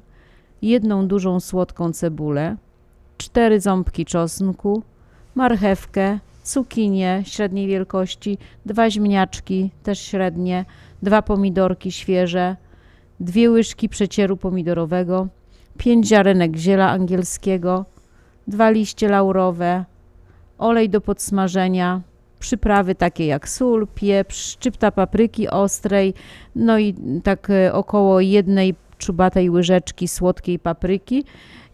jedną 0.61 1.07
dużą 1.07 1.39
słodką 1.39 1.93
cebulę, 1.93 2.55
cztery 3.17 3.59
ząbki 3.59 4.05
czosnku, 4.05 4.83
marchewkę, 5.35 6.19
cukinię 6.43 7.23
średniej 7.25 7.67
wielkości, 7.67 8.37
dwa 8.65 8.89
ziemniaczki 8.89 9.71
też 9.83 9.99
średnie, 9.99 10.65
dwa 11.03 11.21
pomidorki 11.21 11.91
świeże, 11.91 12.55
dwie 13.19 13.51
łyżki 13.51 13.89
przecieru 13.89 14.37
pomidorowego, 14.37 15.27
pięć 15.77 16.07
ziarenek 16.07 16.55
ziela 16.55 16.89
angielskiego, 16.89 17.85
dwa 18.47 18.69
liście 18.69 19.09
laurowe, 19.09 19.85
olej 20.57 20.89
do 20.89 21.01
podsmażenia, 21.01 22.01
przyprawy 22.45 22.95
takie 22.95 23.25
jak 23.25 23.49
sól, 23.49 23.87
pieprz, 23.95 24.37
szczypta 24.37 24.91
papryki 24.91 25.49
ostrej, 25.49 26.13
no 26.55 26.79
i 26.79 26.95
tak 27.23 27.49
e, 27.49 27.73
około 27.73 28.21
jednej 28.21 28.75
czubatej 28.97 29.49
łyżeczki 29.49 30.07
słodkiej 30.07 30.59
papryki 30.59 31.23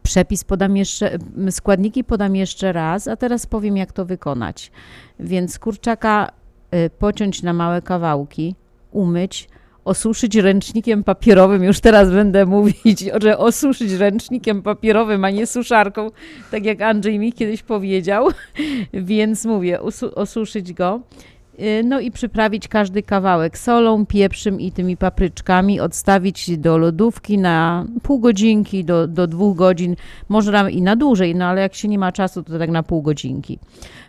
Przepis 0.02 0.44
podam 0.44 0.76
jeszcze, 0.76 1.18
składniki 1.50 2.04
podam 2.04 2.36
jeszcze 2.36 2.72
raz, 2.72 3.08
a 3.08 3.16
teraz 3.16 3.46
powiem 3.46 3.76
jak 3.76 3.92
to 3.92 4.04
wykonać. 4.04 4.70
Więc 5.20 5.58
kurczaka 5.58 6.30
pociąć 6.98 7.42
na 7.42 7.52
małe 7.52 7.82
kawałki, 7.82 8.54
umyć, 8.90 9.48
osuszyć 9.86 10.36
ręcznikiem 10.36 11.04
papierowym. 11.04 11.64
Już 11.64 11.80
teraz 11.80 12.10
będę 12.10 12.46
mówić, 12.56 13.04
że 13.22 13.38
osuszyć 13.38 13.92
ręcznikiem 13.92 14.62
papierowym, 14.62 15.24
a 15.24 15.30
nie 15.30 15.46
suszarką, 15.46 16.10
tak 16.50 16.64
jak 16.64 16.82
Andrzej 16.82 17.18
mi 17.18 17.32
kiedyś 17.32 17.62
powiedział. 17.62 18.28
Więc 18.92 19.44
mówię, 19.44 19.80
osuszyć 20.14 20.72
go. 20.72 21.00
Y, 21.60 21.82
No 21.84 22.00
i 22.00 22.10
przyprawić 22.10 22.68
każdy 22.68 23.02
kawałek 23.02 23.58
solą, 23.58 24.06
pieprzem 24.06 24.60
i 24.60 24.72
tymi 24.72 24.96
papryczkami, 24.96 25.80
odstawić 25.80 26.58
do 26.58 26.78
lodówki 26.78 27.38
na 27.38 27.86
pół 28.02 28.18
godzinki 28.18 28.84
do, 28.84 29.06
do 29.06 29.26
dwóch 29.26 29.56
godzin, 29.56 29.96
można 30.28 30.70
i 30.70 30.82
na 30.82 30.96
dłużej, 30.96 31.34
no 31.34 31.44
ale 31.44 31.60
jak 31.60 31.74
się 31.74 31.88
nie 31.88 31.98
ma 31.98 32.12
czasu, 32.12 32.42
to 32.42 32.58
tak 32.58 32.70
na 32.70 32.82
pół 32.82 33.02
godzinki. 33.02 33.58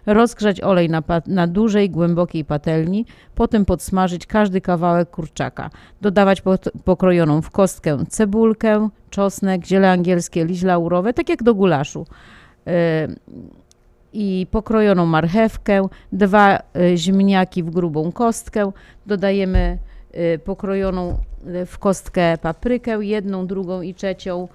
Rozgrzać 0.06 0.62
olej 0.62 0.90
na, 0.90 1.04
na 1.28 1.48
dużej, 1.48 1.90
głębokiej 1.90 2.46
patelni, 2.46 3.06
potem 3.36 3.66
podsmażyć 3.66 4.26
każdy 4.26 4.62
kawałek 4.62 5.10
kurczaka. 5.10 5.70
Dodawać 6.02 6.42
po, 6.42 6.56
pokrojoną 6.84 7.42
w 7.42 7.52
kostkę 7.52 8.06
cebulkę, 8.10 8.90
czosnek, 9.10 9.66
ziele 9.66 9.92
angielskie, 9.92 10.46
liść 10.46 10.64
laurowe, 10.64 11.14
tak 11.14 11.30
jak 11.30 11.44
do 11.44 11.56
gulaszu. 11.56 12.06
Y, 12.68 12.72
i 14.14 14.48
pokrojoną 14.52 15.06
marchewkę, 15.06 15.88
dwa 16.12 16.60
y, 16.60 16.98
ziemniaki 16.98 17.64
w 17.64 17.70
grubą 17.70 18.12
kostkę, 18.12 18.72
dodajemy 19.06 19.78
y, 20.16 20.40
pokrojoną 20.40 21.18
y, 21.48 21.66
w 21.66 21.80
kostkę 21.80 22.38
paprykę, 22.38 23.06
jedną, 23.06 23.48
drugą 23.48 23.82
i 23.82 23.94
trzecią 23.94 24.48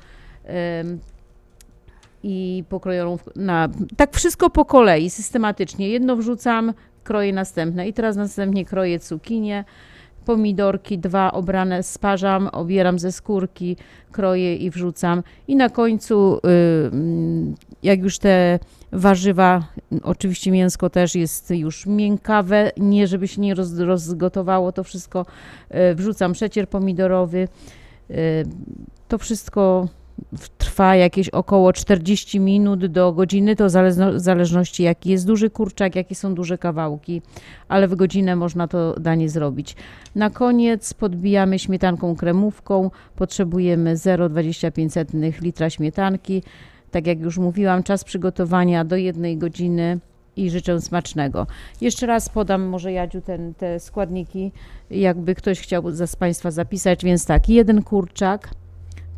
i 2.22 2.64
pokrojoną 2.68 3.18
na, 3.36 3.68
tak 3.96 4.16
wszystko 4.16 4.50
po 4.50 4.64
kolei, 4.64 5.10
systematycznie. 5.10 5.88
Jedno 5.88 6.16
wrzucam, 6.16 6.72
kroję 7.04 7.32
następne 7.32 7.88
i 7.88 7.92
teraz 7.92 8.16
następnie 8.16 8.64
kroję 8.64 8.98
cukinię, 8.98 9.64
pomidorki, 10.24 10.98
dwa 10.98 11.32
obrane 11.32 11.82
sparzam, 11.82 12.48
obieram 12.48 12.98
ze 12.98 13.12
skórki, 13.12 13.76
kroję 14.12 14.56
i 14.56 14.70
wrzucam. 14.70 15.22
I 15.48 15.56
na 15.56 15.68
końcu, 15.68 16.40
mm, 16.92 17.54
jak 17.82 18.00
już 18.02 18.18
te 18.18 18.58
warzywa, 18.92 19.64
oczywiście 20.02 20.50
mięsko 20.50 20.90
też 20.90 21.14
jest 21.14 21.50
już 21.50 21.86
miękkawe, 21.86 22.70
nie 22.76 23.06
żeby 23.06 23.28
się 23.28 23.40
nie 23.40 23.54
roz, 23.54 23.78
rozgotowało 23.78 24.72
to 24.72 24.84
wszystko, 24.84 25.26
y, 25.90 25.94
wrzucam 25.94 26.32
przecier 26.32 26.68
pomidorowy. 26.68 27.48
y, 28.10 28.44
To 29.08 29.18
wszystko 29.18 29.88
trwa 30.58 30.96
jakieś 30.96 31.28
około 31.28 31.72
40 31.72 32.40
minut 32.40 32.86
do 32.86 33.12
godziny, 33.12 33.56
to 33.56 33.66
w 33.66 33.70
zależności 34.20 34.82
jaki 34.82 35.10
jest 35.10 35.26
duży 35.26 35.50
kurczak, 35.50 35.96
jakie 35.96 36.14
są 36.14 36.34
duże 36.34 36.58
kawałki, 36.58 37.22
ale 37.68 37.88
w 37.88 37.94
godzinę 37.94 38.36
można 38.36 38.68
to 38.68 39.00
danie 39.00 39.28
zrobić. 39.28 39.76
Na 40.14 40.30
koniec 40.30 40.94
podbijamy 40.94 41.58
śmietanką 41.58 42.16
kremówką, 42.16 42.90
potrzebujemy 43.16 43.96
0,25 43.96 45.42
litra 45.42 45.70
śmietanki. 45.70 46.42
Tak 46.92 47.06
jak 47.06 47.20
już 47.20 47.38
mówiłam, 47.38 47.82
czas 47.82 48.04
przygotowania 48.04 48.84
do 48.84 48.96
jednej 48.96 49.38
godziny 49.38 49.98
i 50.36 50.50
życzę 50.50 50.80
smacznego. 50.80 51.46
Jeszcze 51.80 52.06
raz 52.06 52.28
podam 52.28 52.62
może 52.62 52.92
Jadziu 52.92 53.20
ten, 53.20 53.54
te 53.54 53.80
składniki, 53.80 54.52
jakby 54.90 55.34
ktoś 55.34 55.60
chciał 55.60 55.90
z 55.90 56.16
Państwa 56.16 56.50
zapisać, 56.50 57.04
więc 57.04 57.26
tak, 57.26 57.48
jeden 57.48 57.82
kurczak 57.82 58.50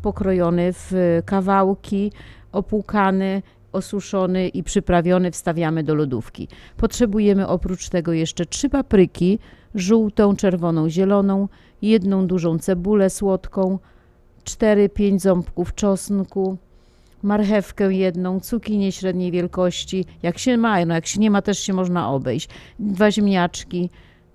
pokrojony 0.01 0.73
w 0.73 1.21
kawałki, 1.25 2.11
opłukany, 2.51 3.41
osuszony 3.71 4.47
i 4.47 4.63
przyprawiony 4.63 5.31
wstawiamy 5.31 5.83
do 5.83 5.95
lodówki. 5.95 6.47
Potrzebujemy 6.77 7.47
oprócz 7.47 7.89
tego 7.89 8.13
jeszcze 8.13 8.45
trzy 8.45 8.69
papryki, 8.69 9.39
żółtą, 9.75 10.35
czerwoną, 10.35 10.89
zieloną, 10.89 11.47
jedną 11.81 12.27
dużą 12.27 12.59
cebulę 12.59 13.09
słodką, 13.09 13.79
4-5 14.43 15.19
ząbków 15.19 15.75
czosnku, 15.75 16.57
marchewkę 17.25 17.93
jedną, 17.93 18.39
cukinię 18.39 18.91
średniej 18.91 19.31
wielkości, 19.31 20.05
jak 20.23 20.37
się 20.37 20.57
ma, 20.57 20.85
no 20.85 20.93
jak 20.93 21.05
się 21.05 21.19
nie 21.19 21.31
ma 21.31 21.41
też 21.41 21.59
się 21.59 21.73
można 21.73 22.09
obejść, 22.09 22.49
dwa 22.79 23.11
ziemniaczki, 23.11 23.89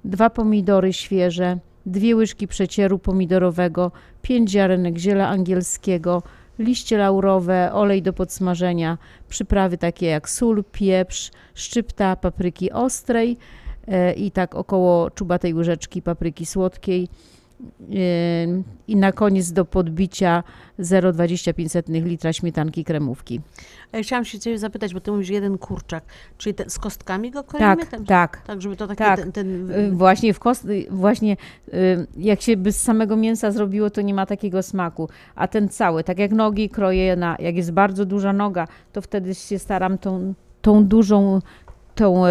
dwa 0.05 0.31
pomidory 0.31 0.93
świeże, 0.93 1.59
dwie 1.87 2.17
łyżki 2.17 2.49
przecieru 2.49 2.99
pomidorowego, 2.99 3.93
pięć 4.23 4.51
ziarenek 4.51 4.99
ziela 4.99 5.29
angielskiego, 5.29 6.23
liście 6.59 6.99
laurowe, 6.99 7.73
olej 7.73 8.03
do 8.03 8.13
podsmażenia, 8.13 8.99
przyprawy 9.29 9.79
takie 9.79 10.07
jak 10.07 10.29
sól, 10.29 10.65
pieprz, 10.73 11.31
szczypta 11.55 12.17
papryki 12.17 12.73
ostrej 12.73 13.37
e, 13.89 14.13
i 14.13 14.31
tak 14.31 14.55
około 14.55 15.11
czubatej 15.11 15.55
łyżeczki 15.55 16.03
papryki 16.03 16.47
słodkiej. 16.47 17.09
Ym, 18.45 18.65
I 18.89 18.97
na 18.97 19.13
koniec 19.13 19.53
do 19.53 19.65
podbicia 19.65 20.43
0,25 20.81 22.05
litra 22.05 22.33
śmietanki 22.33 22.85
kremówki. 22.85 23.41
Ja 23.93 24.03
chciałam 24.03 24.25
się 24.25 24.39
ciebie 24.39 24.59
zapytać, 24.59 24.95
bo 24.95 25.01
ty 25.01 25.11
mówisz 25.13 25.29
jeden 25.29 25.59
kurczak, 25.59 26.05
czyli 26.39 26.55
te, 26.55 26.71
z 26.71 26.79
kostkami 26.79 27.31
go 27.31 27.45
kroimy? 27.45 27.77
Tak, 27.77 27.87
Ten- 27.87 28.05
tak. 28.05 28.43
Tak, 28.47 28.63
żeby 28.63 28.77
to 28.77 28.87
taki 28.87 28.99
tak. 28.99 29.21
ten, 29.21 29.33
ten... 29.33 29.71
Y, 29.71 29.91
Właśnie 29.91 30.35
w 30.35 30.39
kost, 30.39 30.65
y, 30.65 30.87
właśnie 30.91 31.37
y, 31.75 32.07
jak 32.17 32.41
się 32.41 32.57
by 32.57 32.73
z 32.73 32.83
samego 32.83 33.17
mięsa 33.17 33.51
zrobiło, 33.51 33.91
to 33.91 34.01
nie 34.01 34.15
ma 34.15 34.27
takiego 34.27 34.63
smaku. 34.63 35.09
A 35.35 35.49
ten 35.49 35.69
cały, 35.69 36.05
tak 36.05 36.19
jak 36.19 36.31
nogi 36.33 36.69
kroję 36.69 37.17
na, 37.17 37.37
jak 37.39 37.57
jest 37.57 37.73
bardzo 37.73 38.05
duża 38.05 38.33
noga, 38.33 38.69
to 38.93 39.01
wtedy 39.03 39.35
się 39.35 39.59
staram 39.59 39.99
tą, 39.99 40.35
tą 40.63 40.85
dużą 40.85 41.41
tą 41.95 42.27
e, 42.27 42.31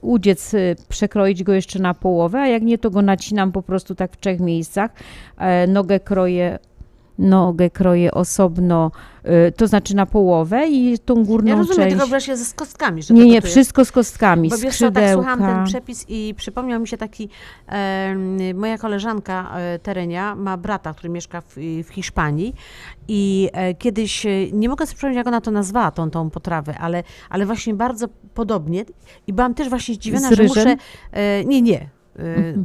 udziec, 0.00 0.54
e, 0.54 0.58
przekroić 0.88 1.42
go 1.42 1.52
jeszcze 1.52 1.78
na 1.78 1.94
połowę, 1.94 2.40
a 2.40 2.46
jak 2.46 2.62
nie, 2.62 2.78
to 2.78 2.90
go 2.90 3.02
nacinam 3.02 3.52
po 3.52 3.62
prostu 3.62 3.94
tak 3.94 4.12
w 4.12 4.20
trzech 4.20 4.40
miejscach. 4.40 4.90
E, 5.38 5.66
nogę 5.66 6.00
kroję 6.00 6.58
nogę 7.18 7.70
kroję 7.70 8.14
osobno, 8.14 8.90
e, 9.22 9.52
to 9.52 9.66
znaczy 9.66 9.96
na 9.96 10.06
połowę 10.06 10.68
i 10.68 10.98
tą 10.98 11.24
górną 11.24 11.50
Ja 11.50 11.56
rozumiem, 11.56 11.76
część... 11.76 11.88
tylko 11.88 12.04
wyobraź 12.06 12.26
się 12.26 12.36
ze 12.36 12.44
z 12.44 12.54
kostkami. 12.54 13.02
Że 13.02 13.14
Nie, 13.14 13.26
nie, 13.26 13.42
wszystko 13.42 13.84
z 13.84 13.92
kostkami, 13.92 14.48
Bo 14.48 14.58
wiesz 14.58 14.78
co, 14.78 14.90
tak 14.90 15.12
słuchałam 15.12 15.38
ten 15.38 15.48
skrzydełka. 15.48 15.66
przepis 15.66 16.04
i 16.08 16.34
przypomniał 16.36 16.80
mi 16.80 16.88
się 16.88 16.96
taki, 16.96 17.28
em, 17.66 18.58
moja 18.58 18.78
koleżanka 18.78 19.50
e, 19.56 19.78
Terenia 19.78 20.34
ma 20.34 20.56
brata, 20.56 20.94
który 20.94 21.08
mieszka 21.08 21.40
w, 21.40 21.54
w 21.84 21.88
Hiszpanii 21.88 22.54
i 23.08 23.50
e, 23.52 23.74
kiedyś, 23.74 24.26
e, 24.26 24.30
nie 24.52 24.68
mogę 24.68 24.86
sobie 24.86 24.96
przypomnieć 24.96 25.16
jak 25.16 25.26
ona 25.26 25.40
to 25.40 25.50
nazwała, 25.50 25.90
tą, 25.90 26.10
tą 26.10 26.30
potrawę, 26.30 26.78
ale, 26.78 27.02
ale 27.30 27.46
właśnie 27.46 27.74
bardzo 27.74 28.06
podobnie 28.34 28.84
i 29.26 29.32
byłam 29.32 29.54
też 29.54 29.68
właśnie 29.68 29.94
zdziwiona, 29.94 30.34
że 30.34 30.42
muszę, 30.42 30.76
e, 31.12 31.44
nie, 31.44 31.62
nie, 31.62 31.80
e, 31.80 31.99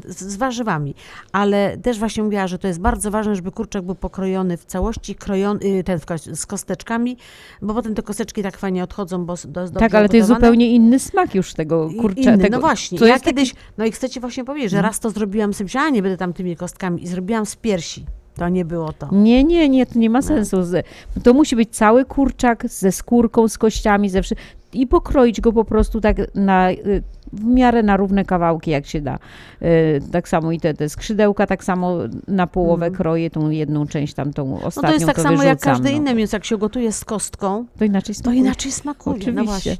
z, 0.07 0.19
z 0.23 0.35
warzywami, 0.35 0.95
ale 1.31 1.77
też 1.77 1.99
właśnie 1.99 2.23
mówiła, 2.23 2.47
że 2.47 2.59
to 2.59 2.67
jest 2.67 2.79
bardzo 2.79 3.11
ważne, 3.11 3.35
żeby 3.35 3.51
kurczak 3.51 3.83
był 3.85 3.95
pokrojony 3.95 4.57
w 4.57 4.65
całości, 4.65 5.15
krojony, 5.15 5.59
y, 5.65 5.83
ten 5.83 5.99
z 6.33 6.45
kosteczkami, 6.45 7.17
bo 7.61 7.73
potem 7.73 7.95
te 7.95 8.01
kosteczki 8.01 8.43
tak 8.43 8.57
fajnie 8.57 8.83
odchodzą, 8.83 9.25
bo 9.25 9.35
do, 9.47 9.69
Tak, 9.69 9.95
ale 9.95 10.09
to 10.09 10.15
jest 10.15 10.27
zupełnie 10.29 10.71
inny 10.75 10.99
smak 10.99 11.35
już 11.35 11.53
tego 11.53 11.89
I- 11.89 11.95
kurcza. 11.95 12.21
Inny, 12.33 12.37
tego, 12.43 12.57
no 12.57 12.61
właśnie. 12.61 12.99
To 12.99 13.05
ja 13.05 13.13
jest 13.13 13.25
taki- 13.25 13.35
kiedyś, 13.35 13.53
no 13.77 13.85
i 13.85 13.91
chcę 13.91 14.09
ci 14.09 14.19
właśnie 14.19 14.43
powiedzieć, 14.45 14.71
że 14.71 14.77
Mhm. 14.77 14.89
raz 14.91 14.99
to 14.99 15.09
zrobiłam, 15.09 15.53
sobie 15.53 15.65
myślałam, 15.65 15.87
a 15.91 15.95
nie 15.95 16.01
będę 16.01 16.17
tam 16.17 16.33
tymi 16.33 16.55
kostkami 16.55 17.03
i 17.03 17.07
zrobiłam 17.07 17.45
z 17.45 17.55
piersi. 17.55 18.05
To 18.35 18.49
nie 18.49 18.65
było 18.65 18.93
to. 18.93 19.09
Nie, 19.11 19.43
nie, 19.43 19.69
nie, 19.69 19.85
to 19.85 19.91
No. 19.95 20.01
nie 20.01 20.09
ma 20.09 20.21
sensu. 20.21 20.63
Z- 20.63 20.85
To 21.23 21.33
musi 21.33 21.55
być 21.55 21.69
cały 21.75 22.05
kurczak 22.05 22.67
ze 22.69 22.91
skórką, 22.91 23.47
z 23.47 23.57
kościami, 23.57 24.09
ze 24.09 24.21
wszy... 24.23 24.35
i 24.73 24.87
pokroić 24.87 25.41
go 25.41 25.53
po 25.53 25.65
prostu 25.65 26.01
tak 26.01 26.17
na, 26.35 26.71
y, 26.71 27.03
w 27.33 27.43
miarę 27.45 27.83
na 27.83 27.97
równe 27.97 28.25
kawałki, 28.25 28.71
jak 28.71 28.85
się 28.85 29.01
da. 29.01 29.19
Y, 29.61 30.01
Tak 30.11 30.29
samo 30.29 30.51
i 30.51 30.59
te, 30.59 30.73
te 30.73 30.89
skrzydełka, 30.89 31.47
tak 31.47 31.63
samo 31.63 31.97
na 32.27 32.47
połowę 32.47 32.91
kroję 32.91 33.29
tą 33.29 33.49
jedną 33.49 33.87
część, 33.87 34.13
tam 34.13 34.33
tą 34.33 34.43
Mhm. 34.45 34.61
No 34.61 34.67
ostatnią 34.67 34.89
to 34.89 34.93
jest 34.93 35.05
tak 35.05 35.19
samo 35.19 35.43
jak 35.43 35.57
wyrzucam, 35.57 35.73
każde 35.73 35.89
no. 35.91 35.97
inne 35.97 36.13
mięso, 36.15 36.35
jak 36.35 36.45
się 36.45 36.57
gotuje 36.57 36.91
z 36.91 37.05
kostką, 37.05 37.65
To 37.79 37.85
inaczej 37.85 38.15
to 38.15 38.21
smakuje. 38.21 38.39
inaczej 38.41 38.71
smakuje. 38.71 39.15
Oczywiście. 39.15 39.33
No 39.33 39.43
właśnie. 39.43 39.75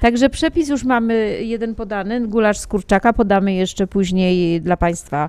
Także 0.00 0.30
przepis 0.30 0.68
już 0.68 0.84
mamy 0.84 1.38
jeden 1.42 1.74
podany, 1.74 2.28
gulasz 2.28 2.58
z 2.58 2.66
kurczaka, 2.66 3.12
podamy 3.12 3.54
jeszcze 3.54 3.86
później 3.86 4.60
dla 4.60 4.76
Państwa 4.76 5.28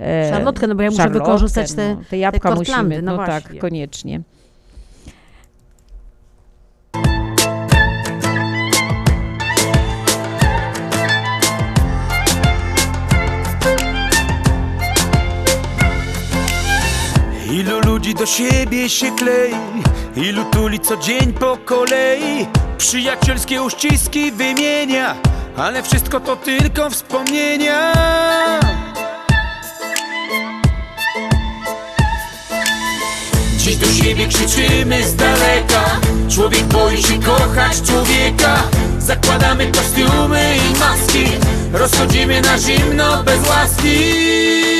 e, 0.00 0.30
Szarlotkę, 0.30 0.66
no 0.66 0.74
bo 0.74 0.82
ja 0.82 0.90
muszę 0.90 1.08
wykorzystać 1.10 1.72
te- 1.72 1.94
no, 1.94 2.00
te 2.10 2.18
jabłka 2.18 2.48
te 2.48 2.54
musimy, 2.54 3.02
no 3.02 3.16
no, 3.16 3.26
tak, 3.26 3.58
koniecznie. 3.58 4.20
Ludzi 17.98 18.14
do 18.14 18.26
siebie 18.26 18.88
się 18.88 19.10
klei 19.10 19.54
Ilu 20.16 20.44
tuli 20.44 20.80
co 20.80 20.96
dzień 20.96 21.32
po 21.32 21.56
kolei. 21.64 22.46
Przyjacielskie 22.78 23.62
uściski 23.62 24.32
wymienia 24.32 25.14
Ale 25.56 25.82
wszystko 25.82 26.20
to 26.20 26.36
tylko 26.36 26.90
wspomnienia. 26.90 27.92
Dziś 33.56 33.76
do 33.76 33.86
siebie 33.86 34.26
krzyczymy 34.28 35.02
z 35.08 35.16
daleka. 35.16 36.00
Człowiek 36.28 36.64
boi 36.64 37.02
się 37.02 37.20
kochać 37.20 37.82
człowieka. 37.82 38.62
Zakładamy 38.98 39.72
kostiumy 39.72 40.56
i 40.56 40.78
maski. 40.78 41.24
Rozchodzimy 41.72 42.40
na 42.40 42.58
zimno 42.58 43.22
bez 43.22 43.48
łaski 43.48 44.77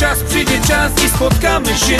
czas, 0.00 0.18
przyjdzie 0.28 0.60
czas 0.68 0.92
i 1.04 1.08
spotkamy 1.08 1.68
się. 1.68 1.98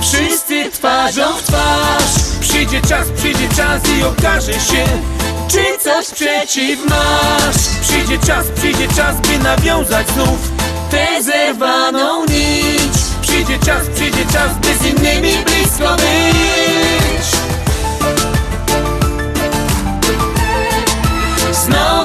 Wszyscy 0.00 0.70
twarzą 0.70 1.32
w 1.36 1.42
twarz. 1.42 2.40
Przyjdzie 2.40 2.80
czas, 2.80 3.08
przyjdzie 3.16 3.48
czas 3.56 3.82
i 3.98 4.02
okaże 4.02 4.52
się 4.52 4.84
Czy 5.48 5.78
coś 5.78 6.10
przeciw 6.10 6.78
masz. 6.88 7.56
Przyjdzie 7.82 8.18
czas, 8.26 8.46
przyjdzie 8.56 8.88
czas, 8.88 9.20
by 9.20 9.38
nawiązać 9.38 10.08
znów 10.08 10.38
Tę 10.90 11.22
zerwaną 11.22 12.24
nić. 12.24 12.92
Przyjdzie 13.22 13.58
czas, 13.58 13.82
przyjdzie 13.94 14.24
czas, 14.32 14.58
by 14.58 14.74
z 14.74 14.86
innymi 14.86 15.44
blisko 15.44 15.96
być. 15.96 17.26
Znowu 21.52 21.95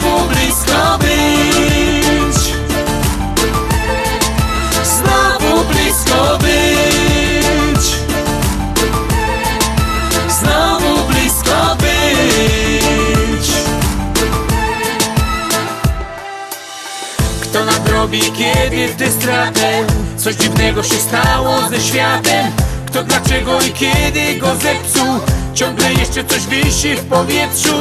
Nadrobi 18.11 18.31
kiedy 18.31 18.87
tę 18.87 19.11
stratę 19.11 19.85
Coś 20.17 20.35
dziwnego 20.35 20.83
się 20.83 20.95
stało 20.95 21.69
ze 21.69 21.81
światem. 21.81 22.51
Kto 22.87 23.03
dlaczego 23.03 23.61
i 23.61 23.71
kiedy 23.71 24.35
go 24.39 24.47
zepsuł 24.55 25.19
Ciągle 25.53 25.93
jeszcze 25.93 26.23
coś 26.23 26.47
wisi 26.47 26.95
w 26.95 27.05
powietrzu. 27.05 27.75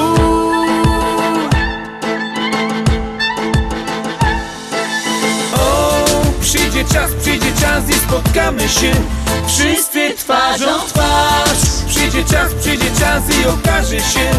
O, 5.54 6.04
przyjdzie 6.40 6.84
czas, 6.84 7.10
przyjdzie 7.22 7.52
czas 7.60 7.88
i 7.88 7.94
spotkamy 7.94 8.68
się 8.68 8.92
Wszyscy 9.46 10.14
twarzą 10.16 10.78
w 10.78 10.92
twarz. 10.92 11.84
Przyjdzie 11.88 12.24
czas, 12.24 12.54
przyjdzie 12.60 12.90
czas 13.00 13.22
i 13.42 13.46
okaże 13.46 14.00
się 14.00 14.30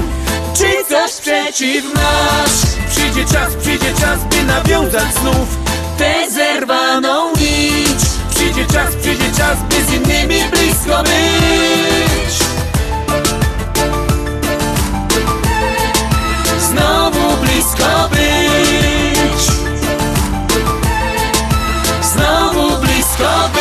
Czy 0.58 0.86
coś 0.90 1.12
przeciw 1.22 1.86
masz 1.94 2.52
Przyjdzie 2.90 3.34
czas, 3.34 3.56
przyjdzie 3.62 3.94
czas, 3.94 4.20
by 4.30 4.44
nawiązać 4.44 5.14
znów 5.22 5.71
Tę 5.98 6.32
zerwaną 6.32 7.30
nić 7.30 8.02
czas, 9.38 9.58
by 9.70 9.76
z 9.86 9.94
innymi 9.94 10.50
blisko 10.52 11.04
być. 11.04 12.36
Znowu 16.60 17.38
blisko 17.38 18.10
być. 18.12 19.44
Znowu 22.02 22.78
blisko 22.78 23.50
być 23.54 23.61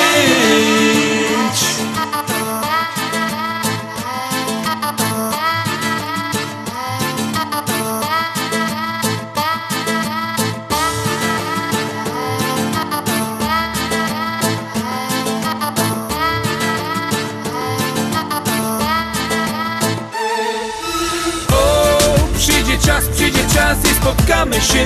czas, 22.91 23.05
przyjdzie 23.15 23.45
czas 23.55 23.79
i 23.85 23.95
spotkamy 23.95 24.55
się. 24.55 24.85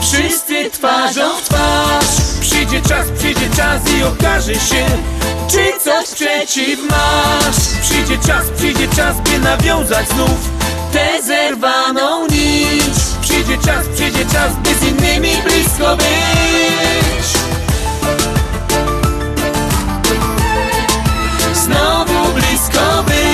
Wszyscy 0.00 0.70
twarzą 0.70 1.36
w 1.36 1.42
twarz. 1.48 2.40
Przyjdzie 2.40 2.82
czas, 2.82 3.06
przyjdzie 3.18 3.50
czas 3.56 3.82
i 3.98 4.02
okaże 4.02 4.54
się 4.54 4.86
Czy 5.50 5.80
coś 5.84 6.06
przeciw 6.14 6.80
masz. 6.90 7.56
Przyjdzie 7.82 8.18
czas, 8.26 8.44
przyjdzie 8.56 8.88
czas, 8.96 9.20
by 9.20 9.38
nawiązać 9.38 10.08
znów 10.08 10.50
Tę 10.92 11.22
zerwaną 11.22 12.26
nić. 12.26 12.94
Przyjdzie 13.22 13.58
czas, 13.64 13.86
przyjdzie 13.94 14.24
czas, 14.32 14.52
by 14.62 14.74
z 14.74 14.82
innymi 14.82 15.42
blisko 15.44 15.96
być. 15.96 17.26
Znowu 21.54 22.32
blisko 22.32 23.02
być 23.06 23.31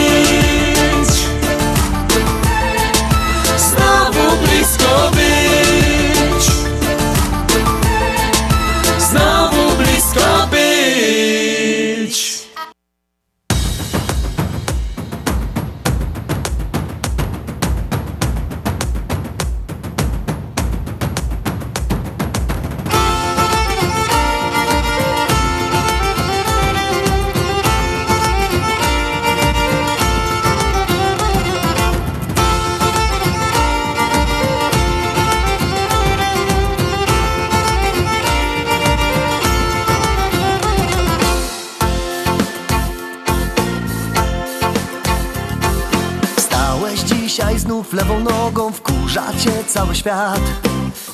cały 49.78 49.94
świat. 49.94 50.40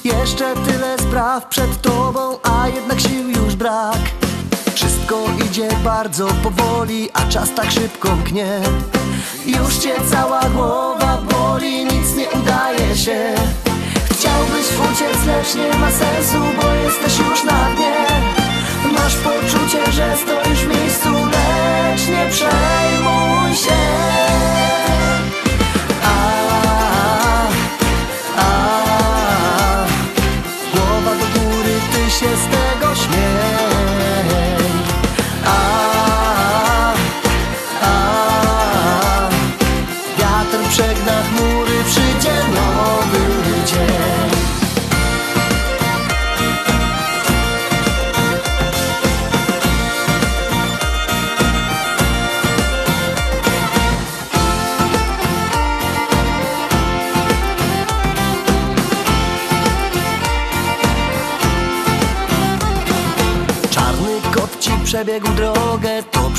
Jeszcze 0.05 0.55
tyle 0.55 0.99
spraw 0.99 1.47
przed 1.47 1.83
tobą, 1.83 2.39
a 2.43 2.69
jednak 2.69 3.01
sił 3.01 3.29
już 3.29 3.57
brak. 3.57 3.99
Wszystko 4.75 5.25
idzie 5.47 5.69
bardzo 5.85 6.27
powoli, 6.27 7.09
a 7.13 7.27
czas 7.29 7.55
tak 7.55 7.71
szybko 7.71 8.17
mknie 8.17 8.61
Już 9.47 9.77
cię 9.77 9.95
cała 10.11 10.41
głowa 10.41 11.19
boli, 11.31 11.85
nic 11.85 12.17
nie 12.17 12.31
udaje 12.41 12.97
się. 12.97 13.35
Chciałbyś 14.11 14.67
uciec, 14.93 15.27
lecz 15.27 15.55
nie 15.55 15.79
ma 15.79 15.91
sensu, 15.91 16.39
bo 16.63 16.69
jesteś 16.73 17.19
już 17.19 17.45
na 17.45 17.71
dnie. 17.77 18.07
Masz 18.93 19.17
poczucie, 19.17 19.93
że 19.93 20.17
stoisz 20.17 20.61
w 20.61 20.69
miejscu, 20.69 21.09
lecz 21.13 22.09
nie 22.09 22.31
przejmuj 22.31 23.57
się 23.57 24.05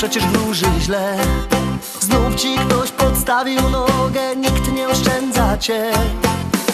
przecież 0.10 0.26
wróży 0.26 0.66
źle. 0.80 1.18
Znów 2.02 2.36
ci 2.36 2.56
ktoś 2.58 2.92
podstawił 2.92 3.70
nogę, 3.70 4.36
nikt 4.36 4.72
nie 4.72 4.88
oszczędza 4.88 5.58
cię. 5.58 5.92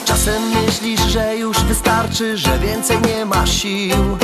Czasem 0.05 0.43
myślisz, 0.49 1.01
że 1.01 1.35
już 1.37 1.59
wystarczy, 1.59 2.37
że 2.37 2.59
więcej 2.59 2.97
nie 3.01 3.25
ma 3.25 3.47
sił. 3.47 4.17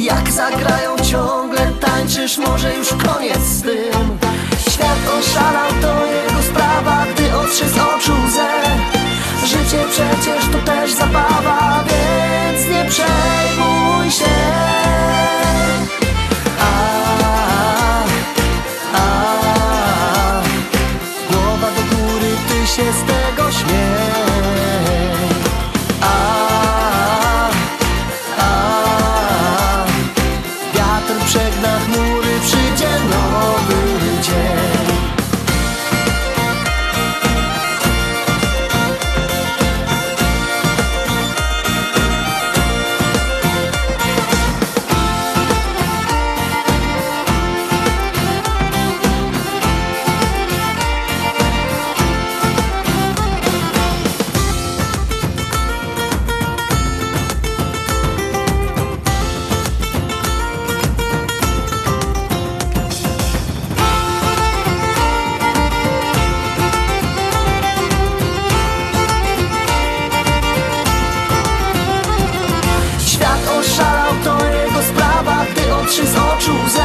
Jak 0.00 0.32
zagrają 0.32 0.96
ciągle, 1.10 1.72
tańczysz, 1.80 2.38
może 2.38 2.76
już 2.76 2.88
koniec 2.88 3.38
z 3.38 3.62
tym. 3.62 4.18
Świat 4.70 4.98
oszalał, 5.18 5.70
to 5.82 6.06
jego 6.06 6.42
sprawa, 6.42 7.06
gdy 7.14 7.36
otrzy 7.36 7.68
z 7.68 7.78
oczu 7.78 8.12
łzę. 8.26 8.48
Życie 9.44 9.84
przecież 9.90 10.44
to 10.52 10.58
też 10.58 10.92
zabawa, 10.92 11.84
więc 11.84 12.68
nie 12.68 12.90
przejmuj 12.90 14.10
się 14.10 14.39
góry, 22.80 23.19
otrzy 76.50 76.79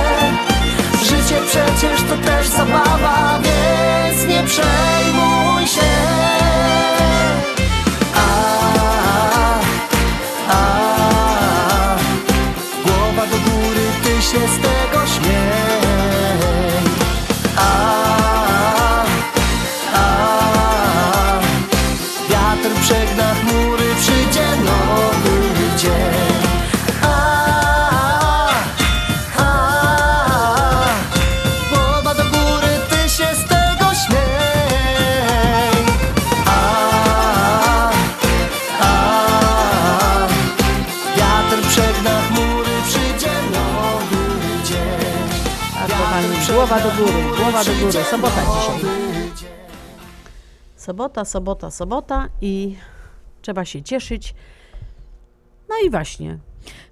głowa 47.46 47.64
do 47.64 47.72
góry. 47.72 48.04
Sobota 48.04 48.42
dzisiaj. 48.42 48.92
Sobota, 50.76 51.26
sobota, 51.26 51.72
sobota 51.72 52.30
i 52.42 52.76
trzeba 53.42 53.66
się 53.66 53.82
cieszyć. 53.82 54.36
No 55.70 55.76
i 55.86 55.90
właśnie. 55.90 56.38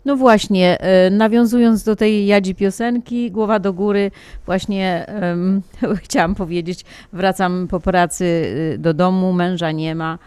No 0.06 0.16
właśnie, 0.16 0.80
e, 0.80 1.10
nawiązując 1.10 1.84
do 1.84 1.96
tej 1.96 2.26
Jadzi 2.26 2.56
piosenki, 2.56 3.32
głowa 3.32 3.60
do 3.60 3.74
góry, 3.74 4.12
właśnie 4.46 5.06
em, 5.08 5.62
chciałam 6.04 6.36
powiedzieć, 6.36 6.86
wracam 7.14 7.68
po 7.68 7.80
pracy 7.80 8.26
y, 8.76 8.78
do 8.78 8.94
domu, 8.94 9.34
męża 9.34 9.72
nie 9.72 9.96
ma, 9.96 10.20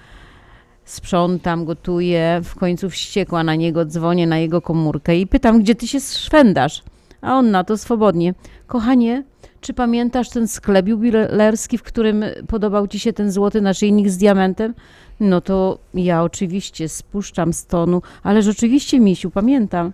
sprzątam, 0.84 1.64
gotuję, 1.64 2.40
w 2.44 2.54
końcu 2.54 2.90
wściekła 2.90 3.44
na 3.44 3.54
niego, 3.54 3.84
dzwonię 3.84 4.26
na 4.26 4.38
jego 4.38 4.62
komórkę 4.62 5.16
i 5.16 5.26
pytam, 5.26 5.60
gdzie 5.60 5.74
ty 5.74 5.88
się 5.88 6.00
szwendasz? 6.00 6.82
A 7.20 7.34
on 7.34 7.50
na 7.50 7.64
to 7.64 7.78
swobodnie, 7.78 8.34
kochanie, 8.66 9.22
czy 9.60 9.74
pamiętasz 9.74 10.30
ten 10.30 10.48
sklep 10.48 10.88
jubilerski, 10.88 11.78
w 11.78 11.82
którym 11.82 12.24
podobał 12.48 12.88
ci 12.88 13.00
się 13.00 13.12
ten 13.12 13.32
złoty 13.32 13.60
naszyjnik 13.60 14.10
z 14.10 14.16
diamentem? 14.16 14.74
No 15.20 15.40
to 15.40 15.78
ja 15.94 16.22
oczywiście 16.22 16.88
spuszczam 16.88 17.52
z 17.52 17.66
tonu, 17.66 18.02
ale 18.22 18.42
rzeczywiście, 18.42 19.00
misiu, 19.00 19.30
pamiętam. 19.30 19.92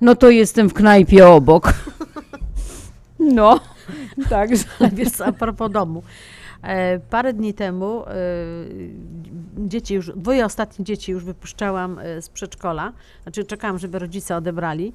No 0.00 0.14
to 0.14 0.30
jestem 0.30 0.68
w 0.68 0.74
knajpie 0.74 1.28
obok. 1.28 1.72
No, 3.20 3.60
także. 4.28 4.64
Wiesz 4.92 5.20
a 5.20 5.32
propos 5.32 5.72
domu. 5.72 6.02
E, 6.62 6.98
parę 6.98 7.32
dni 7.32 7.54
temu 7.54 8.04
e, 8.06 8.12
dzieci 9.58 9.94
już, 9.94 10.10
dwoje 10.16 10.44
ostatnie 10.44 10.84
dzieci 10.84 11.12
już 11.12 11.24
wypuszczałam 11.24 11.98
e, 11.98 12.22
z 12.22 12.28
przedszkola. 12.28 12.92
Znaczy 13.22 13.44
czekałam, 13.44 13.78
żeby 13.78 13.98
rodzice 13.98 14.36
odebrali. 14.36 14.92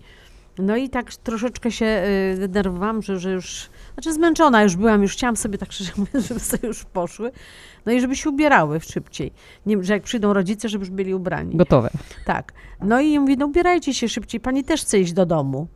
No 0.58 0.76
i 0.76 0.90
tak 0.90 1.16
troszeczkę 1.16 1.72
się 1.72 2.04
denerwowałam, 2.38 3.02
że, 3.02 3.20
że 3.20 3.32
już, 3.32 3.70
znaczy 3.96 4.14
zmęczona 4.14 4.64
już 4.64 4.76
byłam, 4.76 5.02
już 5.02 5.14
chciałam 5.14 5.38
sobie 5.38 5.58
tak 5.58 5.72
szczerze 5.72 5.92
mówiąc, 5.98 6.28
żeby 6.28 6.40
sobie 6.40 6.68
już 6.68 6.84
poszły. 6.84 7.32
No 7.86 7.92
i 7.92 8.02
żeby 8.02 8.16
się 8.16 8.30
ubierały 8.30 8.80
szybciej. 8.80 9.32
Nie, 9.66 9.84
że 9.84 9.94
jak 9.94 10.04
przyjdą 10.04 10.34
rodzice, 10.34 10.70
żeby 10.70 10.82
już 10.82 10.90
byli 10.90 11.14
ubrani. 11.14 11.56
Gotowe. 11.56 11.90
Tak. 12.26 12.54
No 12.82 13.02
i 13.02 13.20
mówi, 13.20 13.38
no 13.38 13.46
ubierajcie 13.46 13.94
się 13.94 14.10
szybciej, 14.10 14.42
pani 14.42 14.64
też 14.64 14.82
chce 14.82 15.00
iść 15.00 15.14
do 15.14 15.26
domu. 15.26 15.68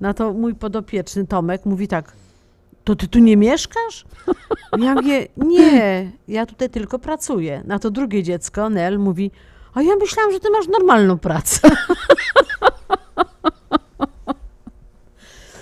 Na 0.00 0.14
to 0.14 0.32
mój 0.32 0.54
podopieczny 0.54 1.26
Tomek 1.26 1.66
mówi 1.66 1.88
tak, 1.88 2.12
to 2.84 2.96
ty 2.96 3.08
tu 3.08 3.18
nie 3.18 3.36
mieszkasz? 3.36 4.04
Ja 4.78 4.94
mówię, 4.94 5.26
nie, 5.36 6.10
ja 6.28 6.46
tutaj 6.46 6.70
tylko 6.70 6.98
pracuję. 6.98 7.62
Na 7.66 7.78
to 7.78 7.90
drugie 7.90 8.22
dziecko, 8.22 8.70
Nel, 8.70 8.98
mówi, 8.98 9.30
a 9.74 9.82
ja 9.82 9.96
myślałam, 9.96 10.32
że 10.32 10.40
ty 10.40 10.50
masz 10.50 10.68
normalną 10.68 11.18
pracę. 11.18 11.70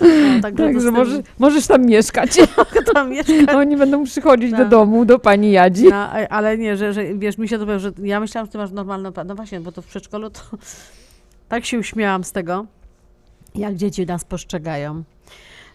No, 0.01 0.41
Także 0.41 0.63
dostęp- 0.63 0.91
może, 0.91 1.23
możesz 1.39 1.67
tam 1.67 1.85
mieszkać. 1.85 2.37
tam 2.93 3.09
mieszkać. 3.09 3.49
Oni 3.55 3.77
będą 3.77 4.03
przychodzić 4.03 4.51
do 4.51 4.57
Tak. 4.57 4.69
domu, 4.69 5.05
do 5.05 5.19
pani 5.19 5.51
Jadzi. 5.51 5.87
No, 5.89 6.09
ale 6.29 6.57
nie, 6.57 6.77
że, 6.77 6.93
że 6.93 7.13
wiesz, 7.15 7.37
mi 7.37 7.47
się 7.49 7.59
to 7.59 7.79
że 7.79 7.91
ja 8.03 8.19
myślałam, 8.19 8.45
że 8.45 8.51
ty 8.51 8.57
masz 8.57 8.71
normalną. 8.71 9.11
No 9.25 9.35
właśnie, 9.35 9.59
bo 9.59 9.71
to 9.71 9.81
w 9.81 9.85
przedszkolu 9.85 10.29
to 10.29 10.39
tak 11.49 11.65
się 11.65 11.79
uśmiałam 11.79 12.23
z 12.23 12.31
tego, 12.31 12.65
jak 13.55 13.75
dzieci 13.75 14.05
nas 14.05 14.23
postrzegają. 14.23 15.03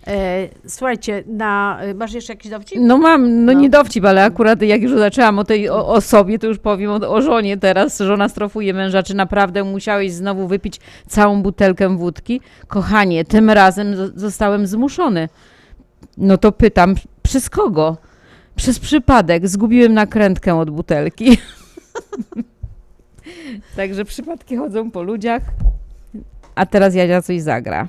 E, 0.06 0.48
słuchajcie, 0.66 1.24
na, 1.26 1.78
e, 1.80 1.94
masz 1.94 2.12
jeszcze 2.12 2.32
jakiś 2.32 2.50
dowcip? 2.50 2.78
No 2.80 2.98
mam, 2.98 3.44
no, 3.44 3.52
nie 3.52 3.70
dowcip, 3.70 4.04
ale 4.04 4.24
akurat 4.24 4.62
jak 4.62 4.82
już 4.82 4.92
zaczęłam 4.92 5.38
o 5.38 5.44
tej 5.44 5.68
o, 5.70 5.88
osobie, 5.88 6.38
to 6.38 6.46
już 6.46 6.58
powiem 6.58 6.90
o, 6.90 6.94
o 6.94 7.22
żonie 7.22 7.56
teraz. 7.56 7.98
Żona 7.98 8.28
strofuje 8.28 8.74
męża, 8.74 9.02
czy 9.02 9.14
naprawdę 9.14 9.64
musiałeś 9.64 10.12
znowu 10.12 10.48
wypić 10.48 10.80
całą 11.08 11.42
butelkę 11.42 11.96
wódki? 11.96 12.40
Kochanie, 12.66 13.24
tym 13.24 13.50
razem 13.50 13.94
zo- 13.94 14.10
zostałem 14.14 14.66
zmuszony. 14.66 15.28
No 16.16 16.38
to 16.38 16.52
pytam, 16.52 16.94
przez 17.22 17.50
kogo? 17.50 17.96
Przez 18.56 18.78
przypadek. 18.78 19.48
Zgubiłem 19.48 19.94
nakrętkę 19.94 20.58
od 20.58 20.70
butelki. 20.70 21.38
Także 23.76 24.04
przypadki 24.04 24.56
chodzą 24.56 24.90
po 24.90 25.02
ludziach. 25.02 25.42
A 26.54 26.66
teraz 26.66 26.94
Jadzia 26.94 27.22
coś 27.22 27.40
zagra. 27.42 27.88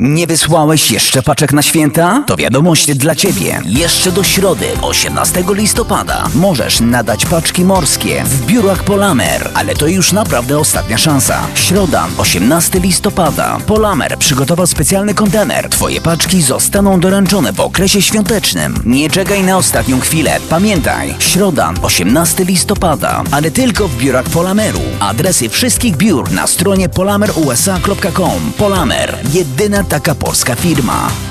Nie 0.00 0.26
wysłałeś 0.26 0.90
jeszcze 0.90 1.22
paczek 1.22 1.52
na 1.52 1.62
święta? 1.62 2.24
To 2.26 2.36
wiadomość 2.36 2.94
dla 2.94 3.14
Ciebie. 3.14 3.60
Jeszcze 3.64 4.12
do 4.12 4.22
środy, 4.22 4.66
18 4.82 5.44
listopada, 5.48 6.24
możesz 6.34 6.80
nadać 6.80 7.26
paczki 7.26 7.64
morskie 7.64 8.24
w 8.24 8.46
biurach 8.46 8.84
Polamer, 8.84 9.50
ale 9.54 9.74
to 9.74 9.86
już 9.86 10.12
naprawdę 10.12 10.58
ostatnia 10.58 10.98
szansa. 10.98 11.46
Środa, 11.54 12.06
18 12.18 12.80
listopada. 12.80 13.58
Polamer 13.66 14.18
przygotował 14.18 14.66
specjalny 14.66 15.14
kontener. 15.14 15.68
Twoje 15.68 16.00
paczki 16.00 16.42
zostaną 16.42 17.00
doręczone 17.00 17.52
w 17.52 17.60
okresie 17.60 18.02
świątecznym. 18.02 18.82
Nie 18.86 19.10
czekaj 19.10 19.42
na 19.42 19.56
ostatnią 19.56 20.00
chwilę. 20.00 20.36
Pamiętaj, 20.48 21.14
środa, 21.18 21.72
18 21.82 22.44
listopada, 22.44 23.22
ale 23.30 23.50
tylko 23.50 23.88
w 23.88 23.96
biurach 23.96 24.24
Polameru. 24.24 24.80
Adresy 25.00 25.48
wszystkich 25.48 25.96
biur 25.96 26.32
na 26.32 26.46
stronie 26.46 26.88
polamerusa.com. 26.88 28.52
Polamer, 28.58 29.18
jedyna 29.32 29.84
taka 29.90 30.14
polska 30.14 30.54
firma. 30.56 31.29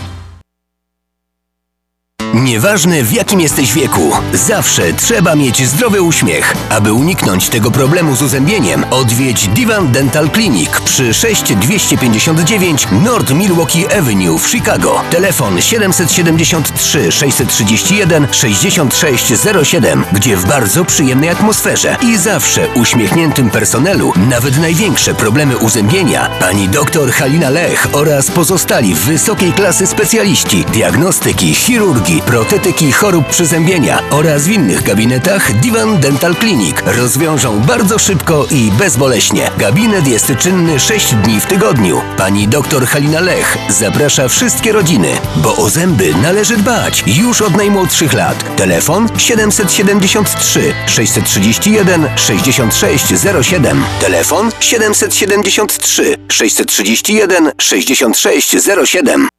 Nieważne 2.40 3.04
w 3.04 3.12
jakim 3.12 3.42
jesteś 3.42 3.74
wieku, 3.74 4.12
zawsze 4.34 4.94
trzeba 4.94 5.36
mieć 5.36 5.68
zdrowy 5.68 6.02
uśmiech. 6.02 6.56
Aby 6.70 6.94
uniknąć 6.94 7.50
tego 7.50 7.72
problemu 7.72 8.16
z 8.16 8.22
uzębieniem, 8.22 8.86
odwiedź 8.92 9.48
Divan 9.48 9.92
Dental 9.92 10.30
Clinic 10.30 10.70
przy 10.86 11.14
6259 11.14 12.88
North 13.04 13.34
Milwaukee 13.34 13.88
Avenue 13.98 14.38
w 14.38 14.50
Chicago. 14.50 15.02
Telefon 15.12 15.62
773 15.62 17.12
631 17.12 18.28
6607, 18.32 20.04
gdzie 20.12 20.38
w 20.38 20.46
bardzo 20.46 20.86
przyjemnej 20.86 21.30
atmosferze 21.30 21.98
i 22.02 22.18
zawsze 22.18 22.68
uśmiechniętym 22.76 23.50
personelu, 23.50 24.14
nawet 24.30 24.58
największe 24.58 25.14
problemy 25.14 25.58
uzębienia, 25.58 26.30
pani 26.40 26.70
dr 26.70 27.12
Halina 27.12 27.50
Lech 27.50 27.88
oraz 27.92 28.32
pozostali 28.32 28.96
wysokiej 28.96 29.54
klasy 29.54 29.88
specjaliści 29.88 30.66
diagnostyki, 30.74 31.54
chirurgii, 31.54 32.22
protetyki 32.30 32.92
chorób 32.92 33.28
przyzębienia 33.28 34.00
oraz 34.12 34.48
w 34.48 34.52
innych 34.52 34.84
gabinetach 34.84 35.54
Divan 35.54 36.00
Dental 36.00 36.36
Clinic 36.36 36.76
rozwiążą 36.86 37.60
bardzo 37.60 38.00
szybko 38.00 38.46
i 38.52 38.72
bezboleśnie. 38.72 39.52
Gabinet 39.58 40.08
jest 40.08 40.32
czynny 40.40 40.80
6 40.80 41.14
dni 41.16 41.40
w 41.42 41.46
tygodniu. 41.46 42.02
Pani 42.18 42.48
dr 42.48 42.88
Halina 42.88 43.20
Lech 43.20 43.58
zaprasza 43.70 44.28
wszystkie 44.28 44.72
rodziny, 44.72 45.08
bo 45.36 45.56
o 45.56 45.70
zęby 45.70 46.14
należy 46.22 46.58
dbać 46.58 47.04
już 47.08 47.42
od 47.42 47.56
najmłodszych 47.56 48.14
lat. 48.14 48.56
Telefon 48.56 49.10
773 49.18 50.74
631 50.88 52.08
6607. 52.16 53.84
Telefon 54.02 54.52
773 54.60 56.18
631 56.28 57.52
6607. 57.58 59.39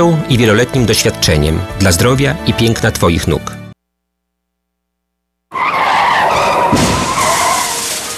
i 0.29 0.37
wieloletnim 0.37 0.85
doświadczeniem 0.85 1.59
dla 1.79 1.91
zdrowia 1.91 2.35
i 2.47 2.53
piękna 2.53 2.91
Twoich 2.91 3.27
nóg. 3.27 3.41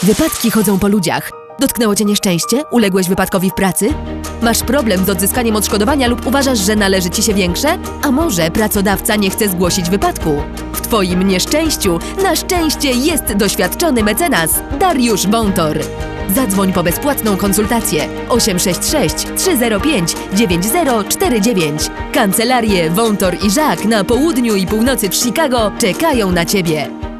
Wypadki 0.03 0.51
chodzą 0.51 0.79
po 0.79 0.87
ludziach. 0.87 1.31
Dotknęło 1.59 1.95
cię 1.95 2.05
nieszczęście? 2.05 2.61
Uległeś 2.71 3.09
wypadkowi 3.09 3.49
w 3.49 3.53
pracy? 3.53 3.93
Masz 4.41 4.63
problem 4.63 5.05
z 5.05 5.09
odzyskaniem 5.09 5.55
odszkodowania 5.55 6.07
lub 6.07 6.27
uważasz, 6.27 6.59
że 6.59 6.75
należy 6.75 7.09
ci 7.09 7.23
się 7.23 7.33
większe? 7.33 7.77
A 8.01 8.11
może 8.11 8.51
pracodawca 8.51 9.15
nie 9.15 9.29
chce 9.29 9.49
zgłosić 9.49 9.89
wypadku? 9.89 10.43
W 10.73 10.81
twoim 10.81 11.27
nieszczęściu 11.27 11.99
na 12.23 12.35
szczęście 12.35 12.91
jest 12.91 13.33
doświadczony 13.33 14.03
mecenas 14.03 14.51
Dariusz 14.79 15.27
Wątor. 15.27 15.79
Zadzwoń 16.29 16.73
po 16.73 16.83
bezpłatną 16.83 17.37
konsultację 17.37 18.07
866 18.29 19.15
305 19.37 20.15
9049. 20.33 21.81
Kancelarie 22.13 22.89
Wątor 22.89 23.35
i 23.45 23.51
Żak 23.51 23.85
na 23.85 24.03
południu 24.03 24.55
i 24.55 24.67
północy 24.67 25.09
w 25.09 25.15
Chicago 25.15 25.71
czekają 25.79 26.31
na 26.31 26.45
ciebie. 26.45 27.12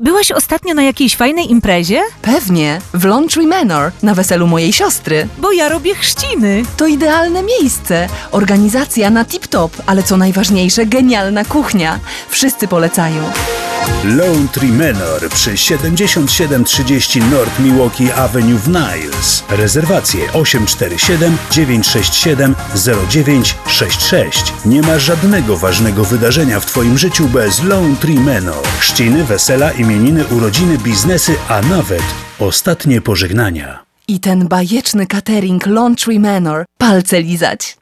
Byłaś 0.00 0.30
ostatnio 0.30 0.74
na 0.74 0.82
jakiejś 0.82 1.16
fajnej 1.16 1.50
imprezie? 1.50 2.00
Pewnie, 2.22 2.80
w 2.94 3.04
Laundry 3.04 3.46
Manor, 3.46 3.92
na 4.02 4.14
weselu 4.14 4.46
mojej 4.46 4.72
siostry. 4.72 5.28
Bo 5.38 5.52
ja 5.52 5.68
robię 5.68 5.94
chrzciny. 5.94 6.62
To 6.76 6.86
idealne 6.86 7.42
miejsce. 7.42 8.08
Organizacja 8.30 9.10
na 9.10 9.24
tip-top, 9.24 9.70
ale 9.86 10.02
co 10.02 10.16
najważniejsze, 10.16 10.86
genialna 10.86 11.44
kuchnia. 11.44 11.98
Wszyscy 12.28 12.68
polecają. 12.68 13.22
Tree 14.52 14.72
Manor 14.72 15.28
przy 15.34 15.56
7730 15.56 17.20
North 17.20 17.60
Milwaukee 17.60 18.12
Avenue 18.12 18.58
w 18.58 18.68
Niles. 18.68 19.44
Rezerwacje 19.48 20.32
847 20.32 21.36
967 21.50 22.54
0966. 22.74 24.52
Nie 24.64 24.82
ma 24.82 24.98
żadnego 24.98 25.56
ważnego 25.56 26.04
wydarzenia 26.04 26.60
w 26.60 26.66
Twoim 26.66 26.98
życiu 26.98 27.28
bez 27.28 27.60
Tree 28.00 28.20
Manor. 28.20 28.66
Chrzciny, 28.78 29.24
wesela, 29.24 29.72
imieniny, 29.84 30.24
urodziny, 30.24 30.78
biznesy, 30.78 31.34
a 31.48 31.62
nawet 31.62 32.02
ostatnie 32.38 33.00
pożegnania. 33.00 33.84
I 34.08 34.20
ten 34.20 34.48
bajeczny 34.48 35.06
catering 35.06 35.66
Laundry 35.66 36.20
Manor. 36.20 36.64
Palce 36.78 37.22
lizać. 37.22 37.76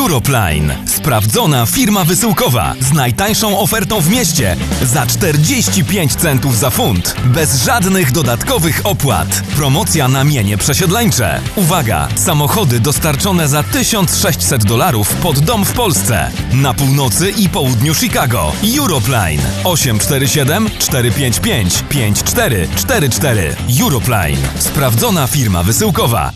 Europline. 0.00 0.76
Sprawdzona 0.86 1.66
firma 1.66 2.04
wysyłkowa 2.04 2.74
z 2.80 2.92
najtańszą 2.92 3.58
ofertą 3.58 4.00
w 4.00 4.08
mieście 4.08 4.56
za 4.82 5.06
45 5.06 6.14
centów 6.14 6.58
za 6.58 6.70
funt. 6.70 7.14
Bez 7.24 7.62
żadnych 7.64 8.12
dodatkowych 8.12 8.80
opłat. 8.84 9.42
Promocja 9.56 10.08
na 10.08 10.24
mienie 10.24 10.58
przesiedleńcze. 10.58 11.40
Uwaga! 11.56 12.08
Samochody 12.14 12.80
dostarczone 12.80 13.48
za 13.48 13.62
1600 13.62 14.64
dolarów 14.64 15.14
pod 15.14 15.38
dom 15.38 15.64
w 15.64 15.72
Polsce. 15.72 16.30
Na 16.52 16.74
północy 16.74 17.30
i 17.30 17.48
południu 17.48 17.94
Chicago. 17.94 18.52
Europline 18.78 19.42
847 19.64 20.70
455 20.78 21.84
5444. 21.88 23.56
Europline. 23.80 24.38
Sprawdzona 24.58 25.26
firma 25.26 25.62
wysyłkowa. 25.62 26.32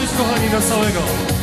Bawić, 0.00 0.12
kochani, 0.12 0.50
na 0.50 1.39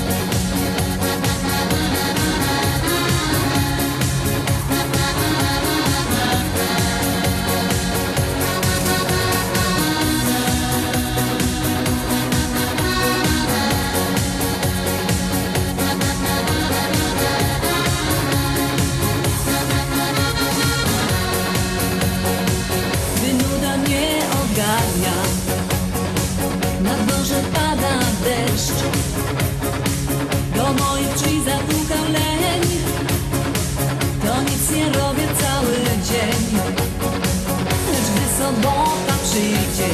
przyjdzie. 39.38 39.94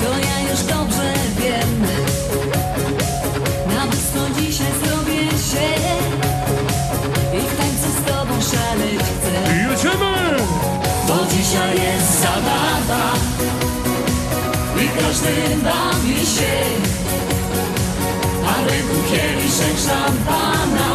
To 0.00 0.10
ja 0.28 0.50
już 0.50 0.60
dobrze 0.62 1.12
wiem. 1.38 1.86
Nawet 3.76 4.00
co 4.12 4.40
dzisiaj 4.40 4.72
zrobię 4.84 5.30
się 5.30 5.68
I 7.36 7.40
w 7.40 7.56
tańcu 7.56 7.88
z 7.98 8.04
tobą 8.10 8.34
szaleć 8.50 9.00
chcę. 9.00 9.56
Jedziemy! 9.56 10.36
Bo 11.08 11.16
dzisiaj 11.36 11.74
jest 11.76 12.20
zabawa 12.20 13.12
I 14.82 15.00
każdy 15.00 15.32
bawi 15.64 16.26
się. 16.26 16.54
A 18.46 18.70
rynku 18.70 18.96
kieliszek 19.10 19.76
szampana 19.86 20.90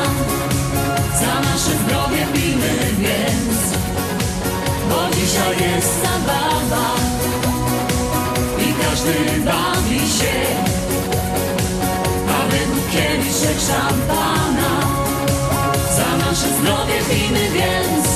Za 1.19 1.39
nasze 1.39 1.83
zdrowie 1.83 2.25
pijmy, 2.33 2.73
więc 2.99 3.58
bo 4.89 5.15
dzisiaj 5.15 5.71
jest 5.71 5.93
zabawa 6.03 6.95
I 8.57 8.73
każdy 8.83 9.13
bawi 9.45 9.99
się 9.99 10.35
A 12.29 12.51
rynku 12.51 12.81
kieliszek 12.91 13.57
szampana 13.67 14.81
Za 15.95 16.17
nasze 16.17 16.47
zdrowie 16.59 17.01
pijmy 17.09 17.49
więc 17.49 18.09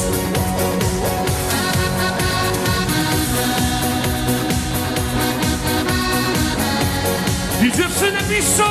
I 7.63 7.71
dziewczyny 7.71 8.19
piszczą! 8.29 8.63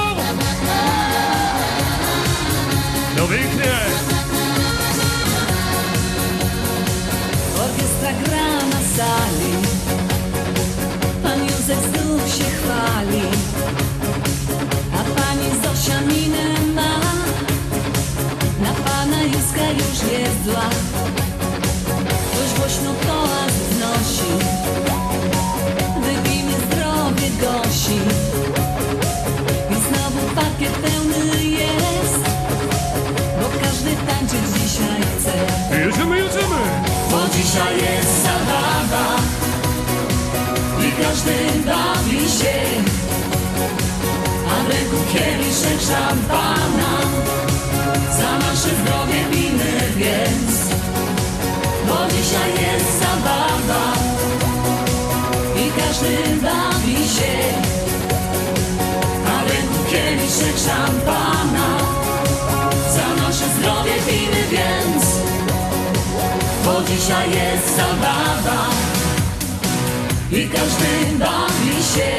No! 3.17 4.12
Gra 8.25 8.53
na 8.73 8.81
sali. 8.97 9.55
Pan 11.23 11.41
Józef 11.43 11.83
znów 11.93 12.35
się 12.37 12.45
chwali 12.45 13.23
A 14.99 15.21
pani 15.21 15.49
Zosia 15.63 16.01
minę 16.01 16.47
ma. 16.75 16.93
Na 18.65 18.73
pana 18.85 19.23
Józka 19.23 19.67
już 19.71 20.13
jest 20.13 20.45
zła. 20.45 20.69
Ktoś 22.33 22.51
głośno 22.59 22.91
toast 23.07 23.59
wznosi 23.71 24.33
Wypijmy 26.05 26.53
zdrowie 26.67 27.29
Gosi. 27.41 28.01
I 29.71 29.75
znowu 29.75 30.21
pakiet 30.35 30.73
pełny 30.73 31.45
jest 31.45 32.25
Bo 33.41 33.49
każdy 33.63 33.91
tańczyć 34.07 34.45
dzisiaj 34.59 35.03
chce. 35.19 35.33
Jedziemy, 35.87 36.17
jedziemy! 36.19 36.93
bo 37.13 37.19
dzisiaj 37.37 37.77
jest 37.77 38.02
każdy 41.13 41.61
bawi 41.67 42.29
się, 42.39 42.57
a 44.49 44.65
w 44.65 44.69
ręku 44.69 44.97
kieliszek 45.13 45.81
szampana. 45.81 46.93
Za 48.19 48.39
nasze 48.39 48.69
zdrowie 48.81 49.25
pijmy 49.33 49.73
więc, 49.97 50.53
bo 51.89 51.97
dzisiaj 52.13 52.51
jest 52.51 52.99
zabawa 53.01 53.93
i 55.57 55.81
każdy 55.81 56.17
bawi 56.43 57.09
się, 57.09 57.35
a 59.27 59.45
w 59.45 59.51
ręku 59.51 59.91
kieliszek 59.91 60.57
szampana. 60.67 61.69
Za 62.95 63.23
nasze 63.23 63.45
zdrowie 63.59 63.95
pijmy 64.07 64.43
więc 64.51 65.05
bo 66.65 66.83
dzisiaj 66.83 67.31
jest 67.31 67.77
zabawa 67.77 68.92
i 70.33 70.49
każdy 70.49 71.19
bawi 71.19 71.77
się, 71.95 72.13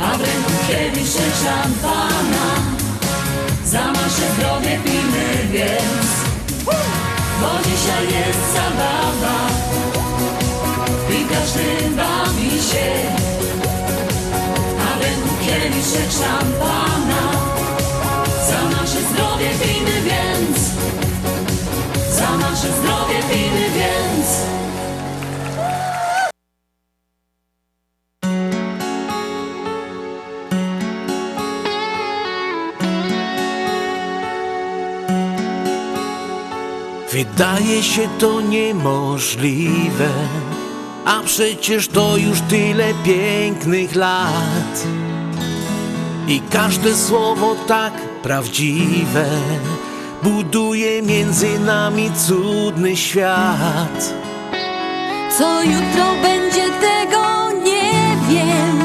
a 0.00 0.16
w 0.16 0.20
ręku 0.20 0.52
kieliszek 0.68 1.34
szampana. 1.44 2.46
Za 3.64 3.92
nasze 3.92 4.26
zdrowie 4.36 4.78
pijmy 4.84 5.52
więc, 5.52 6.08
bo 7.40 7.68
dzisiaj 7.68 8.04
jest 8.04 8.38
zabawa 8.54 9.48
i 11.10 11.34
każdy 11.34 11.96
bawi 11.96 12.50
się, 12.50 12.90
a 14.80 14.98
w 14.98 15.02
ręku 15.02 15.28
kieliszek 15.44 16.10
szampana. 16.12 17.22
Za 18.48 18.76
nasze 18.76 19.00
zdrowie 19.12 19.50
pijmy 19.62 20.02
więc. 20.02 20.58
Za 22.16 22.36
nasze 22.36 22.68
zdrowie 22.72 23.22
pijmy 23.30 23.70
więc 23.70 24.61
Wydaje 37.12 37.82
się 37.82 38.08
to 38.18 38.40
niemożliwe, 38.40 40.08
a 41.04 41.20
przecież 41.24 41.88
to 41.88 42.16
już 42.16 42.40
tyle 42.40 42.94
pięknych 43.04 43.94
lat. 43.94 44.86
I 46.28 46.40
każde 46.40 46.94
słowo 46.94 47.56
tak 47.66 47.92
prawdziwe 48.22 49.24
buduje 50.22 51.02
między 51.02 51.58
nami 51.58 52.10
cudny 52.26 52.96
świat. 52.96 54.14
Co 55.38 55.62
jutro 55.62 56.04
będzie 56.22 56.64
tego 56.80 57.50
nie 57.64 58.16
wiem 58.28 58.78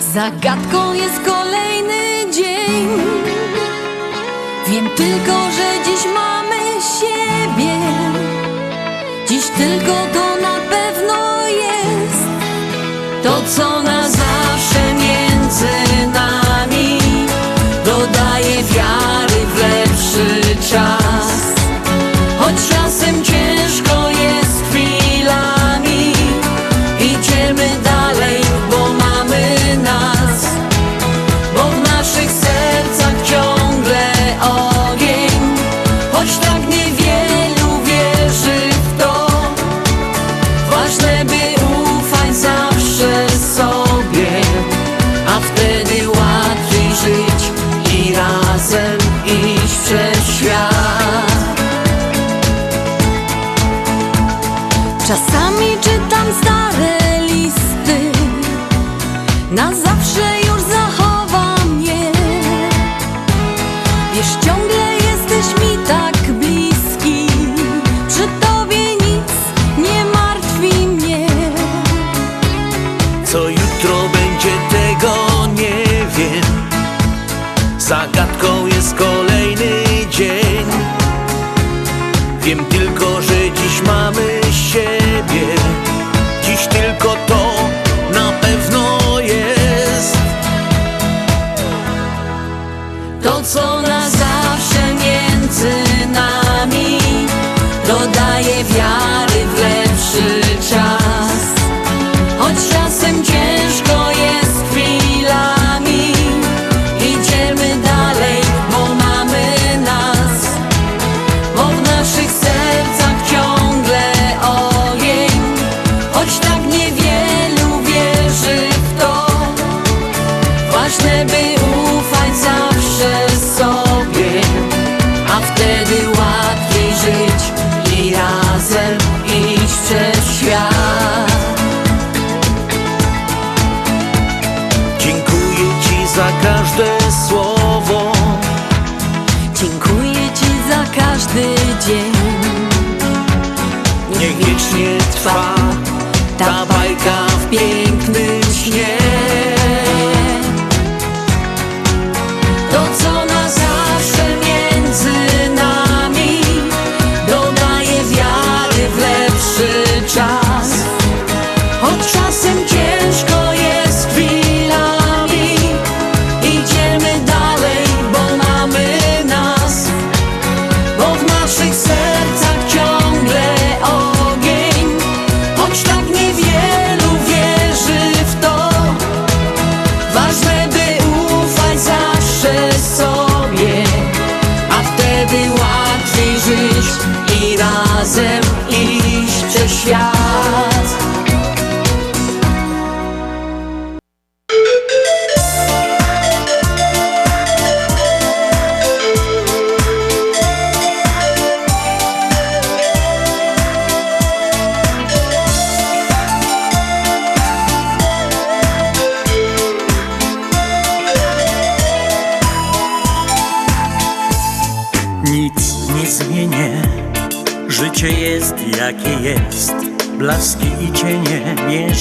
Zagadką 0.00 0.92
jest 0.92 1.20
kolejny 1.20 2.32
dzień 2.32 2.88
Wiem 4.68 4.88
tylko, 4.96 5.50
że 5.50 5.84
dziś 5.84 6.04
mamy 6.14 6.31
siebie. 6.82 7.78
Dziś 9.28 9.48
tylko 9.48 9.94
to 10.12 10.36
na 10.40 10.54
pewno 10.70 11.48
jest 11.48 12.26
To 13.22 13.42
co 13.56 13.82
na 13.82 14.08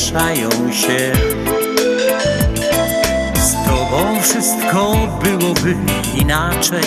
mieszają 0.02 0.49
się. 0.72 1.11
Z 3.36 3.53
tobą 3.65 4.22
wszystko 4.22 4.95
byłoby 5.23 5.76
inaczej. 6.15 6.84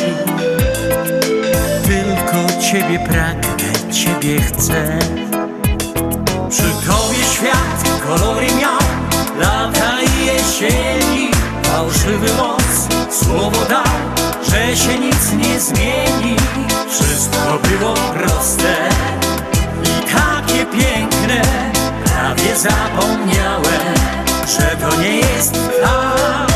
Tylko 1.86 2.62
ciebie 2.62 2.98
pragnę, 3.08 3.92
ciebie 3.92 4.40
chcę. 4.40 4.98
Przy 6.50 6.62
tobie 6.62 7.24
świat 7.32 8.00
kolory 8.06 8.46
miał 8.60 8.78
Lata 9.40 10.00
i 10.02 10.26
jesieni. 10.26 11.30
Fałszywy 11.62 12.32
moc 12.36 12.88
Słowo 13.10 13.64
dał, 13.68 13.94
że 14.42 14.76
się 14.76 14.98
nic 14.98 15.32
nie 15.32 15.60
zmieni. 15.60 16.36
Wszystko 16.90 17.58
było 17.68 17.94
proste 17.94 18.88
I 19.84 20.14
takie 20.14 20.66
piękne 20.66 21.73
Prawie 22.24 22.56
zapomniałem 22.56 23.94
Że 24.58 24.76
to 24.76 25.00
nie 25.00 25.16
jest 25.16 25.52
tak. 25.52 26.52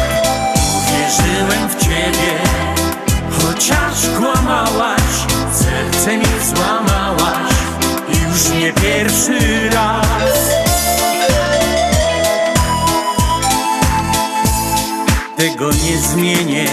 Uwierzyłem 0.79 1.69
w 1.69 1.77
ciebie 1.83 2.33
Chociaż 3.31 4.17
kłamałaś 4.19 5.01
Serce 5.53 6.17
mi 6.17 6.25
złamałaś 6.55 7.53
Już 8.09 8.61
nie 8.61 8.73
pierwszy 8.73 9.71
raz. 9.71 10.51
Tego 15.37 15.71
nie 15.71 15.99
zmienię 15.99 16.67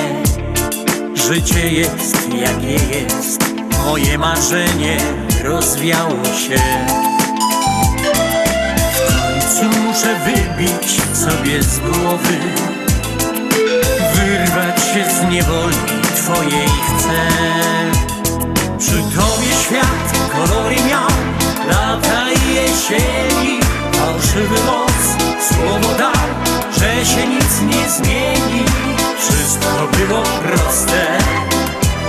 Życie 1.15 1.69
jest 1.69 2.33
jakie 2.33 2.97
jest. 2.97 3.45
Moje 3.85 4.17
marzenie 4.17 4.97
rozwiało 5.43 6.25
się 6.25 7.04
muszę 9.95 10.15
wybić 10.15 11.01
sobie 11.13 11.63
z 11.63 11.79
głowy. 11.79 12.37
Wyrwać 14.15 14.83
się 14.83 15.05
z 15.11 15.31
niewoli 15.31 15.77
twojej 16.15 16.67
chcę. 16.67 17.21
Przy 18.79 18.91
tobie 18.91 19.51
świat 19.61 20.29
kolory 20.31 20.75
miał 20.89 21.09
Lata 21.67 22.31
i 22.31 22.55
jesieni 22.55 23.59
Fałszywy 23.91 24.55
moc 24.65 24.91
Słowo 25.47 25.97
dał, 25.97 26.27
że 26.71 27.05
się 27.05 27.27
nic 27.27 27.61
nie 27.61 27.89
zmieni. 27.89 28.65
Wszystko 29.19 29.87
było 29.97 30.23
proste 30.23 31.17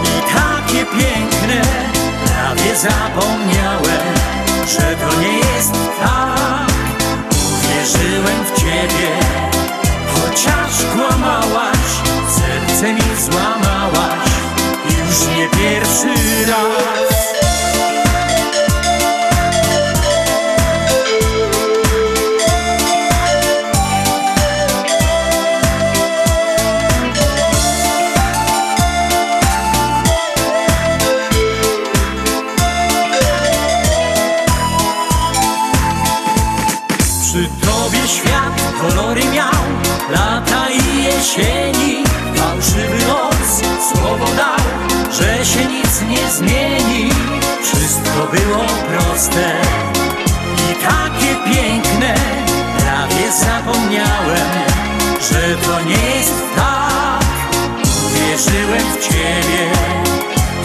i 0.03 0.35
takie 0.35 0.85
piękne. 0.85 1.63
Prawie 2.25 2.77
zapomniałem, 2.77 4.15
że 4.67 4.97
to 4.97 5.21
nie 5.21 5.39
jest 5.39 5.73
tak 6.01 6.76
Uwierzyłem 7.77 8.45
w 8.45 8.61
ciebie, 8.61 9.09
chociaż 10.15 10.85
kłamałaś 10.95 11.79
Serce 12.29 12.93
mi 12.93 13.17
złamałaś, 13.31 14.31
już 14.85 15.37
nie 15.37 15.49
pierwszy 15.49 16.15
raz 16.51 17.16
proste 49.17 49.61
I 50.71 50.75
takie 50.75 51.35
piękne. 51.51 52.15
Prawie 52.79 53.33
zapomniałem 53.33 54.51
Że 55.31 55.57
to 55.67 55.81
nie 55.81 56.17
jest 56.17 56.43
tak. 56.57 57.25
Uwierzyłem 58.07 58.93
w 58.93 59.09
ciebie 59.09 59.71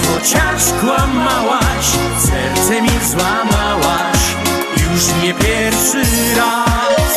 Chociaż 0.08 0.64
kłamałaś 0.82 1.86
Serce 2.20 2.82
mi 2.82 2.90
złamałaś. 3.12 4.22
Już 4.72 5.24
nie 5.24 5.34
pierwszy 5.34 6.04
raz 6.38 7.11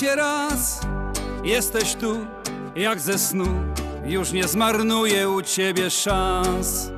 cię 0.00 0.16
raz. 0.16 0.80
Jesteś 1.44 1.94
tu 1.94 2.26
jak 2.76 3.00
ze 3.00 3.18
snu. 3.18 3.46
Już 4.04 4.32
nie 4.32 4.48
zmarnuję 4.48 5.30
u 5.30 5.42
ciebie 5.42 5.90
szans. 5.90 6.90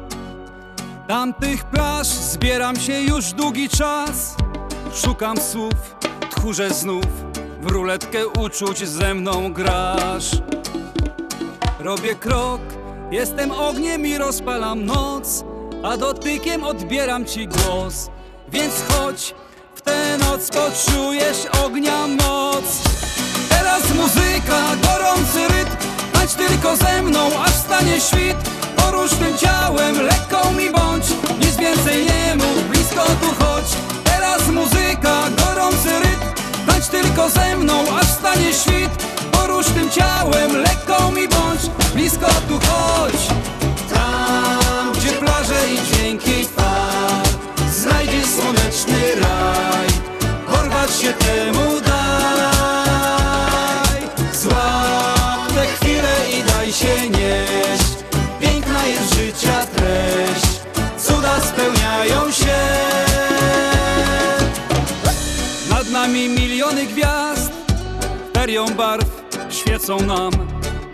Tamtych 1.08 1.64
plaż 1.64 2.06
zbieram 2.06 2.76
się 2.76 3.00
już 3.00 3.32
długi 3.32 3.68
czas. 3.68 4.36
Szukam 4.94 5.36
słów, 5.36 5.96
tchórze 6.30 6.70
znów. 6.70 7.04
W 7.62 7.70
ruletkę 7.70 8.28
uczuć 8.28 8.88
ze 8.88 9.14
mną 9.14 9.52
grasz. 9.52 10.30
Robię 11.78 12.14
krok, 12.14 12.60
jestem 13.10 13.50
ogniem 13.50 14.06
i 14.06 14.18
rozpalam 14.18 14.84
noc. 14.84 15.44
A 15.82 15.96
dotykiem 15.96 16.64
odbieram 16.64 17.24
ci 17.24 17.48
głos. 17.48 18.10
Więc 18.48 18.74
chodź, 18.88 19.34
tę 19.88 20.18
noc 20.18 20.50
poczujesz 20.50 21.46
ognia 21.64 22.06
moc. 22.06 22.64
Teraz 23.48 23.82
muzyka, 23.94 24.60
gorący 24.82 25.48
rytm 25.48 25.76
Tańcz 26.12 26.32
tylko 26.32 26.76
ze 26.76 27.02
mną, 27.02 27.20
aż 27.44 27.52
stanie 27.52 28.00
świt. 28.00 28.36
Porusz 28.76 29.10
tym 29.10 29.38
ciałem, 29.38 30.02
lekką 30.02 30.52
mi 30.52 30.70
bądź 30.70 31.04
Nic 31.40 31.56
więcej 31.56 32.06
nie 32.06 32.36
mów, 32.36 32.68
blisko 32.68 33.04
tu 33.20 33.44
chodź. 33.44 33.70
Teraz 34.04 34.48
muzyka, 34.48 35.14
gorący 35.38 35.90
rytm 36.02 36.26
Tańcz 36.66 36.86
tylko 36.86 37.30
ze 37.30 37.56
mną, 37.56 37.74
aż 38.00 38.06
stanie 38.06 38.54
świt. 38.54 39.06
Porusz 39.32 39.66
tym 39.66 39.90
ciałem, 39.90 40.56
lekką 40.56 41.10
mi 41.10 41.28
bądź 41.28 41.60
Blisko 41.94 42.26
tu 42.48 42.58
chodź 42.66 43.37
się 51.08 51.14
temu 51.14 51.80
daj. 51.80 52.00
Złap 54.32 55.52
tę 55.54 55.66
chwilę 55.66 56.16
i 56.38 56.42
daj 56.42 56.72
się 56.72 57.10
nieść. 57.10 57.94
Piękna 58.40 58.86
jest 58.86 59.14
życia 59.14 59.66
treść. 59.66 60.60
Cuda 60.98 61.40
spełniają 61.40 62.30
się. 62.32 62.58
Nad 65.70 65.90
nami 65.90 66.28
miliony 66.28 66.86
gwiazd. 66.86 67.52
Ferią 68.34 68.66
barw 68.66 69.06
świecą 69.50 70.00
nam. 70.00 70.32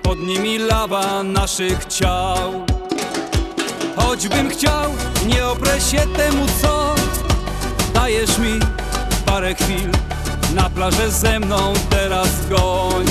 Pod 0.03 0.19
nimi 0.19 0.59
lawa 0.59 1.23
naszych 1.23 1.85
ciał. 1.85 2.67
Choćbym 3.97 4.51
chciał, 4.51 4.91
nie 5.27 5.47
oprę 5.47 5.81
się 5.81 6.01
temu 6.17 6.47
co 6.63 6.95
Dajesz 7.95 8.39
mi 8.39 8.61
parę 9.27 9.55
chwil. 9.55 9.91
Na 10.55 10.71
plażę 10.71 11.11
ze 11.11 11.41
mną 11.41 11.73
teraz 11.91 12.29
goń. 12.51 13.07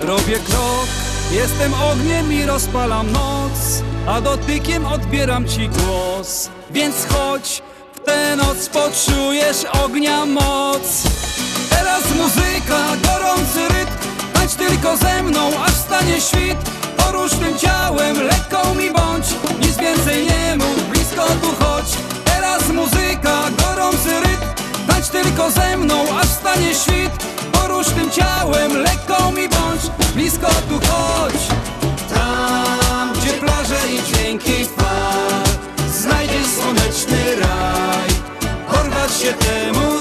Robię 0.00 0.38
krok, 0.38 0.86
jestem 1.32 1.74
ogniem 1.74 2.32
i 2.32 2.46
rozpalam 2.46 3.12
noc 3.12 3.82
A 4.06 4.20
dotykiem 4.20 4.86
odbieram 4.86 5.48
ci 5.48 5.68
głos. 5.68 6.48
Więc 6.70 6.94
chodź, 7.08 7.62
w 7.94 8.00
tę 8.00 8.36
noc 8.36 8.68
poczujesz 8.68 9.64
ognia 9.84 10.26
moc. 10.26 11.02
Teraz 11.70 12.02
muzyka, 12.16 12.80
gorący 13.04 13.68
rytm 13.68 13.92
Tańcz 14.32 14.54
tylko 14.54 14.96
ze 14.96 15.22
mną, 15.22 15.50
aż 15.64 15.72
stanie 15.72 16.20
świt. 16.20 16.58
Porusz 16.96 17.32
tym 17.32 17.58
ciałem, 17.58 18.22
lekką 18.22 18.74
mi 18.74 18.90
bądź 18.90 19.26
Nic 19.60 19.76
więcej 19.76 20.26
nie 20.26 20.56
mów, 20.56 20.88
blisko 20.90 21.26
tu 21.42 21.64
chodź 21.64 22.13
muzyka, 22.74 23.50
gorący 23.62 24.20
rytm. 24.20 24.46
Tańcz 24.88 25.08
tylko 25.08 25.50
ze 25.50 25.76
mną, 25.76 25.94
aż 26.20 26.26
stanie 26.26 26.74
świt. 26.74 27.12
Porusz 27.52 27.86
tym 27.86 28.10
ciałem, 28.10 28.76
lekką 28.76 29.32
mi 29.32 29.48
bądź. 29.48 29.82
Blisko 30.14 30.46
tu 30.46 30.80
chodź. 30.88 31.48
Tam, 32.14 33.12
gdzie 33.12 33.32
plaże 33.32 33.78
i 33.92 34.02
dźwięki 34.02 34.64
fal 34.64 35.42
Znajdziesz 36.00 36.46
słoneczny 36.46 37.36
raj. 37.40 38.08
Porwać 38.68 39.12
się 39.16 39.32
temu 39.32 39.93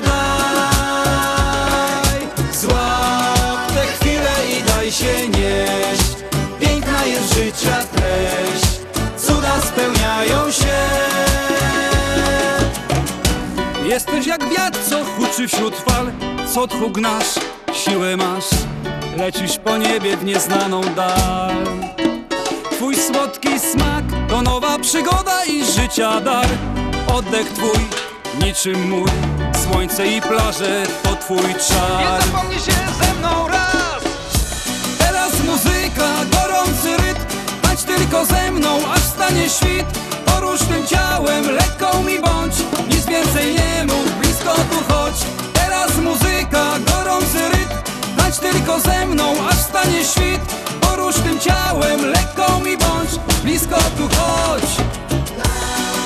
Jesteś 13.94 14.28
jak 14.28 14.50
wiatr, 14.50 14.80
co 14.90 15.06
huczy 15.06 15.48
wśród 15.48 15.76
fal. 15.76 16.12
Co 16.54 16.68
tchu 16.68 16.90
gnasz, 16.90 17.40
siłę 17.74 18.18
masz. 18.18 18.46
Lecisz 19.18 19.58
po 19.58 19.78
niebie 19.78 20.18
w 20.18 20.26
nieznaną 20.26 20.82
dal. 20.82 21.56
Twój 22.72 22.96
słodki 22.96 23.60
smak 23.60 24.04
to 24.30 24.42
nowa 24.42 24.80
przygoda 24.80 25.46
i 25.46 25.66
życia 25.66 26.22
dar. 26.22 26.48
Oddech 27.08 27.48
twój, 27.48 27.80
niczym 28.46 28.90
mój 28.90 29.10
Słońce 29.64 30.08
i 30.08 30.22
plaże 30.22 30.84
to 31.04 31.16
twój 31.16 31.54
czar. 31.68 32.00
Nie 32.00 32.26
zapomnij 32.26 32.60
się 32.60 32.72
ze 33.04 33.14
mną 33.20 33.48
raz. 33.48 34.04
Teraz 35.00 35.44
muzyka, 35.44 36.10
gorący 36.32 36.98
rytm. 36.98 37.26
Tańcz 37.62 37.84
tylko 37.84 38.26
ze 38.26 38.52
mną, 38.52 38.92
aż 38.94 39.02
stanie 39.02 39.50
świt 39.50 39.86
Porusz 40.54 40.68
tym 40.68 40.88
ciałem, 40.88 41.52
lekką 41.52 42.04
mi 42.04 42.20
bądź 42.20 42.56
Nic 42.90 43.06
więcej 43.06 43.56
nie 43.56 43.86
mów, 43.86 44.20
blisko 44.20 44.54
tu 44.54 44.94
chodź. 44.94 45.16
Teraz 45.54 45.98
muzyka, 45.98 46.64
gorący 46.88 47.50
rytm 47.50 47.76
Tańcz 48.18 48.38
tylko 48.38 48.80
ze 48.80 49.06
mną, 49.06 49.34
aż 49.50 49.56
stanie 49.56 50.06
świt. 50.06 50.42
Porusz 50.82 51.16
tym 51.16 51.40
ciałem, 51.40 52.06
lekką 52.06 52.60
mi 52.60 52.78
bądź 52.78 53.10
Blisko 53.44 53.76
tu 53.98 54.04
chodź. 54.18 54.70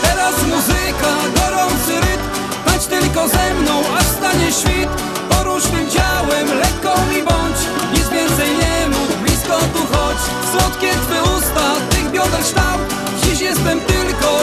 Teraz 0.01 0.35
muzyka, 0.43 1.11
gorący 1.35 1.95
rytm 2.01 2.23
Tańcz 2.65 2.85
tylko 2.85 3.27
ze 3.27 3.53
mną, 3.53 3.73
aż 3.97 4.05
stanie 4.05 4.51
świt. 4.51 4.89
Porusz 5.29 5.63
tym 5.63 5.89
ciałem, 5.89 6.47
lekką 6.59 7.05
mi 7.13 7.23
bądź 7.23 7.59
Nic 7.93 8.09
więcej 8.09 8.49
nie 8.61 8.87
mów, 8.89 9.21
blisko 9.21 9.57
tu 9.73 9.95
chodź. 9.95 10.21
Słodkie 10.51 10.91
twe 10.91 11.23
usta, 11.23 11.75
tych 11.89 12.11
bioder 12.11 12.41
kształt 12.43 12.81
Dziś 13.23 13.41
jestem 13.41 13.79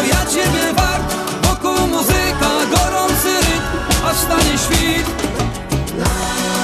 ja 0.03 0.27
ciebie 0.27 0.73
wart 0.77 1.15
Wokół 1.43 1.87
muzyka, 1.87 2.51
gorący 2.71 3.29
rytm 3.29 4.07
Aż 4.07 4.17
stanie 4.17 4.59
świt 4.59 5.07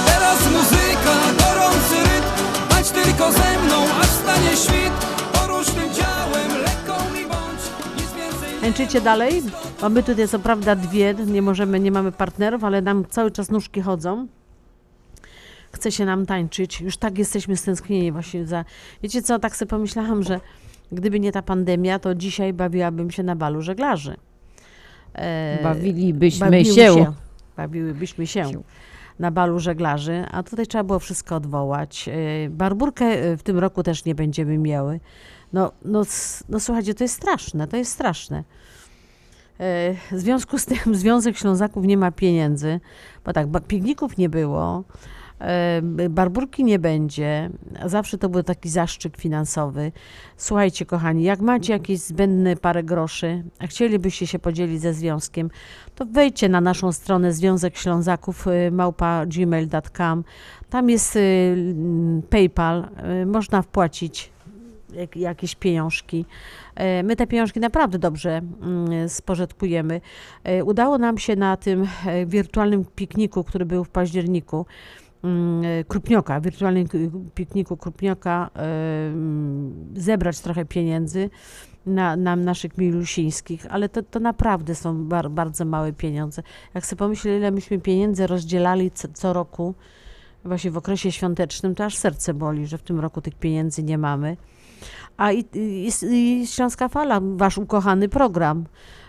Teraz 0.07 0.51
muzyka, 0.53 1.17
gorący 1.39 1.97
rytm 1.97 2.29
Tańcz 2.69 2.89
tylko 2.89 3.33
ze 3.33 3.59
mną, 3.65 3.85
aż 4.01 4.07
stanie 4.09 4.57
świt 4.57 4.93
Porusz 5.33 5.67
tym 5.67 5.95
ciałem, 5.95 6.63
lekką 6.63 7.15
mi 7.15 7.23
bądź 7.27 7.63
Nic 7.97 8.13
więcej 8.13 8.61
Tańczycie 8.61 9.01
dalej? 9.01 9.43
Mamy 9.83 10.03
tutaj 10.03 10.29
co 10.29 10.39
prawda 10.39 10.77
dwie, 10.77 11.15
nie 11.27 11.43
możemy, 11.43 11.81
nie 11.81 11.93
mamy 11.93 12.13
partnerów, 12.13 12.65
ale 12.65 12.83
nam 12.83 13.05
cały 13.11 13.31
czas 13.31 13.51
nóżki 13.51 13.81
chodzą. 13.81 14.27
Chce 15.73 15.93
się 15.93 16.05
nam 16.05 16.27
tańczyć. 16.27 16.81
Już 16.81 16.97
tak 16.97 17.19
jesteśmy 17.19 17.57
stęsknieni 17.57 18.13
właśnie 18.13 18.47
za... 18.47 18.65
Wiecie 19.03 19.23
co, 19.23 19.39
tak 19.39 19.57
sobie 19.57 19.69
pomyślałam, 19.69 20.23
że 20.23 20.41
gdyby 20.93 21.21
nie 21.21 21.33
ta 21.33 21.43
pandemia, 21.43 21.99
to 21.99 22.15
dzisiaj 22.15 22.53
bawiłabym 22.53 23.11
się 23.11 23.23
na 23.23 23.37
balu 23.37 23.63
żeglarzy. 23.63 24.17
E, 25.15 25.63
Bawilibyśmy 25.63 26.47
bawiły 26.47 26.75
się. 26.75 27.13
Bawiłybyśmy 27.57 28.27
się 28.27 28.45
na 29.19 29.31
balu 29.31 29.59
żeglarzy, 29.59 30.25
a 30.31 30.43
tutaj 30.43 30.67
trzeba 30.67 30.85
było 30.85 30.99
wszystko 30.99 31.37
odwołać. 31.37 32.09
E, 32.09 32.51
Barburkę 32.51 33.05
e, 33.05 33.37
w 33.37 33.43
tym 33.43 33.59
roku 33.59 33.83
też 33.83 34.05
nie 34.05 34.15
będziemy 34.15 34.59
miały. 34.59 35.01
No, 35.53 35.73
no, 35.85 36.03
no 36.49 36.61
słuchajcie, 36.61 36.95
to 36.95 37.05
jest 37.05 37.15
straszne, 37.15 37.69
to 37.69 37.77
jest 37.77 37.93
straszne. 37.93 38.45
W 40.13 40.19
związku 40.19 40.59
z 40.59 40.67
tym 40.67 40.95
Związek 40.95 41.39
Ślązaków 41.39 41.85
nie 41.85 41.97
ma 41.97 42.11
pieniędzy, 42.11 42.81
bo 43.25 43.33
tak, 43.33 43.47
pikników 43.67 44.19
nie 44.19 44.29
było, 44.29 44.85
barburki 46.11 46.65
nie 46.65 46.79
będzie, 46.79 47.51
zawsze 47.87 48.19
to 48.19 48.29
był 48.29 48.43
taki 48.43 48.69
zaszczyt 48.69 49.17
finansowy. 49.17 49.93
Słuchajcie, 50.37 50.87
kochani, 50.87 51.23
jak 51.23 51.41
macie 51.41 51.73
jakieś 51.73 51.99
zbędne 51.99 52.57
parę 52.57 52.83
groszy, 52.83 53.45
a 53.59 53.67
chcielibyście 53.67 54.27
się 54.27 54.39
podzielić 54.39 54.81
ze 54.81 54.95
związkiem, 54.95 55.51
to 55.95 56.07
wejdźcie 56.07 56.49
na 56.49 56.61
naszą 56.61 56.93
stronę 56.93 57.33
Związek 57.33 57.77
Ślązaków 57.77 58.47
y, 58.47 58.71
małpa. 58.71 59.25
Tam 60.71 60.91
jest 60.91 61.17
mm, 61.17 62.23
PayPal, 62.23 62.89
można 63.27 63.63
wpłacić 63.63 64.31
jak, 64.95 65.17
jakieś 65.17 65.55
pieniążki. 65.55 66.25
E, 66.75 67.03
My 67.03 67.17
te 67.17 67.27
pieniążki 67.27 67.61
naprawdę 67.61 67.99
dobrze 67.99 68.41
mm, 68.63 69.09
spożytkujemy. 69.09 70.01
E, 70.45 70.65
Udało 70.65 70.99
nam 70.99 71.19
się 71.19 71.37
na 71.37 71.57
tym 71.57 71.87
e, 72.07 72.27
wirtualnym 72.27 72.85
pikniku, 72.85 73.45
który 73.45 73.65
był 73.65 73.85
w 73.85 73.89
październiku, 73.89 74.67
e, 74.67 75.10
Krupnioka, 75.89 76.41
wirtualnym 76.41 76.87
pikniku 77.35 77.77
Krupnioka, 77.77 78.51
e, 78.57 78.61
mm, 79.09 79.75
zebrać 79.97 80.41
trochę 80.41 80.65
pieniędzy 80.65 81.31
na, 81.87 82.17
na 82.17 82.37
naszych 82.37 82.79
milusińskich, 82.79 83.67
ale 83.71 83.89
to, 83.89 84.03
to 84.03 84.21
naprawdę 84.21 84.75
są 84.75 85.05
bar, 85.05 85.31
bardzo 85.31 85.65
małe 85.65 85.93
pieniądze. 85.93 86.43
Jak 86.75 86.87
sobie 86.87 86.99
pomyślę, 86.99 87.37
ile 87.37 87.51
myśmy 87.51 87.79
pieniędzy 87.79 88.27
rozdzielali 88.27 88.91
co, 88.91 89.09
co 89.09 89.33
roku, 89.33 89.75
właśnie 90.45 90.71
w 90.71 90.77
okresie 90.77 91.13
świątecznym, 91.13 91.75
to 91.75 91.85
aż 91.85 91.97
serce 91.97 92.35
boli, 92.35 92.67
że 92.67 92.79
w 92.79 92.83
tym 92.83 93.01
roku 93.01 93.21
tych 93.21 93.35
pieniędzy 93.35 93.83
nie 93.83 93.99
mamy. 93.99 94.37
A 95.17 95.33
i, 95.33 95.45
i, 95.55 95.91
i 96.11 96.47
Śląska 96.47 96.89
Fala, 96.89 97.21
wasz 97.23 97.59
ukochany 97.59 98.09
program, 98.09 98.59
e, 98.61 99.00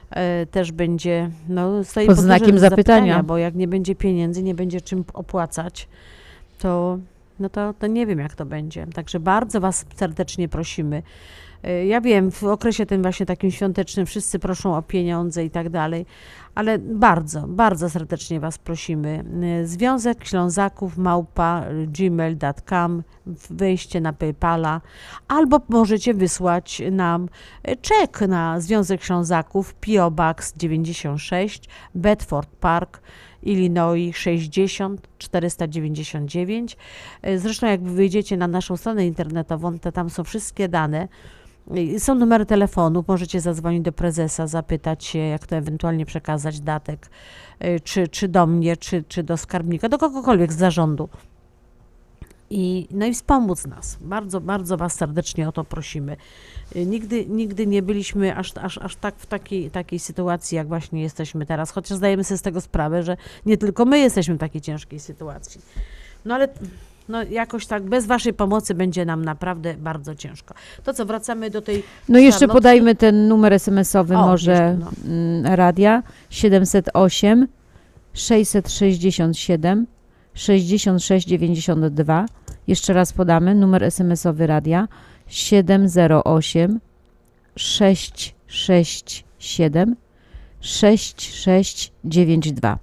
też 0.51 0.71
będzie, 0.71 1.29
no, 1.49 1.83
stoi 1.83 2.05
Pod 2.05 2.15
pod 2.15 2.23
znakiem 2.23 2.45
dużym 2.45 2.59
zapytania. 2.59 3.23
Bo 3.23 3.37
jak 3.37 3.55
nie 3.55 3.67
będzie 3.67 3.95
pieniędzy, 3.95 4.43
nie 4.43 4.55
będzie 4.55 4.81
czym 4.81 5.03
opłacać, 5.13 5.87
to, 6.59 6.97
no 7.39 7.49
to, 7.49 7.73
to 7.79 7.87
nie 7.87 8.05
wiem, 8.05 8.19
jak 8.19 8.35
to 8.35 8.45
będzie. 8.45 8.87
Także 8.93 9.19
bardzo 9.19 9.61
was 9.61 9.85
serdecznie 9.95 10.49
prosimy. 10.49 11.03
E, 11.63 11.85
Ja 11.85 12.01
wiem, 12.01 12.31
w 12.31 12.43
okresie 12.43 12.85
tym 12.85 13.01
właśnie 13.01 13.25
takim 13.25 13.51
świątecznym 13.51 14.05
wszyscy 14.05 14.39
proszą 14.39 14.75
o 14.75 14.81
pieniądze 14.81 15.45
i 15.45 15.49
tak 15.49 15.69
dalej, 15.69 16.05
ale 16.55 16.79
bardzo, 16.79 17.47
bardzo 17.47 17.89
serdecznie 17.89 18.39
Was 18.39 18.57
prosimy. 18.57 19.23
E, 19.61 19.67
Związek 19.67 20.25
Ślązaków 20.25 20.97
małpa 20.97 21.65
gmail.com, 21.87 23.03
wejście 23.49 24.01
na 24.01 24.13
PayPala, 24.13 24.81
albo 25.27 25.61
możecie 25.69 26.13
wysłać 26.13 26.81
nam 26.91 27.29
czek 27.81 28.21
na 28.21 28.59
Związek 28.59 29.03
Ślązaków 29.03 29.73
PO 29.73 30.11
Box 30.11 30.53
96 30.57 31.69
Bedford 31.95 32.49
Park 32.59 33.01
Illinois 33.43 34.17
60 34.17 35.07
499. 35.17 36.77
E, 37.21 37.39
Zresztą 37.39 37.67
jak 37.67 37.83
wyjdziecie 37.83 38.37
na 38.37 38.47
naszą 38.47 38.77
stronę 38.77 39.07
internetową, 39.07 39.79
to 39.79 39.91
tam 39.91 40.09
są 40.09 40.23
wszystkie 40.23 40.69
dane. 40.69 41.07
Są 41.97 42.15
numery 42.15 42.45
telefonów, 42.45 43.07
możecie 43.07 43.41
zadzwonić 43.41 43.81
do 43.81 43.91
prezesa, 43.91 44.47
zapytać 44.47 45.05
się, 45.05 45.19
jak 45.19 45.47
to 45.47 45.55
ewentualnie 45.55 46.05
przekazać 46.05 46.59
datek, 46.59 47.09
y, 47.63 47.79
czy, 47.79 48.07
czy 48.07 48.27
do 48.27 48.47
mnie, 48.47 48.77
czy, 48.77 49.03
czy 49.07 49.23
do 49.23 49.37
skarbnika, 49.37 49.89
do 49.89 49.97
kogokolwiek 49.97 50.53
z 50.53 50.57
zarządu. 50.57 51.09
I, 52.49 52.87
no 52.91 53.05
i 53.05 53.13
wspomóc 53.13 53.67
nas. 53.67 53.97
Bardzo, 54.01 54.41
bardzo 54.41 54.77
Was 54.77 54.95
serdecznie 54.95 55.49
o 55.49 55.51
to 55.51 55.63
prosimy. 55.63 56.17
Y, 56.75 56.85
Nigdy, 56.85 57.25
nigdy 57.25 57.67
nie 57.67 57.81
byliśmy 57.81 58.35
aż, 58.35 58.57
aż, 58.57 58.77
aż 58.77 58.95
tak 58.95 59.15
w 59.17 59.25
takiej, 59.25 59.71
takiej 59.71 59.99
sytuacji, 59.99 60.55
jak 60.55 60.67
właśnie 60.67 61.01
jesteśmy 61.01 61.45
teraz, 61.45 61.71
chociaż 61.71 61.97
zdajemy 61.97 62.23
sobie 62.23 62.37
z 62.37 62.41
tego 62.41 62.61
sprawę, 62.61 63.03
że 63.03 63.17
nie 63.45 63.57
tylko 63.57 63.85
my 63.85 63.99
jesteśmy 63.99 64.35
w 64.35 64.39
takiej 64.39 64.61
ciężkiej 64.61 64.99
sytuacji. 64.99 65.61
No 66.25 66.35
ale 66.35 66.47
no, 67.09 67.23
jakoś 67.23 67.65
tak 67.65 67.83
bez 67.83 68.05
Waszej 68.05 68.33
pomocy 68.33 68.75
będzie 68.75 69.05
nam 69.05 69.25
naprawdę 69.25 69.73
bardzo 69.77 70.15
ciężko. 70.15 70.53
To 70.83 70.93
co, 70.93 71.05
wracamy 71.05 71.49
do 71.49 71.61
tej 71.61 71.83
No 72.09 72.19
jeszcze 72.19 72.39
Szarlotki? 72.39 72.57
podajmy 72.57 72.95
ten 72.95 73.27
numer 73.27 73.53
SMS-owy 73.53 74.17
O, 74.17 74.27
może 74.27 74.51
jeszcze, 74.51 74.77
no. 74.77 74.91
mm, 75.05 75.45
radia 75.55 76.03
708 76.29 77.47
667 78.13 79.87
6692. 80.33 82.25
Jeszcze 82.67 82.93
raz 82.93 83.13
podamy 83.13 83.55
numer 83.55 83.83
SMS-owy 83.83 84.47
radia 84.47 84.87
708 85.27 86.79
667 87.55 89.95
6692. 90.61 92.77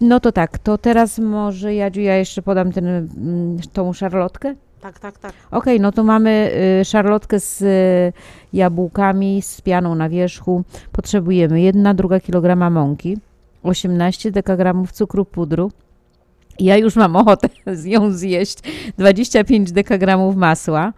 No 0.00 0.20
to 0.20 0.32
tak, 0.32 0.58
to 0.58 0.78
teraz 0.78 1.18
może 1.18 1.74
Jadziu, 1.74 2.00
ja 2.00 2.16
jeszcze 2.16 2.42
podam 2.42 2.72
ten, 2.72 2.86
mm, 2.86 3.58
tą 3.72 3.92
szarlotkę. 3.92 4.54
Tak, 4.80 4.98
tak, 4.98 5.18
tak. 5.18 5.32
Okej, 5.50 5.80
no 5.80 5.92
to 5.92 6.04
mamy 6.04 6.50
y, 6.80 6.84
szarlotkę 6.84 7.40
z 7.40 7.62
y, 7.62 8.12
jabłkami, 8.52 9.42
z 9.42 9.60
pianą 9.60 9.94
na 9.94 10.08
wierzchu. 10.08 10.64
Potrzebujemy 10.92 11.56
1,2 11.56 12.20
kg 12.20 12.70
mąki, 12.70 13.18
18 13.62 14.30
dekagramów 14.30 14.92
cukru 14.92 15.24
pudru, 15.24 15.70
Ja 16.60 16.76
już 16.76 16.96
mam 16.96 17.16
ochotę 17.16 17.48
z 17.66 17.84
ją 17.84 18.12
zjeść. 18.12 18.58
25 18.98 19.72
dekagramów 19.72 20.36
masła, 20.36 20.92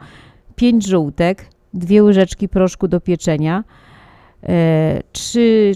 5 0.56 0.86
żółtek, 0.86 1.46
dwie 1.74 2.02
łyżeczki 2.02 2.48
proszku 2.48 2.88
do 2.88 3.00
pieczenia, 3.00 3.64
e, 4.42 5.02
3 5.12 5.72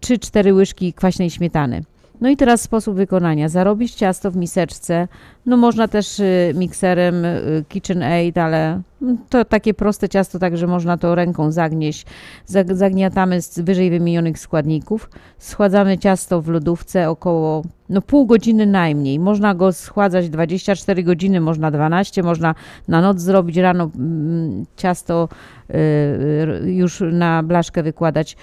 3-4 0.00 0.54
łyżki 0.54 0.92
kwaśnej 0.92 1.30
śmietany. 1.30 1.82
No 2.20 2.28
i 2.28 2.36
teraz 2.36 2.62
sposób 2.62 2.96
wykonania. 2.96 3.48
Zarobić 3.48 3.94
ciasto 3.94 4.30
w 4.30 4.36
miseczce. 4.36 5.08
No 5.48 5.56
można 5.56 5.88
też 5.88 6.20
y, 6.20 6.52
mikserem 6.54 7.24
y, 7.24 7.64
KitchenAid, 7.68 8.38
ale 8.38 8.82
to 9.28 9.44
takie 9.44 9.74
proste 9.74 10.08
ciasto, 10.08 10.38
także 10.38 10.66
można 10.66 10.96
to 10.96 11.14
ręką 11.14 11.52
zagnieść. 11.52 12.06
Zag- 12.48 12.74
Zagniatamy 12.74 13.42
z 13.42 13.58
wyżej 13.58 13.90
wymienionych 13.90 14.38
składników. 14.38 15.10
Schładzamy 15.38 15.98
ciasto 15.98 16.42
w 16.42 16.48
lodówce 16.48 17.10
około 17.10 17.62
no 17.88 18.02
pół 18.02 18.26
godziny 18.26 18.66
najmniej. 18.66 19.18
Można 19.18 19.54
go 19.54 19.72
schładzać 19.72 20.28
24 20.28 21.02
godziny, 21.02 21.40
można 21.40 21.70
12, 21.70 22.22
można 22.22 22.54
na 22.88 23.00
noc 23.00 23.20
zrobić, 23.20 23.56
rano 23.56 23.90
mm, 23.94 24.64
ciasto 24.76 25.28
y, 25.70 26.72
już 26.72 27.02
na 27.12 27.42
blaszkę 27.42 27.82
wykładać. 27.82 28.36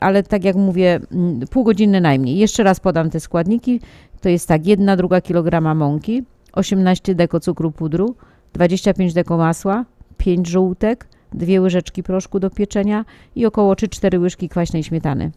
Ale 0.00 0.22
tak 0.22 0.44
jak 0.44 0.56
mówię, 0.56 1.00
mm, 1.12 1.40
pół 1.50 1.64
godziny 1.64 2.00
najmniej. 2.00 2.38
Jeszcze 2.38 2.62
raz 2.62 2.80
podam 2.80 3.10
te 3.10 3.20
składniki. 3.20 3.80
To 4.20 4.28
jest 4.28 4.48
tak, 4.48 4.66
1 4.66 4.96
druga 4.96 5.20
kilograma 5.20 5.74
mąki, 5.74 6.22
18 6.52 7.14
deko 7.14 7.40
cukru 7.40 7.70
pudru, 7.70 8.14
25 8.52 9.12
deko 9.12 9.36
masła, 9.36 9.84
5 10.16 10.48
żółtek, 10.48 11.08
2 11.32 11.60
łyżeczki 11.60 12.02
proszku 12.02 12.40
do 12.40 12.50
pieczenia 12.50 13.04
i 13.36 13.46
około 13.46 13.74
3-4 13.74 14.20
łyżki 14.20 14.48
kwaśnej 14.48 14.84
śmietany. 14.84 15.30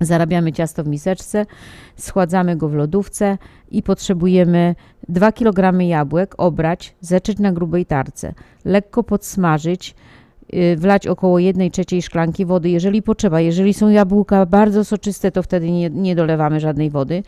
Zarabiamy 0.00 0.52
ciasto 0.52 0.84
w 0.84 0.88
miseczce, 0.88 1.46
schładzamy 1.96 2.56
go 2.56 2.68
w 2.68 2.74
lodówce 2.74 3.38
i 3.70 3.82
potrzebujemy 3.82 4.74
2 5.08 5.32
kg 5.32 5.80
jabłek, 5.80 6.34
obrać, 6.38 6.94
zeczyć 7.00 7.38
na 7.38 7.52
grubej 7.52 7.86
tarce, 7.86 8.34
lekko 8.64 9.02
podsmażyć, 9.02 9.94
wlać 10.76 11.06
około 11.06 11.38
1 11.38 11.70
trzeciej 11.70 12.02
szklanki 12.02 12.46
wody, 12.46 12.70
jeżeli 12.70 13.02
potrzeba. 13.02 13.40
Jeżeli 13.40 13.74
są 13.74 13.88
jabłka 13.88 14.46
bardzo 14.46 14.84
soczyste, 14.84 15.32
to 15.32 15.42
wtedy 15.42 15.70
nie, 15.70 15.90
nie 15.90 16.14
dolewamy 16.16 16.60
żadnej 16.60 16.90
wody. 16.90 17.22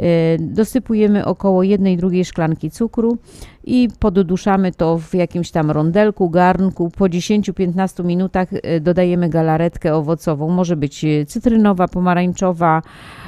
Y, 0.00 0.36
Dosypujemy 0.40 1.24
około 1.24 1.62
1 1.62 1.96
drugiej 1.96 2.24
szklanki 2.24 2.70
cukru 2.70 3.18
i 3.64 3.88
podduszamy 3.98 4.72
to 4.72 4.98
w 4.98 5.14
jakimś 5.14 5.50
tam 5.50 5.70
rondelku, 5.70 6.30
garnku. 6.30 6.90
Po 6.90 7.04
10-15 7.04 8.04
minutach 8.04 8.52
y, 8.52 8.80
dodajemy 8.80 9.28
galaretkę 9.28 9.94
owocową. 9.94 10.48
Może 10.48 10.76
być 10.76 11.04
y, 11.04 11.24
cytrynowa, 11.28 11.88
pomarańczowa, 11.88 12.82
y, 12.82 13.25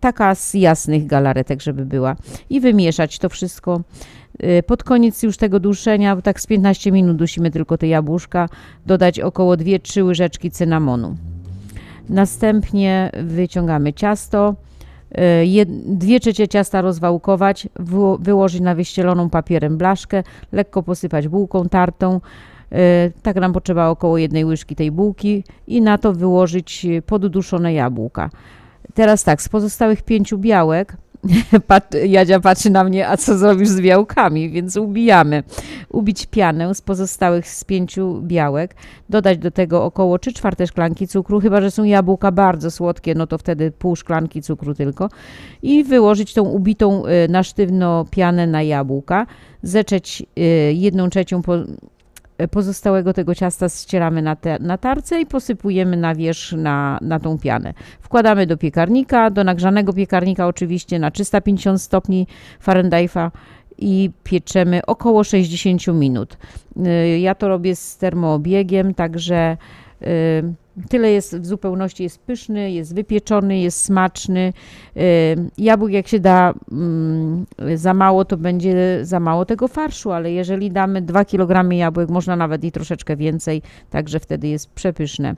taka 0.00 0.34
z 0.34 0.54
jasnych 0.54 1.06
galaretek, 1.06 1.62
żeby 1.62 1.86
była. 1.86 2.16
I 2.50 2.60
wymieszać 2.60 3.18
to 3.18 3.28
wszystko. 3.28 3.80
Y, 4.44 4.62
Pod 4.66 4.84
koniec 4.84 5.22
już 5.22 5.36
tego 5.36 5.60
duszenia, 5.60 6.16
bo 6.16 6.22
tak 6.22 6.40
z 6.40 6.46
15 6.46 6.92
minut 6.92 7.16
dusimy 7.16 7.50
tylko 7.50 7.78
te 7.78 7.86
jabłuszka, 7.88 8.48
dodać 8.86 9.20
około 9.20 9.54
2-3 9.56 10.04
łyżeczki 10.04 10.50
cynamonu. 10.50 11.16
Następnie 12.08 13.10
wyciągamy 13.24 13.92
ciasto. 13.92 14.54
y, 15.12 15.20
jed- 15.46 15.96
Dwie 15.96 16.20
trzecie 16.20 16.48
ciasta 16.48 16.80
rozwałkować, 16.82 17.68
wyło- 17.80 18.18
wyłożyć 18.20 18.60
na 18.60 18.74
wyścieloną 18.74 19.30
papierem 19.30 19.78
blaszkę, 19.78 20.22
lekko 20.52 20.82
posypać 20.82 21.28
bułką 21.28 21.68
tartą. 21.68 22.20
Tak 23.22 23.36
nam 23.36 23.52
potrzeba 23.52 23.88
około 23.88 24.18
jednej 24.18 24.44
łyżki 24.44 24.76
tej 24.76 24.90
bułki 24.90 25.44
i 25.66 25.82
na 25.82 25.98
to 25.98 26.12
wyłożyć 26.12 26.86
podduszone 27.06 27.72
jabłka. 27.74 28.30
Teraz 28.94 29.24
tak, 29.24 29.42
z 29.42 29.48
pozostałych 29.48 30.02
pięciu 30.02 30.38
białek, 30.38 30.96
pat, 31.66 31.94
Jadzia 32.04 32.40
patrzy 32.40 32.70
na 32.70 32.84
mnie, 32.84 33.08
a 33.08 33.16
co 33.16 33.38
zrobisz 33.38 33.68
z 33.68 33.80
białkami, 33.80 34.50
więc 34.50 34.76
ubijamy. 34.76 35.42
Ubić 35.88 36.26
pianę 36.26 36.74
z 36.74 36.80
pozostałych 36.80 37.48
z 37.48 37.64
pięciu 37.64 38.22
białek, 38.22 38.74
dodać 39.08 39.38
do 39.38 39.50
tego 39.50 39.84
około 39.84 40.18
3 40.18 40.32
czwarte 40.32 40.66
szklanki 40.66 41.08
cukru, 41.08 41.40
chyba 41.40 41.60
że 41.60 41.70
są 41.70 41.84
jabłka 41.84 42.32
bardzo 42.32 42.70
słodkie, 42.70 43.14
no 43.14 43.26
to 43.26 43.38
wtedy 43.38 43.70
pół 43.70 43.96
szklanki 43.96 44.42
cukru 44.42 44.74
tylko 44.74 45.08
i 45.62 45.84
wyłożyć 45.84 46.34
tą 46.34 46.42
ubitą 46.42 47.06
y, 47.06 47.28
na 47.28 47.42
sztywno 47.42 48.06
pianę 48.10 48.46
na 48.46 48.62
jabłka, 48.62 49.26
zeczeć 49.62 50.22
y, 50.38 50.72
jedną 50.74 51.10
trzecią 51.10 51.42
po, 51.42 51.54
pozostałego 52.48 53.12
tego 53.12 53.34
ciasta 53.34 53.68
ścieramy 53.68 54.22
na, 54.22 54.36
te, 54.36 54.58
na 54.58 54.78
tarce 54.78 55.20
i 55.20 55.26
posypujemy 55.26 55.96
na 55.96 56.14
wierzch 56.14 56.52
na, 56.52 56.98
na 57.02 57.20
tą 57.20 57.38
pianę. 57.38 57.74
Wkładamy 58.00 58.46
do 58.46 58.56
piekarnika, 58.56 59.30
do 59.30 59.44
nagrzanego 59.44 59.92
piekarnika 59.92 60.46
oczywiście 60.46 60.98
na 60.98 61.10
350 61.10 61.82
stopni 61.82 62.26
Fahrenheita 62.60 63.30
i 63.78 64.10
pieczemy 64.24 64.80
około 64.86 65.24
60 65.24 65.86
minut. 65.86 66.36
Y, 66.76 67.18
Ja 67.18 67.34
to 67.34 67.48
robię 67.48 67.76
z 67.76 67.96
termoobiegiem, 67.96 68.94
także 68.94 69.56
y, 70.02 70.06
tyle 70.88 71.10
jest 71.10 71.36
w 71.38 71.46
zupełności, 71.46 72.02
jest 72.02 72.18
pyszny, 72.18 72.72
jest 72.72 72.94
wypieczony, 72.94 73.58
jest 73.58 73.82
smaczny. 73.82 74.52
Y, 74.96 75.00
Jabłek 75.58 75.92
jak 75.92 76.08
się 76.08 76.20
da 76.20 76.54
mm, 76.72 77.46
za 77.74 77.94
mało, 77.94 78.24
to 78.24 78.36
będzie 78.36 78.98
za 79.02 79.20
mało 79.20 79.44
tego 79.44 79.68
farszu, 79.68 80.12
ale 80.12 80.32
jeżeli 80.32 80.70
damy 80.70 81.02
2 81.02 81.24
kg 81.24 81.72
jabłek, 81.72 82.08
można 82.08 82.36
nawet 82.36 82.64
i 82.64 82.72
troszeczkę 82.72 83.16
więcej, 83.16 83.62
także 83.90 84.20
wtedy 84.20 84.48
jest 84.48 84.70
przepyszne. 84.70 85.34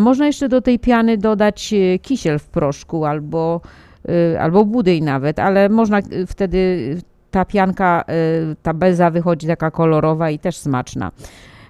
Można 0.00 0.26
jeszcze 0.26 0.48
do 0.48 0.60
tej 0.60 0.78
piany 0.78 1.18
dodać 1.18 1.72
e, 1.72 1.98
kisiel 1.98 2.38
w 2.38 2.48
proszku 2.48 3.04
albo, 3.04 3.60
e, 4.08 4.40
albo 4.40 4.64
budyń 4.64 5.04
nawet, 5.04 5.38
ale 5.38 5.68
można 5.68 6.00
wtedy 6.26 6.96
ta 7.30 7.44
pianka, 7.44 8.04
ta 8.62 8.74
beza 8.74 9.10
wychodzi 9.10 9.46
taka 9.46 9.70
kolorowa 9.70 10.30
i 10.30 10.38
też 10.38 10.56
smaczna. 10.56 11.10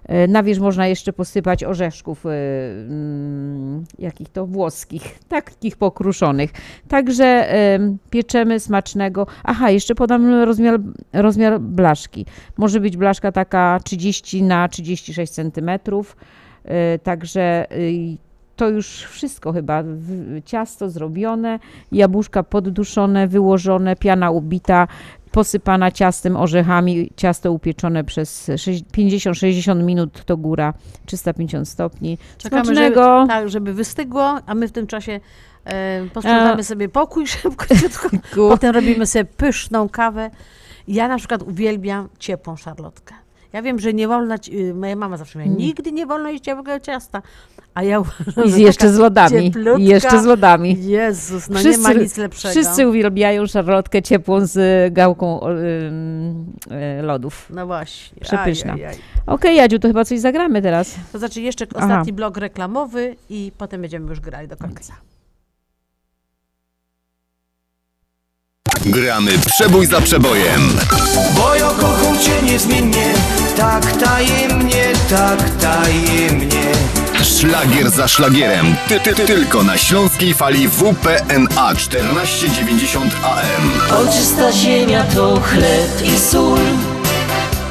E, 0.08 0.28
Na 0.28 0.42
wierzch 0.42 0.60
można 0.60 0.86
jeszcze 0.86 1.12
posypać 1.12 1.64
orzeszków, 1.64 2.26
e, 2.26 2.30
mm, 2.30 3.84
jakich 3.98 4.28
to 4.28 4.46
włoskich, 4.46 5.18
takich 5.28 5.76
pokruszonych. 5.76 6.50
Także 6.88 7.24
em, 7.24 7.98
pieczemy 8.10 8.60
smacznego. 8.60 9.26
Aha, 9.44 9.70
jeszcze 9.70 9.94
podam 9.94 10.34
rozmiar, 10.34 10.80
rozmiar 11.12 11.60
blaszki. 11.60 12.26
Może 12.56 12.80
być 12.80 12.96
blaszka 12.96 13.32
taka 13.32 13.80
30 13.84 14.42
na 14.42 14.68
36 14.68 15.32
cm. 15.32 15.70
Także 17.02 17.66
y, 17.72 18.16
to 18.56 18.68
już 18.68 19.02
wszystko 19.02 19.52
chyba. 19.52 19.84
Ciasto 20.44 20.90
zrobione, 20.90 21.58
jabłuszka 21.92 22.42
podduszone, 22.42 23.28
wyłożone, 23.28 23.96
piana 23.96 24.30
ubita, 24.30 24.88
posypana 25.30 25.90
ciastem, 25.90 26.36
orzechami, 26.36 27.10
ciasto 27.16 27.52
upieczone 27.52 28.04
przez 28.04 28.50
sześć- 28.56 28.84
50-60 28.92 29.82
minut 29.82 30.24
to 30.24 30.36
góra, 30.36 30.74
350 31.06 31.68
stopni. 31.68 32.18
Czekamy, 32.38 32.74
żeby, 32.74 32.94
tak, 33.28 33.48
żeby 33.48 33.74
wystygło, 33.74 34.38
a 34.46 34.54
my 34.54 34.68
w 34.68 34.72
tym 34.72 34.86
czasie 34.86 35.20
e, 35.64 36.06
posprzątamy 36.14 36.64
sobie 36.64 36.88
pokój 36.88 37.26
szybciutko, 37.32 38.10
potem 38.48 38.74
robimy 38.74 39.06
sobie 39.06 39.24
pyszną 39.24 39.88
kawę. 39.88 40.30
Ja 40.88 41.08
na 41.08 41.18
przykład 41.18 41.42
uwielbiam 41.42 42.08
ciepłą 42.18 42.56
szarlotkę. 42.56 43.14
Ja 43.52 43.62
wiem, 43.62 43.78
że 43.78 43.92
nie 43.94 44.08
wolno, 44.08 44.38
ci- 44.38 44.58
y, 44.58 44.74
moja 44.74 44.96
mama 44.96 45.16
zawsze 45.16 45.38
mówiła, 45.38 45.54
Mm. 45.56 45.66
nigdy 45.66 45.92
nie 45.92 46.06
wolno 46.06 46.28
jeść 46.28 46.44
ciepłego 46.44 46.80
ciasta. 46.80 47.22
A 47.74 47.82
ja 47.82 48.00
uważam, 48.00 48.44
I 48.44 48.50
że 48.50 48.60
jeszcze 48.60 48.90
z 48.92 48.98
lodami. 48.98 49.52
I 49.78 49.84
jeszcze 49.84 50.20
z 50.22 50.24
lodami. 50.24 50.76
Jezus, 50.86 51.48
no 51.48 51.62
nie 51.62 51.78
ma 51.78 51.92
nic 51.92 52.16
lepszego. 52.16 52.52
Wszyscy 52.52 52.88
uwielbiają 52.88 53.46
szarlotkę 53.46 54.02
ciepłą 54.02 54.46
z 54.46 54.94
gałką 54.94 55.40
e, 56.70 57.02
lodów. 57.02 57.46
No 57.54 57.66
właśnie. 57.66 58.20
Przepyszna. 58.20 58.74
Okej, 59.26 59.56
Jadziu, 59.56 59.78
to 59.78 59.88
chyba 59.88 60.04
coś 60.04 60.18
zagramy 60.20 60.62
teraz. 60.62 60.94
To 61.12 61.18
znaczy 61.18 61.40
jeszcze 61.40 61.66
Aha. 61.74 61.84
ostatni 61.86 62.12
blok 62.12 62.36
reklamowy 62.36 63.16
i 63.30 63.52
potem 63.58 63.80
będziemy 63.80 64.08
już 64.10 64.20
grali 64.20 64.48
do 64.48 64.56
końca. 64.56 64.92
Gramy 68.86 69.32
przebój 69.46 69.86
za 69.86 70.00
przebojem. 70.00 70.78
Bo 71.34 71.54
ja 71.54 71.68
kocham 71.68 72.18
cię 72.18 72.42
niezmiennie 72.42 73.14
Tak 73.56 73.92
tajemnie, 73.92 74.92
tak 75.10 75.50
tajemnie 75.60 76.72
Szlagier 77.22 77.90
za 77.90 78.08
szlagierem. 78.08 78.76
Ty, 78.88 79.00
ty, 79.00 79.14
ty, 79.14 79.26
tylko 79.26 79.62
na 79.62 79.78
śląskiej 79.78 80.34
fali 80.34 80.68
WPNA 80.68 81.74
1490 81.74 83.14
AM. 83.24 84.00
Oczysta 84.06 84.52
ziemia 84.52 85.04
to 85.04 85.40
chleb 85.40 86.02
i 86.04 86.18
sól 86.18 86.58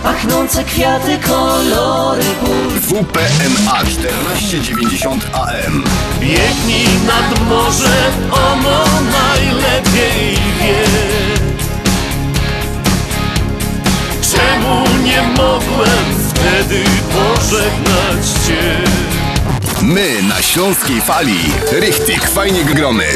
Pachnące 0.06 0.64
kwiaty, 0.64 1.18
kolory 1.28 2.24
pól 2.24 2.80
WPNA 2.82 3.84
1490 3.86 5.26
AM. 5.34 5.84
Biegnij 6.20 6.88
nad 7.08 7.50
morze, 7.50 8.12
ono 8.32 8.86
najlepiej 9.12 10.38
wie 10.60 10.84
Czemu 14.22 15.04
nie 15.04 15.22
mogłem 15.22 16.30
wtedy 16.30 16.84
pożegnać 17.14 18.26
cię? 18.48 18.78
My 19.82 20.24
na 20.24 20.42
śląskiej 20.42 21.02
fali. 21.02 21.40
Richtig, 21.72 22.30
fajnie 22.30 22.64
gromy. 22.64 23.08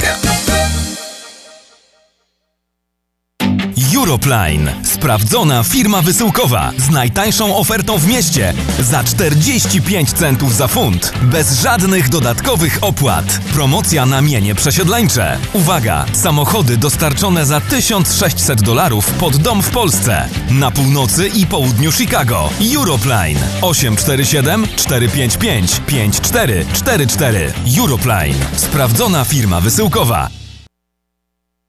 Europline. 4.10 4.73
Sprawdzona 4.84 5.64
firma 5.64 6.02
wysyłkowa 6.02 6.72
z 6.77 6.90
najtańszą 6.90 7.56
ofertą 7.56 7.98
w 7.98 8.07
mieście 8.07 8.53
za 8.80 9.03
45 9.03 10.14
centów 10.14 10.56
za 10.56 10.68
funt. 10.68 11.14
Bez 11.22 11.61
żadnych 11.61 12.10
dodatkowych 12.10 12.77
opłat. 12.81 13.40
Promocja 13.53 14.06
na 14.06 14.22
mienie 14.22 14.56
przesiedleńcze. 14.56 15.38
Uwaga! 15.53 16.06
Samochody 16.14 16.77
dostarczone 16.77 17.45
za 17.45 17.61
1600 17.61 18.61
dolarów 18.61 19.11
pod 19.11 19.38
dom 19.38 19.64
w 19.64 19.69
Polsce. 19.69 20.30
Na 20.52 20.72
północy 20.72 21.27
i 21.27 21.45
południu 21.45 21.91
Chicago. 21.91 22.49
Europline 22.76 23.40
847 23.61 24.68
455 24.76 25.81
5444. 25.88 27.53
Europline. 27.77 28.36
Sprawdzona 28.56 29.26
firma 29.26 29.61
wysyłkowa. 29.61 30.39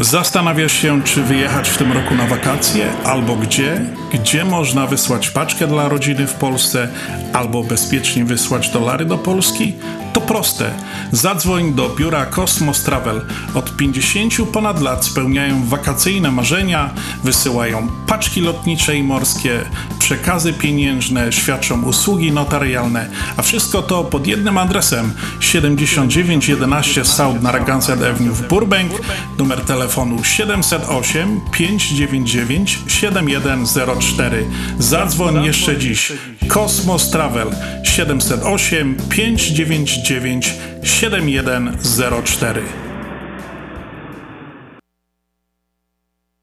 Zastanawiasz 0.00 0.72
się, 0.72 1.02
czy 1.02 1.22
wyjechać 1.22 1.68
w 1.68 1.78
tym 1.78 1.92
roku 1.92 2.14
na 2.14 2.26
wakacje, 2.26 2.92
albo 3.04 3.36
gdzie? 3.36 3.80
Gdzie 4.12 4.44
można 4.44 4.86
wysłać 4.86 5.30
paczkę 5.30 5.66
dla 5.66 5.88
rodziny 5.88 6.26
w 6.26 6.34
Polsce, 6.34 6.88
albo 7.32 7.62
bezpiecznie 7.62 8.24
wysłać 8.24 8.70
dolary 8.70 9.04
do 9.04 9.18
Polski? 9.18 9.74
To 10.12 10.20
proste. 10.20 10.70
Zadzwoń 11.12 11.74
do 11.74 11.88
biura 11.88 12.26
Cosmos 12.26 12.82
Travel. 12.82 13.20
Od 13.54 13.76
50 13.76 14.34
ponad 14.52 14.82
lat 14.82 15.04
spełniają 15.04 15.66
wakacyjne 15.66 16.30
marzenia, 16.30 16.90
wysyłają 17.24 17.88
paczki 18.06 18.40
lotnicze 18.40 18.96
i 18.96 19.02
morskie, 19.02 19.60
przekazy 19.98 20.52
pieniężne, 20.52 21.32
świadczą 21.32 21.82
usługi 21.82 22.32
notarialne, 22.32 23.08
a 23.36 23.42
wszystko 23.42 23.82
to 23.82 24.04
pod 24.04 24.26
jednym 24.26 24.58
adresem 24.58 25.12
7911 25.40 27.04
South 27.04 27.42
Narragansett 27.42 28.02
Avenue 28.02 28.34
w 28.34 28.48
Burbank, 28.48 28.92
numer 29.38 29.60
telefonu 29.60 29.85
708 30.24 31.40
599 31.52 32.78
7104. 32.88 34.44
Zadzwoń 34.78 35.44
jeszcze 35.44 35.78
dziś. 35.78 36.12
Kosmos 36.48 37.10
Travel 37.10 37.48
708 37.84 38.96
599 39.10 40.54
7104. 40.82 42.85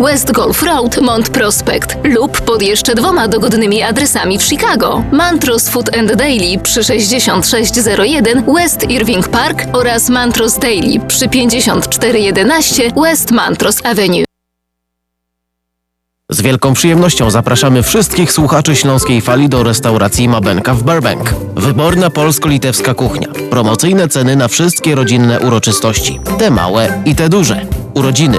West 0.00 0.32
Golf 0.32 0.62
Road, 0.62 1.00
Mont 1.00 1.28
Prospect 1.28 1.96
lub 2.04 2.40
pod 2.40 2.62
jeszcze 2.62 2.94
dwoma 2.94 3.28
dogodnymi 3.28 3.82
adresami 3.82 4.38
w 4.38 4.42
Chicago. 4.42 5.04
Mantros 5.12 5.68
Food 5.68 5.96
and 5.96 6.14
Daily 6.14 6.58
przy 6.62 6.84
6601 6.84 8.44
West 8.54 8.90
Irving 8.90 9.28
Park 9.28 9.64
oraz 9.72 10.08
Mantros 10.08 10.58
Daily 10.58 11.00
przy 11.08 11.28
5411 11.28 12.90
West 13.02 13.30
Mantros 13.30 13.86
Avenue. 13.86 14.24
Z 16.32 16.40
wielką 16.40 16.74
przyjemnością 16.74 17.30
zapraszamy 17.30 17.82
wszystkich 17.82 18.32
słuchaczy 18.32 18.76
Śląskiej 18.76 19.20
Fali 19.20 19.48
do 19.48 19.62
restauracji 19.62 20.28
Mabenka 20.28 20.74
w 20.74 20.82
Burbank. 20.82 21.34
Wyborna 21.56 22.10
polsko-litewska 22.10 22.94
kuchnia. 22.94 23.28
Promocyjne 23.50 24.08
ceny 24.08 24.36
na 24.36 24.48
wszystkie 24.48 24.94
rodzinne 24.94 25.40
uroczystości. 25.40 26.20
Te 26.38 26.50
małe 26.50 27.02
i 27.04 27.14
te 27.14 27.28
duże. 27.28 27.66
Urodziny, 27.94 28.38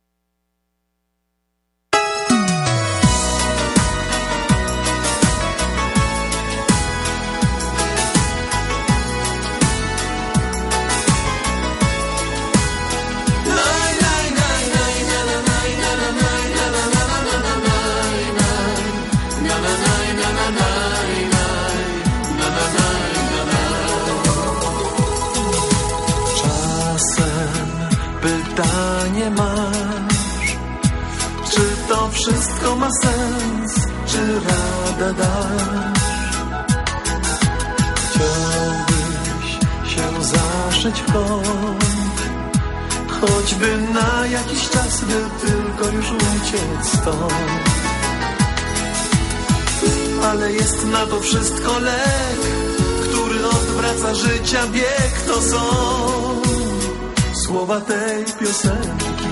Pytanie 28.55 29.29
masz, 29.29 30.57
czy 31.51 31.61
to 31.87 32.09
wszystko 32.11 32.75
ma 32.75 32.89
sens, 33.03 33.87
czy 34.07 34.17
radę 34.33 35.13
dasz? 35.13 36.01
Chciałbyś 38.09 39.51
się 39.93 40.23
zaszyć 40.23 41.01
w 41.01 41.13
kąt, 41.13 41.85
choćby 43.21 43.77
na 43.93 44.27
jakiś 44.27 44.69
czas, 44.69 45.01
by 45.01 45.47
tylko 45.47 45.95
już 45.95 46.11
uciec 46.11 47.01
stąd. 47.01 47.71
Ale 50.23 50.51
jest 50.51 50.85
na 50.85 51.05
to 51.07 51.19
wszystko 51.19 51.79
lek, 51.79 52.39
który 53.09 53.47
odwraca 53.47 54.15
życia 54.15 54.67
bieg, 54.67 55.21
to 55.27 55.41
są 55.41 56.20
słowa 57.51 57.81
tej 57.81 58.25
piosenki. 58.39 59.27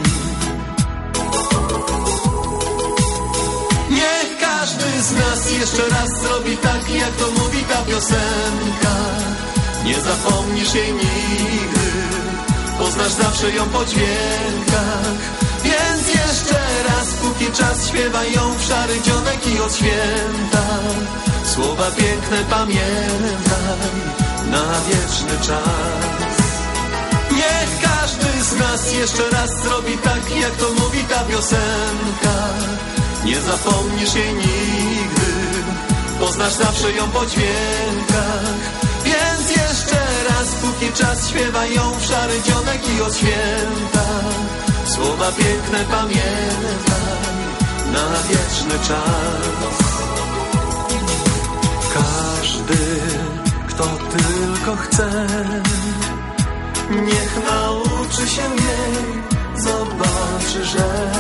Niech 3.90 4.32
każdy 4.40 5.02
z 5.02 5.12
nas 5.12 5.52
jeszcze 5.52 5.90
raz 5.90 6.10
zrobi 6.22 6.58
tak, 6.58 6.90
jak 6.90 7.12
to 7.12 7.28
mówi 7.40 7.64
ta 7.64 7.82
piosenka. 7.82 8.96
Nie 9.86 10.02
zapomnisz 10.02 10.74
jej 10.74 10.94
nigdy, 10.94 11.90
poznasz 12.80 13.12
zawsze 13.12 13.52
ją 13.52 13.70
po 13.70 13.86
dźwiękach. 13.86 15.20
Więc 15.64 16.08
jeszcze 16.08 16.60
raz, 16.88 17.08
póki 17.14 17.52
czas 17.52 17.88
śpiewaj 17.88 18.34
ją 18.34 18.54
w 18.58 18.64
szary 18.64 19.02
dzionek 19.02 19.48
i 19.48 19.60
od 19.60 19.76
święta. 19.76 20.66
Słowa 21.44 21.92
piękne 21.92 22.38
pamiętaj 22.50 23.92
na 24.52 24.64
wieczny 24.90 25.48
czas. 25.48 26.09
Z 28.50 28.60
nas 28.60 28.94
jeszcze 28.94 29.30
raz 29.30 29.50
zrobi 29.64 29.98
tak, 29.98 30.36
jak 30.42 30.52
to 30.52 30.74
mówi 30.74 31.04
ta 31.10 31.24
piosenka. 31.24 32.36
Nie 33.26 33.42
zapomnisz 33.42 34.16
jej 34.16 34.34
nigdy, 34.34 35.32
poznasz 36.20 36.54
zawsze 36.54 36.92
ją 36.92 37.10
po 37.10 37.26
dźwiękach. 37.26 38.60
Więc 39.04 39.50
jeszcze 39.50 39.98
raz, 40.30 40.48
póki 40.48 40.94
czas 40.94 41.30
śpiewaj 41.30 41.74
ją 41.74 41.92
w 42.00 42.06
szary 42.06 42.42
dzionek 42.42 42.82
i 42.98 43.02
od 43.02 43.16
święta. 43.16 44.06
Słowa 44.86 45.32
piękne 45.32 45.86
pamiętaj 45.92 47.10
na 47.94 48.24
wieczny 48.30 48.88
czas 48.88 49.78
Każdy, 51.94 53.00
kto 53.68 53.84
tylko 53.84 54.76
chce 54.76 55.28
Niech 56.90 57.44
nauczy 57.46 58.28
się 58.28 58.42
jej, 58.42 59.24
zobaczy, 59.56 60.66
że 60.66 61.12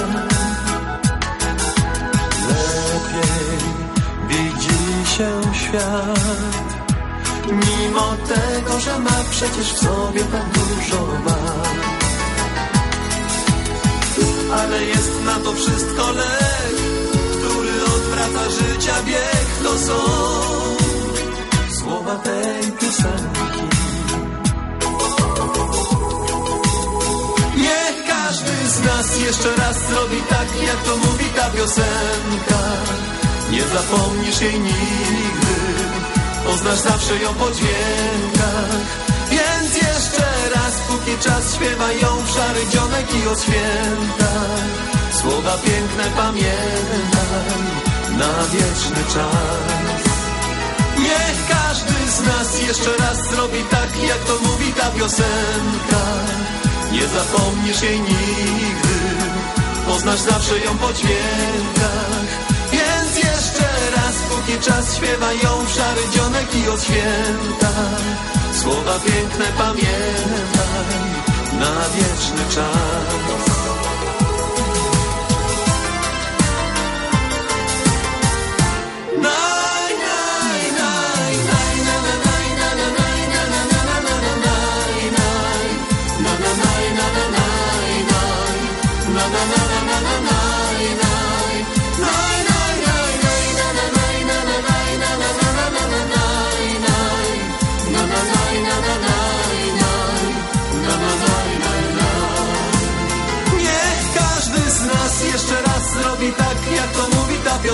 Lepiej 2.50 3.60
widzi 4.28 5.10
się 5.18 5.42
świat. 5.54 6.70
Mimo 7.52 8.16
tego, 8.28 8.80
że 8.80 9.00
ma 9.00 9.24
przecież 9.32 9.74
w 9.74 9.78
sobie 9.78 10.24
tak 10.24 10.46
dużo 10.50 11.06
wad 11.06 11.70
Ale 14.54 14.84
jest 14.84 15.24
na 15.26 15.40
to 15.40 15.54
wszystko 15.54 16.12
lek 16.12 16.76
Który 17.40 17.84
odwraca 17.84 18.50
życia 18.50 18.94
bieg 19.06 19.48
To 19.64 19.78
są. 19.78 20.00
Słowa 21.80 22.16
tej 22.16 22.72
piosenki 22.72 23.79
każdy 28.50 28.70
z 28.70 28.80
nas 28.86 29.20
jeszcze 29.20 29.56
raz 29.56 29.78
zrobi 29.90 30.22
tak, 30.30 30.48
jak 30.68 30.84
to 30.84 30.98
mówi 30.98 31.26
ta 31.36 31.50
piosenka. 31.50 32.62
Nie 33.52 33.62
zapomnisz 33.62 34.42
jej 34.42 34.60
nigdy 34.60 35.56
Poznasz 36.46 36.80
zawsze 36.80 37.16
ją 37.20 37.34
po 37.34 37.52
dźwiękach. 37.52 38.88
Więc 39.30 39.76
jeszcze 39.76 40.26
raz, 40.56 40.74
póki 40.88 41.18
czas 41.24 41.56
śpiewa 41.56 41.92
ją 41.92 42.26
w 42.26 42.30
szary 42.30 42.68
dzionek 42.72 43.08
i 43.24 43.28
o 43.28 43.36
świętach. 43.36 44.64
Słowa 45.22 45.58
piękne 45.58 46.04
pamiętaj 46.16 47.60
na 48.18 48.34
wieczny 48.54 49.04
czas. 49.14 50.04
Niech 51.00 51.40
każdy 51.50 52.12
z 52.12 52.22
nas 52.28 52.62
jeszcze 52.68 52.98
raz 52.98 53.30
zrobi 53.32 53.64
tak, 53.70 54.04
jak 54.08 54.20
to 54.20 54.34
mówi 54.48 54.74
ta 54.74 54.92
piosenka 54.92 56.04
Nie 56.92 57.08
zapomnisz 57.08 57.82
jej 57.82 58.00
nigdy. 58.00 58.96
Poznasz 59.88 60.20
zawsze 60.20 60.60
ją 60.60 60.78
po 60.78 60.94
dźwiękach. 60.94 62.30
Więc 62.72 63.16
jeszcze 63.16 63.66
raz, 63.96 64.16
póki 64.30 64.60
czas 64.60 64.96
śpiewa 64.98 65.34
ją 65.34 65.66
w 65.66 65.72
szary 65.72 66.02
dzionek 66.16 66.56
i 66.56 66.70
od 66.70 66.84
święta. 66.84 67.72
Słowa 68.54 69.00
piękne 69.00 69.46
pamiętaj 69.58 71.00
na 71.60 71.90
wieczny 71.96 72.56
czas 72.56 73.59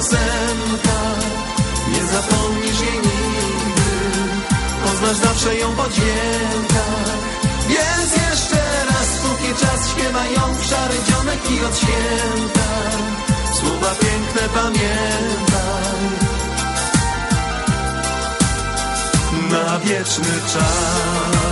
piosenka. 0.05 0.99
Nie 1.91 2.03
zapomnisz 2.05 2.81
jej 2.81 2.97
nigdy, 2.97 3.91
poznasz 4.83 5.17
zawsze 5.17 5.55
ją 5.55 5.75
po 5.75 5.89
dźwiękach. 5.89 7.17
Więc 7.67 8.11
jeszcze 8.11 8.85
raz, 8.85 9.09
póki 9.23 9.53
czas 9.61 9.89
śpiewa 9.91 10.25
ją 10.25 10.55
w 10.55 10.65
szary 10.65 10.95
dzionek 11.07 11.51
i 11.51 11.65
od 11.65 11.77
święta. 11.77 12.69
Słowa 13.53 13.95
piękne 13.95 14.49
pamiętaj 14.53 15.65
na 19.51 19.79
wieczny 19.79 20.41
czas. 20.53 21.44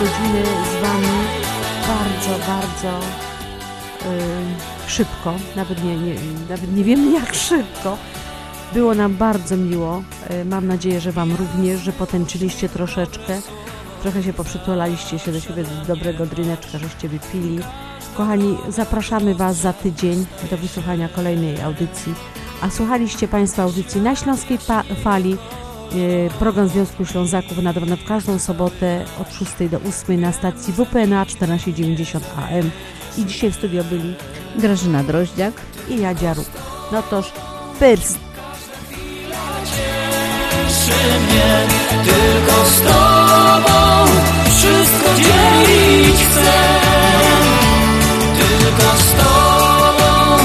Godziny 0.00 0.42
z 0.44 0.82
Wami 0.82 1.08
bardzo, 1.88 2.46
bardzo 2.46 2.98
y, 2.98 4.90
szybko. 4.90 5.34
Nawet 5.56 5.84
nie, 5.84 5.96
nie, 5.96 6.14
nawet 6.48 6.76
nie 6.76 6.84
wiemy 6.84 7.12
jak 7.12 7.34
szybko. 7.34 7.98
Było 8.74 8.94
nam 8.94 9.16
bardzo 9.16 9.56
miło. 9.56 10.02
Y, 10.30 10.44
mam 10.44 10.66
nadzieję, 10.66 11.00
że 11.00 11.12
Wam 11.12 11.36
również, 11.36 11.80
że 11.80 11.92
potęczyliście 11.92 12.68
troszeczkę. 12.68 13.40
Trochę 14.02 14.22
się 14.22 14.32
poprzytulaliście 14.32 15.18
się 15.18 15.32
do 15.32 15.40
siebie 15.40 15.64
z 15.64 15.86
dobrego 15.86 16.26
drineczka, 16.26 16.78
żeście 16.78 17.08
wypili. 17.08 17.58
Kochani, 18.16 18.56
zapraszamy 18.68 19.34
Was 19.34 19.56
za 19.56 19.72
tydzień 19.72 20.26
do 20.50 20.56
wysłuchania 20.56 21.08
kolejnej 21.08 21.60
audycji. 21.60 22.14
A 22.60 22.70
słuchaliście 22.70 23.28
Państwo 23.28 23.62
audycji 23.62 24.00
na 24.00 24.16
Śląskiej 24.16 24.58
Fali. 25.04 25.36
E, 25.92 26.30
program 26.38 26.68
Związku 26.68 27.06
Ślązaków 27.06 27.58
nadawany 27.58 27.96
w 27.96 28.04
każdą 28.04 28.38
sobotę 28.38 29.04
od 29.20 29.34
6 29.34 29.52
do 29.70 29.80
8 29.88 30.20
na 30.20 30.32
stacji 30.32 30.72
WPNA 30.72 31.24
1490 31.24 32.24
AM. 32.36 32.70
I 33.18 33.26
dzisiaj 33.26 33.50
w 33.50 33.54
studio 33.54 33.84
byli 33.84 34.14
Grażyna 34.56 35.04
Droździak 35.04 35.54
i 35.88 36.00
Jadzia 36.00 36.34
Ruk. 36.34 36.48
No 36.92 37.02
toż, 37.02 37.32
pyrst! 37.78 38.18
Cieszy 40.68 41.20
mnie, 41.20 41.66
tylko 42.04 42.64
z 42.64 42.80
Tobą 42.80 44.06
wszystko 44.56 45.14
dzielić 45.14 46.16
chcę. 46.16 46.52
Tylko 48.38 48.96
z 48.98 49.12
Tobą 49.12 50.38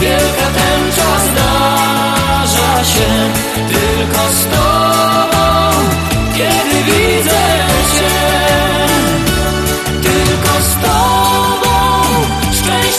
wielka 0.00 0.46
ten 0.54 0.92
zdarza 1.32 2.84
się, 2.84 3.30
tylko 3.68 4.32
z 4.32 4.44
Tobą. 4.44 4.69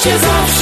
pictures 0.03 0.60